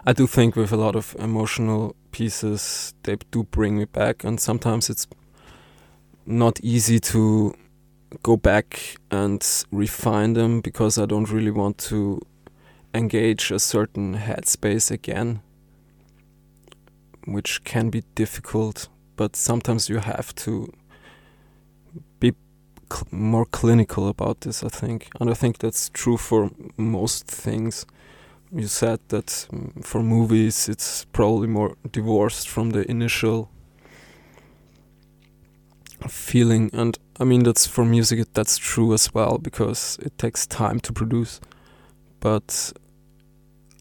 I 0.08 0.14
do 0.14 0.26
think 0.26 0.55
with 0.55 0.72
a 0.72 0.78
lot 0.78 0.95
of 0.95 1.18
emotional 1.20 1.93
pieces, 2.12 2.93
they 3.03 3.18
do 3.30 3.43
bring 3.43 3.78
me 3.78 3.84
back, 3.84 4.24
and 4.24 4.39
sometimes 4.39 4.89
it's 4.89 5.05
not 6.26 6.62
easy 6.62 6.99
to 6.99 7.53
go 8.24 8.38
back 8.38 8.97
and 9.12 9.45
refine 9.70 10.32
them 10.32 10.62
because 10.62 10.97
I 10.97 11.05
don't 11.05 11.30
really 11.30 11.51
want 11.51 11.78
to 11.89 12.22
engage 12.93 13.51
a 13.51 13.60
certain 13.60 14.18
headspace 14.18 14.91
again, 14.91 15.41
which 17.26 17.64
can 17.66 17.89
be 17.89 18.03
difficult, 18.16 18.88
but 19.18 19.36
sometimes 19.36 19.89
you 19.89 19.97
have 19.97 20.34
to 20.36 20.72
be 22.20 22.34
cl 22.91 23.08
more 23.12 23.45
clinical 23.45 24.08
about 24.08 24.41
this, 24.41 24.64
I 24.64 24.70
think. 24.70 25.10
And 25.20 25.30
I 25.30 25.34
think 25.34 25.58
that's 25.58 25.89
true 25.89 26.18
for 26.18 26.50
most 26.78 27.28
things. 27.28 27.86
You 28.52 28.68
said 28.68 29.00
that 29.10 29.48
um, 29.52 29.74
for 29.82 30.02
movies 30.02 30.70
it's 30.70 31.06
probably 31.12 31.48
more 31.48 31.76
divorced 31.91 32.48
from 32.48 32.70
the 32.72 32.89
initial 32.89 33.50
feeling 36.08 36.70
and 36.74 36.98
i 37.20 37.24
mean 37.24 37.43
that's 37.43 37.66
for 37.66 37.84
music 37.84 38.28
that's 38.34 38.58
true 38.58 38.93
as 38.93 39.14
well 39.14 39.38
because 39.38 39.98
it 40.02 40.18
takes 40.18 40.45
time 40.45 40.80
to 40.80 40.93
produce 40.93 41.41
but 42.20 42.72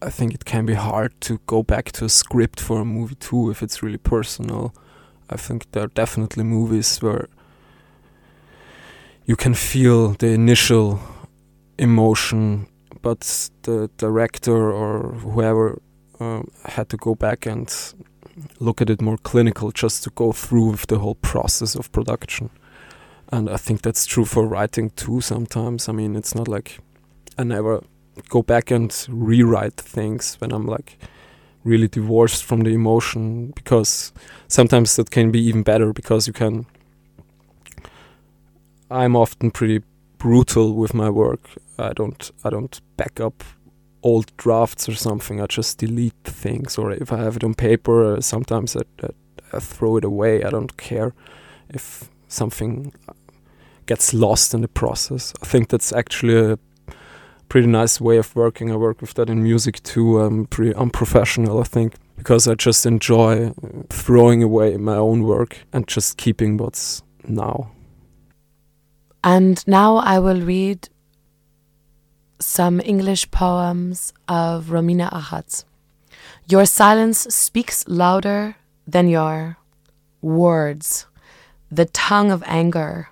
i 0.01 0.09
think 0.09 0.33
it 0.33 0.43
can 0.45 0.65
be 0.65 0.73
hard 0.73 1.13
to 1.21 1.39
go 1.45 1.61
back 1.61 1.91
to 1.91 2.05
a 2.05 2.09
script 2.09 2.59
for 2.59 2.81
a 2.81 2.85
movie 2.85 3.15
too 3.15 3.51
if 3.51 3.61
it's 3.61 3.83
really 3.83 3.97
personal 3.97 4.73
i 5.29 5.37
think 5.37 5.71
there 5.71 5.83
are 5.83 5.93
definitely 5.93 6.43
movies 6.43 6.97
where 7.01 7.27
you 9.27 9.35
can 9.35 9.53
feel 9.53 10.13
the 10.13 10.27
initial 10.27 10.99
emotion 11.77 12.67
but 13.01 13.49
the 13.61 13.89
director 13.97 14.71
or 14.71 15.13
whoever 15.13 15.79
um, 16.19 16.49
had 16.65 16.89
to 16.89 16.97
go 16.97 17.15
back 17.15 17.45
and 17.45 17.93
look 18.59 18.81
at 18.81 18.89
it 18.89 19.01
more 19.01 19.17
clinical, 19.17 19.71
just 19.71 20.03
to 20.03 20.09
go 20.11 20.31
through 20.31 20.71
with 20.71 20.87
the 20.87 20.99
whole 20.99 21.15
process 21.15 21.75
of 21.75 21.91
production. 21.91 22.49
And 23.31 23.49
I 23.49 23.57
think 23.57 23.81
that's 23.81 24.05
true 24.05 24.25
for 24.25 24.45
writing 24.45 24.89
too. 24.91 25.21
Sometimes, 25.21 25.89
I 25.89 25.91
mean, 25.91 26.15
it's 26.15 26.35
not 26.35 26.47
like 26.47 26.79
I 27.37 27.43
never 27.43 27.83
go 28.29 28.41
back 28.41 28.71
and 28.71 28.93
rewrite 29.09 29.75
things 29.75 30.35
when 30.39 30.51
I'm 30.51 30.65
like 30.65 30.97
really 31.63 31.87
divorced 31.87 32.43
from 32.43 32.61
the 32.61 32.73
emotion 32.73 33.51
because 33.55 34.13
sometimes 34.47 34.95
that 34.95 35.11
can 35.11 35.31
be 35.31 35.41
even 35.41 35.63
better 35.63 35.93
because 35.93 36.25
you 36.27 36.33
can 36.33 36.65
I'm 38.89 39.15
often 39.15 39.51
pretty 39.51 39.83
brutal 40.17 40.73
with 40.73 40.93
my 40.93 41.09
work. 41.09 41.49
I 41.77 41.93
don't 41.93 42.31
I 42.43 42.49
don't 42.49 42.79
back 42.97 43.19
up 43.19 43.43
old 44.03 44.35
drafts 44.37 44.87
or 44.87 44.95
something, 44.95 45.41
I 45.41 45.47
just 45.47 45.77
delete 45.79 46.23
things. 46.23 46.77
Or 46.77 46.91
if 46.91 47.11
I 47.11 47.17
have 47.17 47.35
it 47.35 47.43
on 47.43 47.53
paper, 47.53 48.15
uh, 48.15 48.21
sometimes 48.21 48.75
I, 48.75 48.81
I, 49.03 49.09
I, 49.53 49.59
throw 49.59 49.97
it 49.97 50.03
away. 50.03 50.43
I 50.43 50.49
don't 50.49 50.77
care 50.77 51.13
if 51.69 52.09
something 52.27 52.93
gets 53.85 54.13
lost 54.13 54.53
in 54.53 54.61
the 54.61 54.67
process. 54.67 55.33
I 55.41 55.45
think 55.45 55.69
that's 55.69 55.91
actually 55.93 56.37
a 56.37 56.59
pretty 57.49 57.67
nice 57.67 57.99
way 57.99 58.17
of 58.17 58.35
working. 58.35 58.71
I 58.71 58.75
work 58.75 59.01
with 59.01 59.13
that 59.15 59.29
in 59.29 59.43
music 59.43 59.81
too. 59.83 60.19
I'm 60.19 60.45
pretty 60.45 60.73
unprofessional, 60.75 61.59
I 61.59 61.63
think, 61.63 61.95
because 62.15 62.47
I 62.47 62.55
just 62.55 62.85
enjoy 62.85 63.53
throwing 63.89 64.43
away 64.43 64.77
my 64.77 64.95
own 64.95 65.23
work 65.23 65.57
and 65.73 65.87
just 65.87 66.17
keeping 66.17 66.57
what's 66.57 67.01
now. 67.27 67.71
And 69.27 69.61
now 69.67 69.97
I 69.97 70.19
will 70.19 70.39
read 70.39 70.87
some 72.39 72.79
English 72.79 73.29
poems 73.29 74.13
of 74.29 74.67
Romina 74.67 75.11
Achatz. 75.11 75.65
Your 76.47 76.65
silence 76.65 77.27
speaks 77.35 77.85
louder 77.89 78.55
than 78.87 79.09
your 79.09 79.57
words, 80.21 81.07
the 81.69 81.83
tongue 81.83 82.31
of 82.31 82.41
anger. 82.45 83.09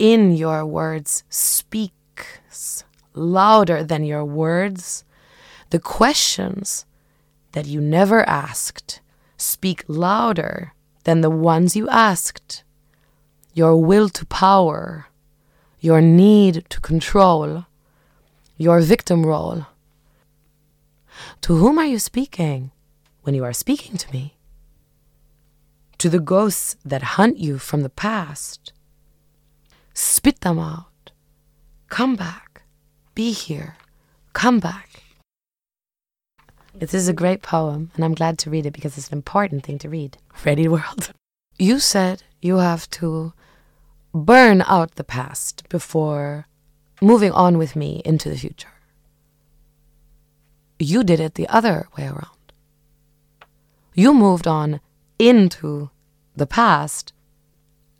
In 0.00 0.32
your 0.32 0.66
words 0.66 1.22
speaks 1.30 2.82
louder 3.14 3.84
than 3.84 4.02
your 4.02 4.24
words. 4.24 5.04
The 5.70 5.78
questions 5.78 6.84
that 7.52 7.66
you 7.66 7.80
never 7.80 8.28
asked 8.28 9.00
speak 9.36 9.84
louder 9.86 10.72
than 11.04 11.20
the 11.20 11.30
ones 11.30 11.76
you 11.76 11.88
asked. 11.88 12.64
Your 13.56 13.82
will 13.82 14.10
to 14.10 14.26
power, 14.26 15.06
your 15.80 16.02
need 16.02 16.66
to 16.68 16.78
control, 16.78 17.64
your 18.58 18.82
victim 18.82 19.24
role. 19.24 19.64
To 21.40 21.56
whom 21.56 21.78
are 21.78 21.86
you 21.86 21.98
speaking 21.98 22.70
when 23.22 23.34
you 23.34 23.44
are 23.44 23.54
speaking 23.54 23.96
to 23.96 24.12
me? 24.12 24.36
To 25.96 26.10
the 26.10 26.20
ghosts 26.20 26.76
that 26.84 27.16
hunt 27.16 27.38
you 27.38 27.56
from 27.56 27.80
the 27.80 27.88
past. 27.88 28.74
Spit 29.94 30.42
them 30.42 30.58
out. 30.58 31.12
Come 31.88 32.14
back. 32.14 32.60
Be 33.14 33.32
here. 33.32 33.76
Come 34.34 34.60
back. 34.60 35.02
This 36.74 36.92
is 36.92 37.08
a 37.08 37.14
great 37.14 37.40
poem, 37.40 37.90
and 37.94 38.04
I'm 38.04 38.12
glad 38.12 38.36
to 38.40 38.50
read 38.50 38.66
it 38.66 38.74
because 38.74 38.98
it's 38.98 39.08
an 39.08 39.16
important 39.16 39.64
thing 39.64 39.78
to 39.78 39.88
read. 39.88 40.18
Ready, 40.44 40.68
world? 40.68 41.14
You 41.58 41.78
said 41.78 42.22
you 42.42 42.58
have 42.58 42.90
to 43.00 43.32
burn 44.24 44.62
out 44.66 44.94
the 44.94 45.04
past 45.04 45.68
before 45.68 46.46
moving 47.00 47.32
on 47.32 47.58
with 47.58 47.76
me 47.76 48.02
into 48.04 48.30
the 48.30 48.38
future. 48.38 48.72
You 50.78 51.04
did 51.04 51.20
it 51.20 51.34
the 51.34 51.48
other 51.48 51.88
way 51.96 52.06
around. 52.06 52.52
You 53.94 54.12
moved 54.12 54.46
on 54.46 54.80
into 55.18 55.90
the 56.34 56.46
past 56.46 57.12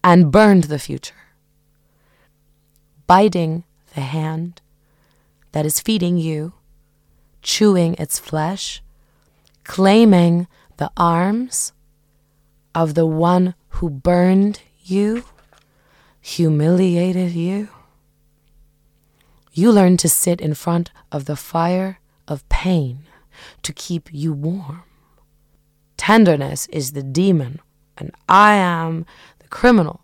and 0.05 0.31
burned 0.31 0.65
the 0.65 0.79
future, 0.79 1.15
biting 3.07 3.65
the 3.95 4.03
hand 4.03 4.61
that 5.53 5.65
is 5.65 5.81
feeding 5.81 6.19
you 6.19 6.53
chewing 7.47 7.95
its 7.95 8.19
flesh, 8.19 8.83
claiming 9.63 10.49
the 10.79 10.91
arms 10.97 11.73
of 12.75 12.95
the 12.95 13.07
one 13.07 13.55
who 13.69 13.89
burned 13.89 14.61
you, 14.83 15.25
humiliated 16.27 17.31
you. 17.31 17.69
You 19.53 19.71
learn 19.71 19.97
to 19.99 20.09
sit 20.09 20.41
in 20.41 20.55
front 20.55 20.91
of 21.13 21.27
the 21.27 21.37
fire 21.37 22.01
of 22.27 22.47
pain 22.49 23.07
to 23.63 23.73
keep 23.73 24.13
you 24.13 24.33
warm. 24.33 24.83
Tenderness 25.97 26.67
is 26.67 26.93
the 26.93 27.05
demon, 27.05 27.61
and 27.97 28.11
I 28.29 28.55
am 28.55 29.07
the 29.39 29.47
criminal 29.47 30.01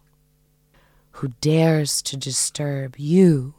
who 1.10 1.32
dares 1.40 2.00
to 2.02 2.16
disturb 2.16 2.94
you 2.96 3.54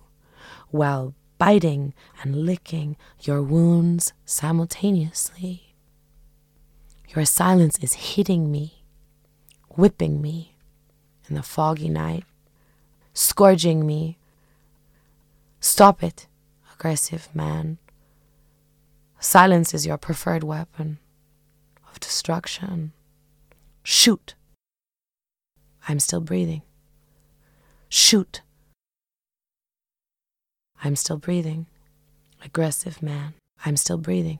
while 0.71 1.13
biting 1.37 1.93
and 2.21 2.45
licking 2.45 2.95
your 3.19 3.41
wounds 3.41 4.13
simultaneously. 4.23 5.75
Your 7.13 7.25
silence 7.25 7.77
is 7.79 8.15
hitting 8.15 8.49
me, 8.49 8.85
whipping 9.71 10.21
me 10.21 10.55
in 11.27 11.35
the 11.35 11.43
foggy 11.43 11.89
night, 11.89 12.23
scourging 13.13 13.85
me. 13.85 14.17
Stop 15.59 16.03
it, 16.03 16.27
aggressive 16.73 17.29
man. 17.33 17.77
Silence 19.19 19.73
is 19.73 19.85
your 19.85 19.97
preferred 19.97 20.43
weapon 20.43 20.99
of 21.89 21.99
destruction. 21.99 22.91
Shoot. 23.83 24.35
I'm 25.87 25.99
still 25.99 26.21
breathing. 26.21 26.61
Shoot. 27.87 28.41
I'm 30.83 30.95
still 30.95 31.17
breathing. 31.17 31.67
Aggressive 32.43 33.01
man, 33.01 33.35
I'm 33.65 33.77
still 33.77 33.97
breathing. 33.97 34.39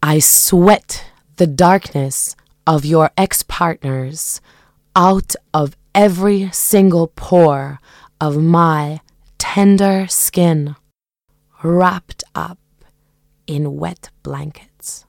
I 0.00 0.20
sweat 0.20 1.06
the 1.36 1.46
darkness 1.46 2.36
of 2.66 2.84
your 2.84 3.10
ex 3.16 3.42
partners 3.42 4.40
out 4.94 5.34
of 5.52 5.76
every 5.94 6.50
single 6.52 7.06
pore 7.06 7.78
of 8.20 8.36
my 8.36 9.00
tender 9.38 10.06
skin, 10.08 10.76
wrapped 11.62 12.24
up 12.34 12.58
in 13.46 13.80
wet 13.80 14.10
blankets. 14.22 15.06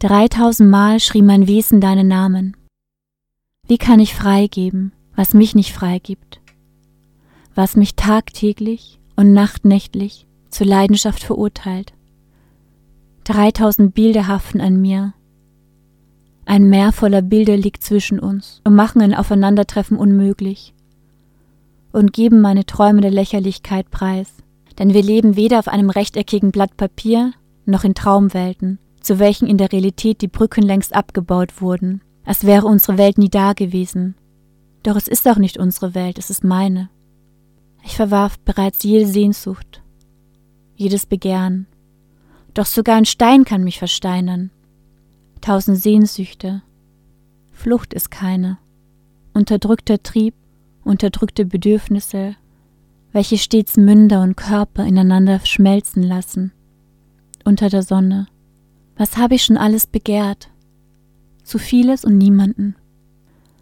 3000 0.00 0.68
Mal 0.68 1.00
schrie 1.00 1.22
mein 1.22 1.46
Wesen 1.46 1.80
deinen 1.80 2.08
Namen. 2.08 2.56
Wie 3.66 3.78
kann 3.78 4.00
ich 4.00 4.14
freigeben, 4.14 4.92
was 5.16 5.32
mich 5.32 5.54
nicht 5.54 5.72
freigibt? 5.72 6.40
was 7.54 7.76
mich 7.76 7.94
tagtäglich 7.94 8.98
und 9.16 9.32
nachtnächtlich 9.32 10.26
zur 10.50 10.66
Leidenschaft 10.66 11.22
verurteilt. 11.22 11.92
Dreitausend 13.24 13.94
Bilder 13.94 14.26
haften 14.26 14.60
an 14.60 14.80
mir. 14.80 15.14
Ein 16.46 16.68
Meer 16.68 16.92
voller 16.92 17.22
Bilder 17.22 17.56
liegt 17.56 17.82
zwischen 17.82 18.18
uns 18.18 18.60
und 18.64 18.74
machen 18.74 19.00
ein 19.00 19.14
Aufeinandertreffen 19.14 19.96
unmöglich 19.96 20.74
und 21.92 22.12
geben 22.12 22.40
meine 22.40 22.66
Träume 22.66 23.00
der 23.00 23.10
Lächerlichkeit 23.10 23.90
preis, 23.90 24.28
denn 24.78 24.92
wir 24.92 25.02
leben 25.02 25.36
weder 25.36 25.58
auf 25.58 25.68
einem 25.68 25.90
rechteckigen 25.90 26.50
Blatt 26.50 26.76
Papier 26.76 27.32
noch 27.66 27.84
in 27.84 27.94
Traumwelten, 27.94 28.78
zu 29.00 29.18
welchen 29.18 29.46
in 29.46 29.58
der 29.58 29.72
Realität 29.72 30.20
die 30.20 30.28
Brücken 30.28 30.62
längst 30.62 30.94
abgebaut 30.94 31.62
wurden, 31.62 32.02
als 32.24 32.44
wäre 32.44 32.66
unsere 32.66 32.98
Welt 32.98 33.16
nie 33.16 33.30
da 33.30 33.52
gewesen. 33.52 34.16
Doch 34.82 34.96
es 34.96 35.08
ist 35.08 35.26
auch 35.28 35.38
nicht 35.38 35.56
unsere 35.56 35.94
Welt, 35.94 36.18
es 36.18 36.30
ist 36.30 36.44
meine. 36.44 36.90
Ich 37.84 37.96
verwarf 37.96 38.38
bereits 38.40 38.82
jede 38.82 39.06
Sehnsucht, 39.06 39.82
jedes 40.76 41.06
Begehren. 41.06 41.66
Doch 42.54 42.66
sogar 42.66 42.96
ein 42.96 43.06
Stein 43.06 43.44
kann 43.44 43.64
mich 43.64 43.78
versteinern. 43.78 44.50
Tausend 45.44 45.76
Sehnsüchte. 45.76 46.62
Flucht 47.50 47.92
ist 47.92 48.10
keine. 48.10 48.56
Unterdrückter 49.34 50.02
Trieb, 50.02 50.32
unterdrückte 50.84 51.44
Bedürfnisse, 51.44 52.36
welche 53.12 53.36
stets 53.36 53.76
Münder 53.76 54.22
und 54.22 54.38
Körper 54.38 54.86
ineinander 54.86 55.40
schmelzen 55.44 56.02
lassen. 56.02 56.52
Unter 57.44 57.68
der 57.68 57.82
Sonne. 57.82 58.26
Was 58.96 59.18
habe 59.18 59.34
ich 59.34 59.44
schon 59.44 59.58
alles 59.58 59.86
begehrt? 59.86 60.48
Zu 61.42 61.58
vieles 61.58 62.06
und 62.06 62.16
niemanden. 62.16 62.74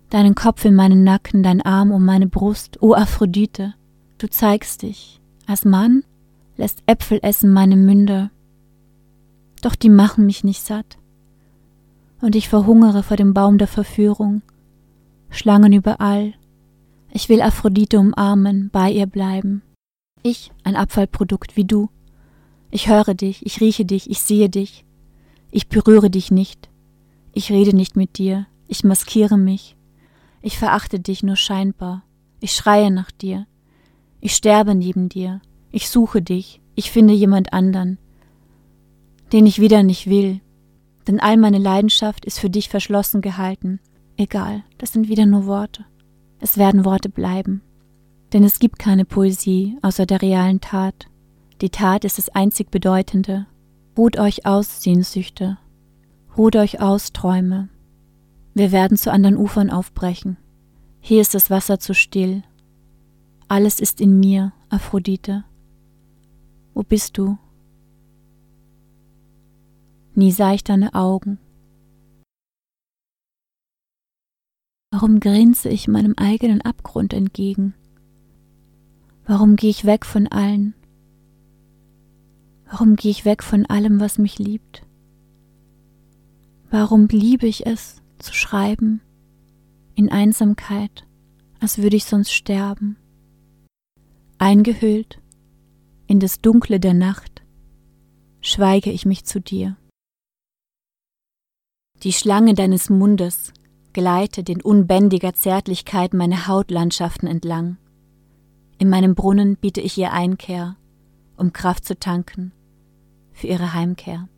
Deinen 0.08 0.36
Kopf 0.36 0.64
in 0.64 0.76
meinen 0.76 1.02
Nacken, 1.02 1.42
dein 1.42 1.62
Arm 1.62 1.90
um 1.90 2.04
meine 2.04 2.28
Brust, 2.28 2.80
o 2.80 2.94
Aphrodite. 2.94 3.74
Du 4.18 4.30
zeigst 4.30 4.82
dich. 4.82 5.20
Als 5.48 5.64
Mann 5.64 6.04
lässt 6.56 6.84
Äpfel 6.86 7.18
essen 7.22 7.52
meine 7.52 7.74
Münder. 7.74 8.30
Doch 9.62 9.74
die 9.74 9.90
machen 9.90 10.26
mich 10.26 10.44
nicht 10.44 10.62
satt. 10.64 11.01
Und 12.22 12.36
ich 12.36 12.48
verhungere 12.48 13.02
vor 13.02 13.16
dem 13.16 13.34
Baum 13.34 13.58
der 13.58 13.66
Verführung. 13.66 14.42
Schlangen 15.28 15.72
überall. 15.72 16.34
Ich 17.12 17.28
will 17.28 17.42
Aphrodite 17.42 17.98
umarmen, 17.98 18.70
bei 18.70 18.90
ihr 18.92 19.06
bleiben. 19.06 19.62
Ich, 20.22 20.52
ein 20.62 20.76
Abfallprodukt 20.76 21.56
wie 21.56 21.64
du. 21.64 21.90
Ich 22.70 22.88
höre 22.88 23.14
dich, 23.14 23.44
ich 23.44 23.60
rieche 23.60 23.84
dich, 23.84 24.08
ich 24.08 24.20
sehe 24.20 24.48
dich. 24.48 24.84
Ich 25.50 25.68
berühre 25.68 26.10
dich 26.10 26.30
nicht. 26.30 26.70
Ich 27.34 27.50
rede 27.50 27.74
nicht 27.74 27.96
mit 27.96 28.18
dir. 28.18 28.46
Ich 28.68 28.84
maskiere 28.84 29.36
mich. 29.36 29.76
Ich 30.42 30.58
verachte 30.58 31.00
dich 31.00 31.24
nur 31.24 31.36
scheinbar. 31.36 32.04
Ich 32.38 32.52
schreie 32.52 32.92
nach 32.92 33.10
dir. 33.10 33.46
Ich 34.20 34.36
sterbe 34.36 34.76
neben 34.76 35.08
dir. 35.08 35.42
Ich 35.72 35.88
suche 35.88 36.22
dich. 36.22 36.60
Ich 36.76 36.92
finde 36.92 37.14
jemand 37.14 37.52
anderen, 37.52 37.98
den 39.32 39.44
ich 39.44 39.60
wieder 39.60 39.82
nicht 39.82 40.08
will. 40.08 40.40
Denn 41.06 41.20
all 41.20 41.36
meine 41.36 41.58
Leidenschaft 41.58 42.24
ist 42.24 42.38
für 42.38 42.50
dich 42.50 42.68
verschlossen 42.68 43.20
gehalten. 43.20 43.80
Egal, 44.16 44.62
das 44.78 44.92
sind 44.92 45.08
wieder 45.08 45.26
nur 45.26 45.46
Worte. 45.46 45.84
Es 46.40 46.58
werden 46.58 46.84
Worte 46.84 47.08
bleiben. 47.08 47.62
Denn 48.32 48.44
es 48.44 48.58
gibt 48.58 48.78
keine 48.78 49.04
Poesie 49.04 49.76
außer 49.82 50.06
der 50.06 50.22
realen 50.22 50.60
Tat. 50.60 51.06
Die 51.60 51.70
Tat 51.70 52.04
ist 52.04 52.18
das 52.18 52.28
einzig 52.28 52.70
Bedeutende. 52.70 53.46
Ruht 53.96 54.18
euch 54.18 54.46
aus, 54.46 54.82
Sehnsüchte. 54.82 55.58
Ruht 56.36 56.56
euch 56.56 56.80
aus, 56.80 57.12
Träume. 57.12 57.68
Wir 58.54 58.72
werden 58.72 58.96
zu 58.96 59.12
anderen 59.12 59.36
Ufern 59.36 59.70
aufbrechen. 59.70 60.36
Hier 61.00 61.20
ist 61.20 61.34
das 61.34 61.50
Wasser 61.50 61.78
zu 61.78 61.94
still, 61.94 62.42
Alles 63.48 63.80
ist 63.80 64.00
in 64.00 64.18
mir, 64.18 64.52
Aphrodite. 64.70 65.44
Wo 66.74 66.82
bist 66.82 67.18
du? 67.18 67.36
Nie 70.14 70.30
sah 70.30 70.52
ich 70.52 70.62
deine 70.62 70.94
Augen. 70.94 71.38
Warum 74.90 75.20
grinse 75.20 75.70
ich 75.70 75.88
meinem 75.88 76.14
eigenen 76.18 76.60
Abgrund 76.60 77.14
entgegen? 77.14 77.72
Warum 79.24 79.56
gehe 79.56 79.70
ich 79.70 79.86
weg 79.86 80.04
von 80.04 80.26
allen? 80.28 80.74
Warum 82.66 82.96
gehe 82.96 83.10
ich 83.10 83.24
weg 83.24 83.42
von 83.42 83.64
allem, 83.66 84.00
was 84.00 84.18
mich 84.18 84.38
liebt? 84.38 84.86
Warum 86.70 87.06
liebe 87.08 87.46
ich 87.46 87.66
es, 87.66 88.02
zu 88.18 88.34
schreiben, 88.34 89.00
in 89.94 90.10
Einsamkeit, 90.10 91.06
als 91.58 91.78
würde 91.78 91.96
ich 91.96 92.04
sonst 92.04 92.32
sterben? 92.32 92.96
Eingehüllt 94.38 95.20
in 96.06 96.20
das 96.20 96.42
Dunkle 96.42 96.80
der 96.80 96.94
Nacht, 96.94 97.42
schweige 98.42 98.90
ich 98.90 99.06
mich 99.06 99.24
zu 99.24 99.40
dir. 99.40 99.76
Die 102.02 102.12
Schlange 102.12 102.54
deines 102.54 102.90
Mundes 102.90 103.52
gleitet 103.92 104.48
in 104.48 104.60
unbändiger 104.60 105.34
Zärtlichkeit 105.34 106.14
meine 106.14 106.48
Hautlandschaften 106.48 107.28
entlang. 107.28 107.76
In 108.78 108.88
meinem 108.88 109.14
Brunnen 109.14 109.56
biete 109.56 109.80
ich 109.80 109.96
ihr 109.98 110.12
Einkehr, 110.12 110.76
um 111.36 111.52
Kraft 111.52 111.84
zu 111.84 111.96
tanken 111.96 112.50
für 113.32 113.46
ihre 113.46 113.72
Heimkehr. 113.72 114.28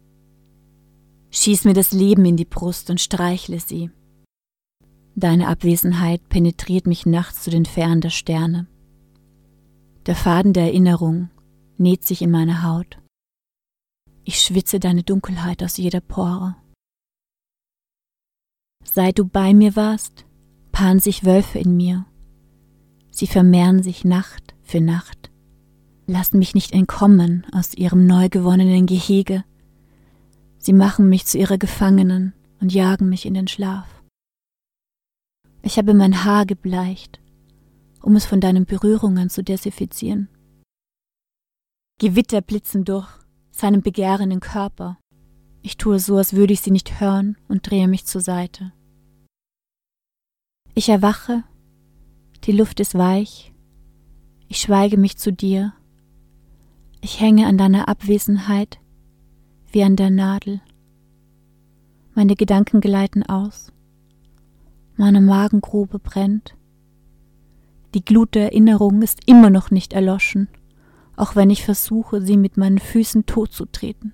Schieß 1.31 1.65
mir 1.65 1.73
das 1.73 1.93
Leben 1.93 2.27
in 2.27 2.37
die 2.37 2.45
Brust 2.45 2.91
und 2.91 3.01
streichle 3.01 3.59
sie. 3.59 3.91
Deine 5.17 5.49
Abwesenheit 5.49 6.29
penetriert 6.29 6.87
mich 6.87 7.07
nachts 7.07 7.45
zu 7.45 7.51
den 7.51 7.65
Fernen 7.65 8.03
der 8.03 8.11
Sterne. 8.11 8.67
Der 10.05 10.17
Faden 10.17 10.53
der 10.53 10.65
Erinnerung 10.65 11.31
näht 11.79 12.05
sich 12.05 12.21
in 12.21 12.31
meine 12.31 12.63
Haut. 12.63 12.99
Ich 14.25 14.41
schwitze 14.41 14.81
deine 14.81 15.03
Dunkelheit 15.03 15.63
aus 15.63 15.79
jeder 15.79 16.01
Pore. 16.01 16.57
Seit 18.85 19.19
du 19.19 19.25
bei 19.25 19.55
mir 19.55 19.77
warst, 19.77 20.25
paaren 20.73 21.01
sich 21.01 21.25
Wölfe 21.25 21.59
in 21.59 21.77
mir 21.77 22.07
Sie 23.15 23.29
vermehren 23.29 23.81
sich 23.81 24.05
Nacht 24.05 24.57
für 24.65 24.81
Nacht, 24.81 25.31
lassen 26.09 26.41
mich 26.41 26.53
nicht 26.53 26.73
entkommen 26.73 27.47
aus 27.53 27.73
ihrem 27.73 28.07
neu 28.07 28.29
gewonnenen 28.29 28.87
Gehege. 28.87 29.45
Sie 30.59 30.73
machen 30.73 31.09
mich 31.09 31.25
zu 31.25 31.39
ihrer 31.39 31.57
Gefangenen 31.57 32.33
und 32.61 32.75
jagen 32.75 33.09
mich 33.09 33.25
in 33.25 33.35
den 33.35 33.47
Schlaf. 33.47 33.87
Ich 35.63 35.79
habe 35.79 35.95
mein 35.95 36.25
Haar 36.25 36.45
gebleicht, 36.45 37.21
um 38.03 38.17
es 38.17 38.27
von 38.27 38.41
deinen 38.41 38.65
Berührungen 38.65 39.31
zu 39.31 39.45
desinfizieren. 39.45 40.29
Gewitter 42.01 42.41
blitzen 42.41 42.85
durch 42.85 43.07
seinen 43.53 43.83
begehrenden 43.83 44.41
Körper. 44.41 44.99
Ich 45.67 45.79
tue 45.79 45.99
so, 45.99 46.19
als 46.19 46.35
würde 46.35 46.53
ich 46.53 46.61
sie 46.61 46.71
nicht 46.71 47.01
hören 47.01 47.39
und 47.49 47.69
drehe 47.69 47.89
mich 47.89 48.05
zur 48.05 48.21
Seite. 48.21 48.73
Ich 50.75 50.91
erwache 50.91 51.43
die 52.45 52.53
Luft 52.53 52.79
ist 52.79 52.95
weich, 52.95 53.55
ich 54.49 54.59
schweige 54.59 54.99
mich 54.99 55.17
zu 55.17 55.33
dir, 55.33 55.73
ich 57.01 57.19
hänge 57.19 57.47
an 57.47 57.57
deiner 57.57 57.89
Abwesenheit 57.89 58.79
wie 59.73 59.83
an 59.83 59.97
der 59.97 60.11
Nadel. 60.11 60.61
Meine 62.15 62.37
Gedanken 62.37 62.83
gleiten 62.83 63.23
aus, 63.23 63.73
meine 64.97 65.23
Magengrube 65.23 65.99
brennt. 65.99 66.55
Die 67.95 68.05
Glut 68.05 68.35
der 68.35 68.53
Erinnerung 68.53 69.01
ist 69.01 69.21
immer 69.25 69.49
noch 69.49 69.71
nicht 69.71 69.95
erloschen, 69.95 70.49
auch 71.17 71.37
wenn 71.37 71.49
ich 71.49 71.65
versuche, 71.65 72.21
sie 72.21 72.37
mit 72.37 72.59
meinen 72.59 72.79
Füßen 72.79 73.25
totzutreten. 73.25 74.13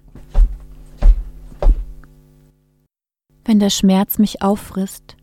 Wenn 3.45 3.59
der 3.59 3.71
Schmerz 3.71 4.19
mich 4.19 4.43
auffrisst, 4.43 5.17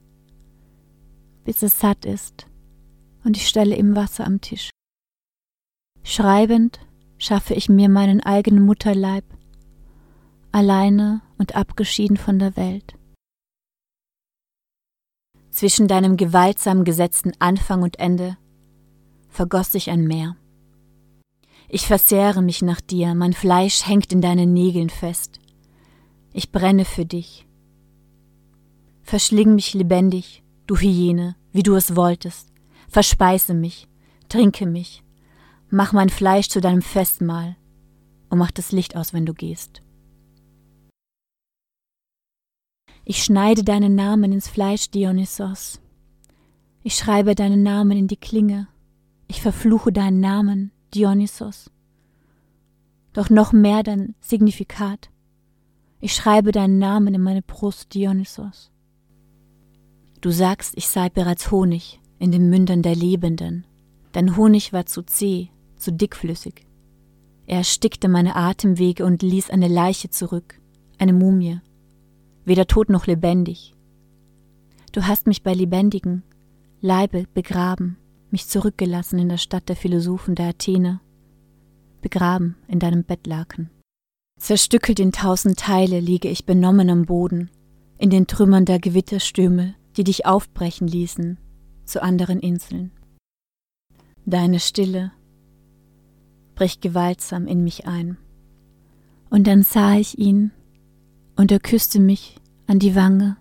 bis 1.43 1.63
es 1.63 1.79
satt 1.79 2.05
ist, 2.05 2.47
und 3.23 3.37
ich 3.37 3.47
stelle 3.47 3.75
ihm 3.75 3.95
Wasser 3.95 4.25
am 4.25 4.41
Tisch. 4.41 4.69
Schreibend 6.03 6.79
schaffe 7.17 7.53
ich 7.53 7.69
mir 7.69 7.89
meinen 7.89 8.21
eigenen 8.21 8.65
Mutterleib, 8.65 9.25
alleine 10.51 11.21
und 11.37 11.55
abgeschieden 11.55 12.17
von 12.17 12.39
der 12.39 12.55
Welt. 12.55 12.95
Zwischen 15.49 15.87
deinem 15.87 16.17
gewaltsam 16.17 16.83
gesetzten 16.83 17.31
Anfang 17.39 17.81
und 17.81 17.99
Ende 17.99 18.37
vergoss 19.29 19.71
sich 19.71 19.89
ein 19.89 20.05
Meer. 20.05 20.35
Ich 21.67 21.87
versehre 21.87 22.41
mich 22.41 22.61
nach 22.61 22.79
dir, 22.79 23.15
mein 23.15 23.33
Fleisch 23.33 23.87
hängt 23.87 24.13
in 24.13 24.21
deinen 24.21 24.53
Nägeln 24.53 24.89
fest. 24.89 25.39
Ich 26.31 26.51
brenne 26.51 26.85
für 26.85 27.05
dich. 27.05 27.46
Verschling 29.07 29.55
mich 29.55 29.73
lebendig, 29.73 30.43
du 30.65 30.75
Hyäne, 30.75 31.37
wie 31.53 31.63
du 31.63 31.75
es 31.75 31.95
wolltest. 31.95 32.51
Verspeise 32.89 33.53
mich, 33.53 33.87
trinke 34.27 34.65
mich, 34.65 35.01
mach 35.69 35.93
mein 35.93 36.09
Fleisch 36.09 36.49
zu 36.49 36.59
deinem 36.59 36.81
Festmahl 36.81 37.55
und 38.29 38.37
mach 38.37 38.51
das 38.51 38.73
Licht 38.73 38.97
aus, 38.97 39.13
wenn 39.13 39.25
du 39.25 39.33
gehst. 39.33 39.81
Ich 43.05 43.23
schneide 43.23 43.63
deinen 43.63 43.95
Namen 43.95 44.33
ins 44.33 44.49
Fleisch, 44.49 44.91
Dionysos. 44.91 45.79
Ich 46.83 46.95
schreibe 46.95 47.33
deinen 47.33 47.63
Namen 47.63 47.97
in 47.97 48.09
die 48.09 48.17
Klinge. 48.17 48.67
Ich 49.29 49.41
verfluche 49.41 49.93
deinen 49.93 50.19
Namen, 50.19 50.71
Dionysos. 50.93 51.71
Doch 53.13 53.29
noch 53.29 53.53
mehr 53.53 53.83
dein 53.83 54.15
Signifikat. 54.19 55.11
Ich 56.01 56.13
schreibe 56.13 56.51
deinen 56.51 56.77
Namen 56.77 57.13
in 57.13 57.21
meine 57.21 57.41
Brust, 57.41 57.93
Dionysos. 57.93 58.69
Du 60.21 60.31
sagst, 60.31 60.73
ich 60.75 60.87
sei 60.87 61.09
bereits 61.09 61.51
Honig, 61.51 61.99
in 62.17 62.31
den 62.31 62.49
Mündern 62.49 62.81
der 62.81 62.95
Lebenden. 62.95 63.65
Dein 64.13 64.35
Honig 64.35 64.73
war 64.73 64.85
zu 64.85 65.03
zäh, 65.03 65.49
zu 65.75 65.91
dickflüssig. 65.91 66.65
Er 67.45 67.59
erstickte 67.59 68.07
meine 68.07 68.35
Atemwege 68.35 69.05
und 69.05 69.21
ließ 69.21 69.51
eine 69.51 69.67
Leiche 69.67 70.09
zurück, 70.09 70.59
eine 70.97 71.13
Mumie, 71.13 71.59
weder 72.45 72.65
tot 72.65 72.89
noch 72.89 73.05
lebendig. 73.05 73.75
Du 74.91 75.05
hast 75.05 75.27
mich 75.27 75.43
bei 75.43 75.53
lebendigen 75.53 76.23
Leibe 76.81 77.25
begraben, 77.33 77.97
mich 78.31 78.47
zurückgelassen 78.47 79.19
in 79.19 79.29
der 79.29 79.37
Stadt 79.37 79.69
der 79.69 79.75
Philosophen 79.75 80.35
der 80.35 80.47
Athene, 80.47 80.99
begraben 82.01 82.55
in 82.67 82.79
deinem 82.79 83.03
Bettlaken. 83.03 83.69
Zerstückelt 84.39 84.99
in 84.99 85.11
tausend 85.11 85.59
Teile 85.59 85.99
liege 85.99 86.27
ich 86.27 86.45
benommen 86.45 86.89
am 86.89 87.05
Boden, 87.05 87.49
in 87.97 88.09
den 88.09 88.27
Trümmern 88.27 88.65
der 88.65 88.79
Gewitterstürme, 88.79 89.75
die 89.97 90.03
dich 90.03 90.25
aufbrechen 90.25 90.87
ließen, 90.87 91.37
zu 91.85 92.03
anderen 92.03 92.39
Inseln. 92.39 92.91
Deine 94.25 94.59
Stille 94.59 95.11
bricht 96.55 96.81
gewaltsam 96.81 97.47
in 97.47 97.63
mich 97.63 97.87
ein. 97.87 98.17
Und 99.29 99.47
dann 99.47 99.63
sah 99.63 99.95
ich 99.95 100.17
ihn, 100.17 100.51
und 101.35 101.51
er 101.51 101.59
küsste 101.59 101.99
mich 101.99 102.37
an 102.67 102.79
die 102.79 102.95
Wange, 102.95 103.37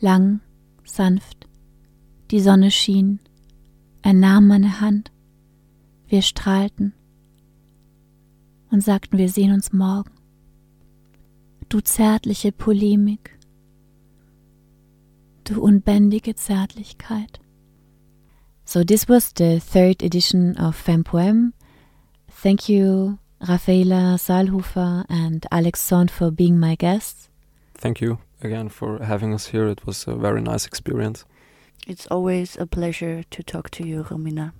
lang, 0.00 0.40
sanft, 0.84 1.46
die 2.30 2.40
Sonne 2.40 2.70
schien, 2.70 3.20
er 4.02 4.14
nahm 4.14 4.48
meine 4.48 4.80
Hand, 4.80 5.10
wir 6.08 6.22
strahlten 6.22 6.92
und 8.70 8.82
sagten, 8.82 9.18
wir 9.18 9.28
sehen 9.28 9.52
uns 9.52 9.72
morgen. 9.72 10.10
Du 11.68 11.80
zärtliche 11.80 12.52
Polemik, 12.52 13.35
du 15.48 15.60
unbändige 15.60 16.34
Zärtlichkeit. 16.34 17.40
So 18.64 18.82
this 18.84 19.08
was 19.08 19.32
the 19.32 19.60
third 19.60 20.02
edition 20.02 20.56
of 20.58 20.76
Femme 20.76 21.04
Poem. 21.04 21.52
Thank 22.28 22.68
you, 22.68 23.18
Rafaela 23.40 24.18
Salhofer 24.18 25.04
and 25.08 25.46
Alex 25.50 25.80
Son 25.80 26.08
for 26.08 26.30
being 26.30 26.58
my 26.58 26.74
guests. 26.76 27.30
Thank 27.74 28.00
you 28.00 28.18
again 28.42 28.68
for 28.68 29.04
having 29.04 29.32
us 29.32 29.46
here. 29.46 29.68
It 29.68 29.86
was 29.86 30.08
a 30.08 30.16
very 30.16 30.40
nice 30.40 30.66
experience. 30.66 31.24
It's 31.86 32.06
always 32.10 32.56
a 32.56 32.66
pleasure 32.66 33.22
to 33.30 33.42
talk 33.42 33.70
to 33.70 33.86
you, 33.86 34.02
Romina. 34.02 34.52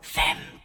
Femme 0.00 0.57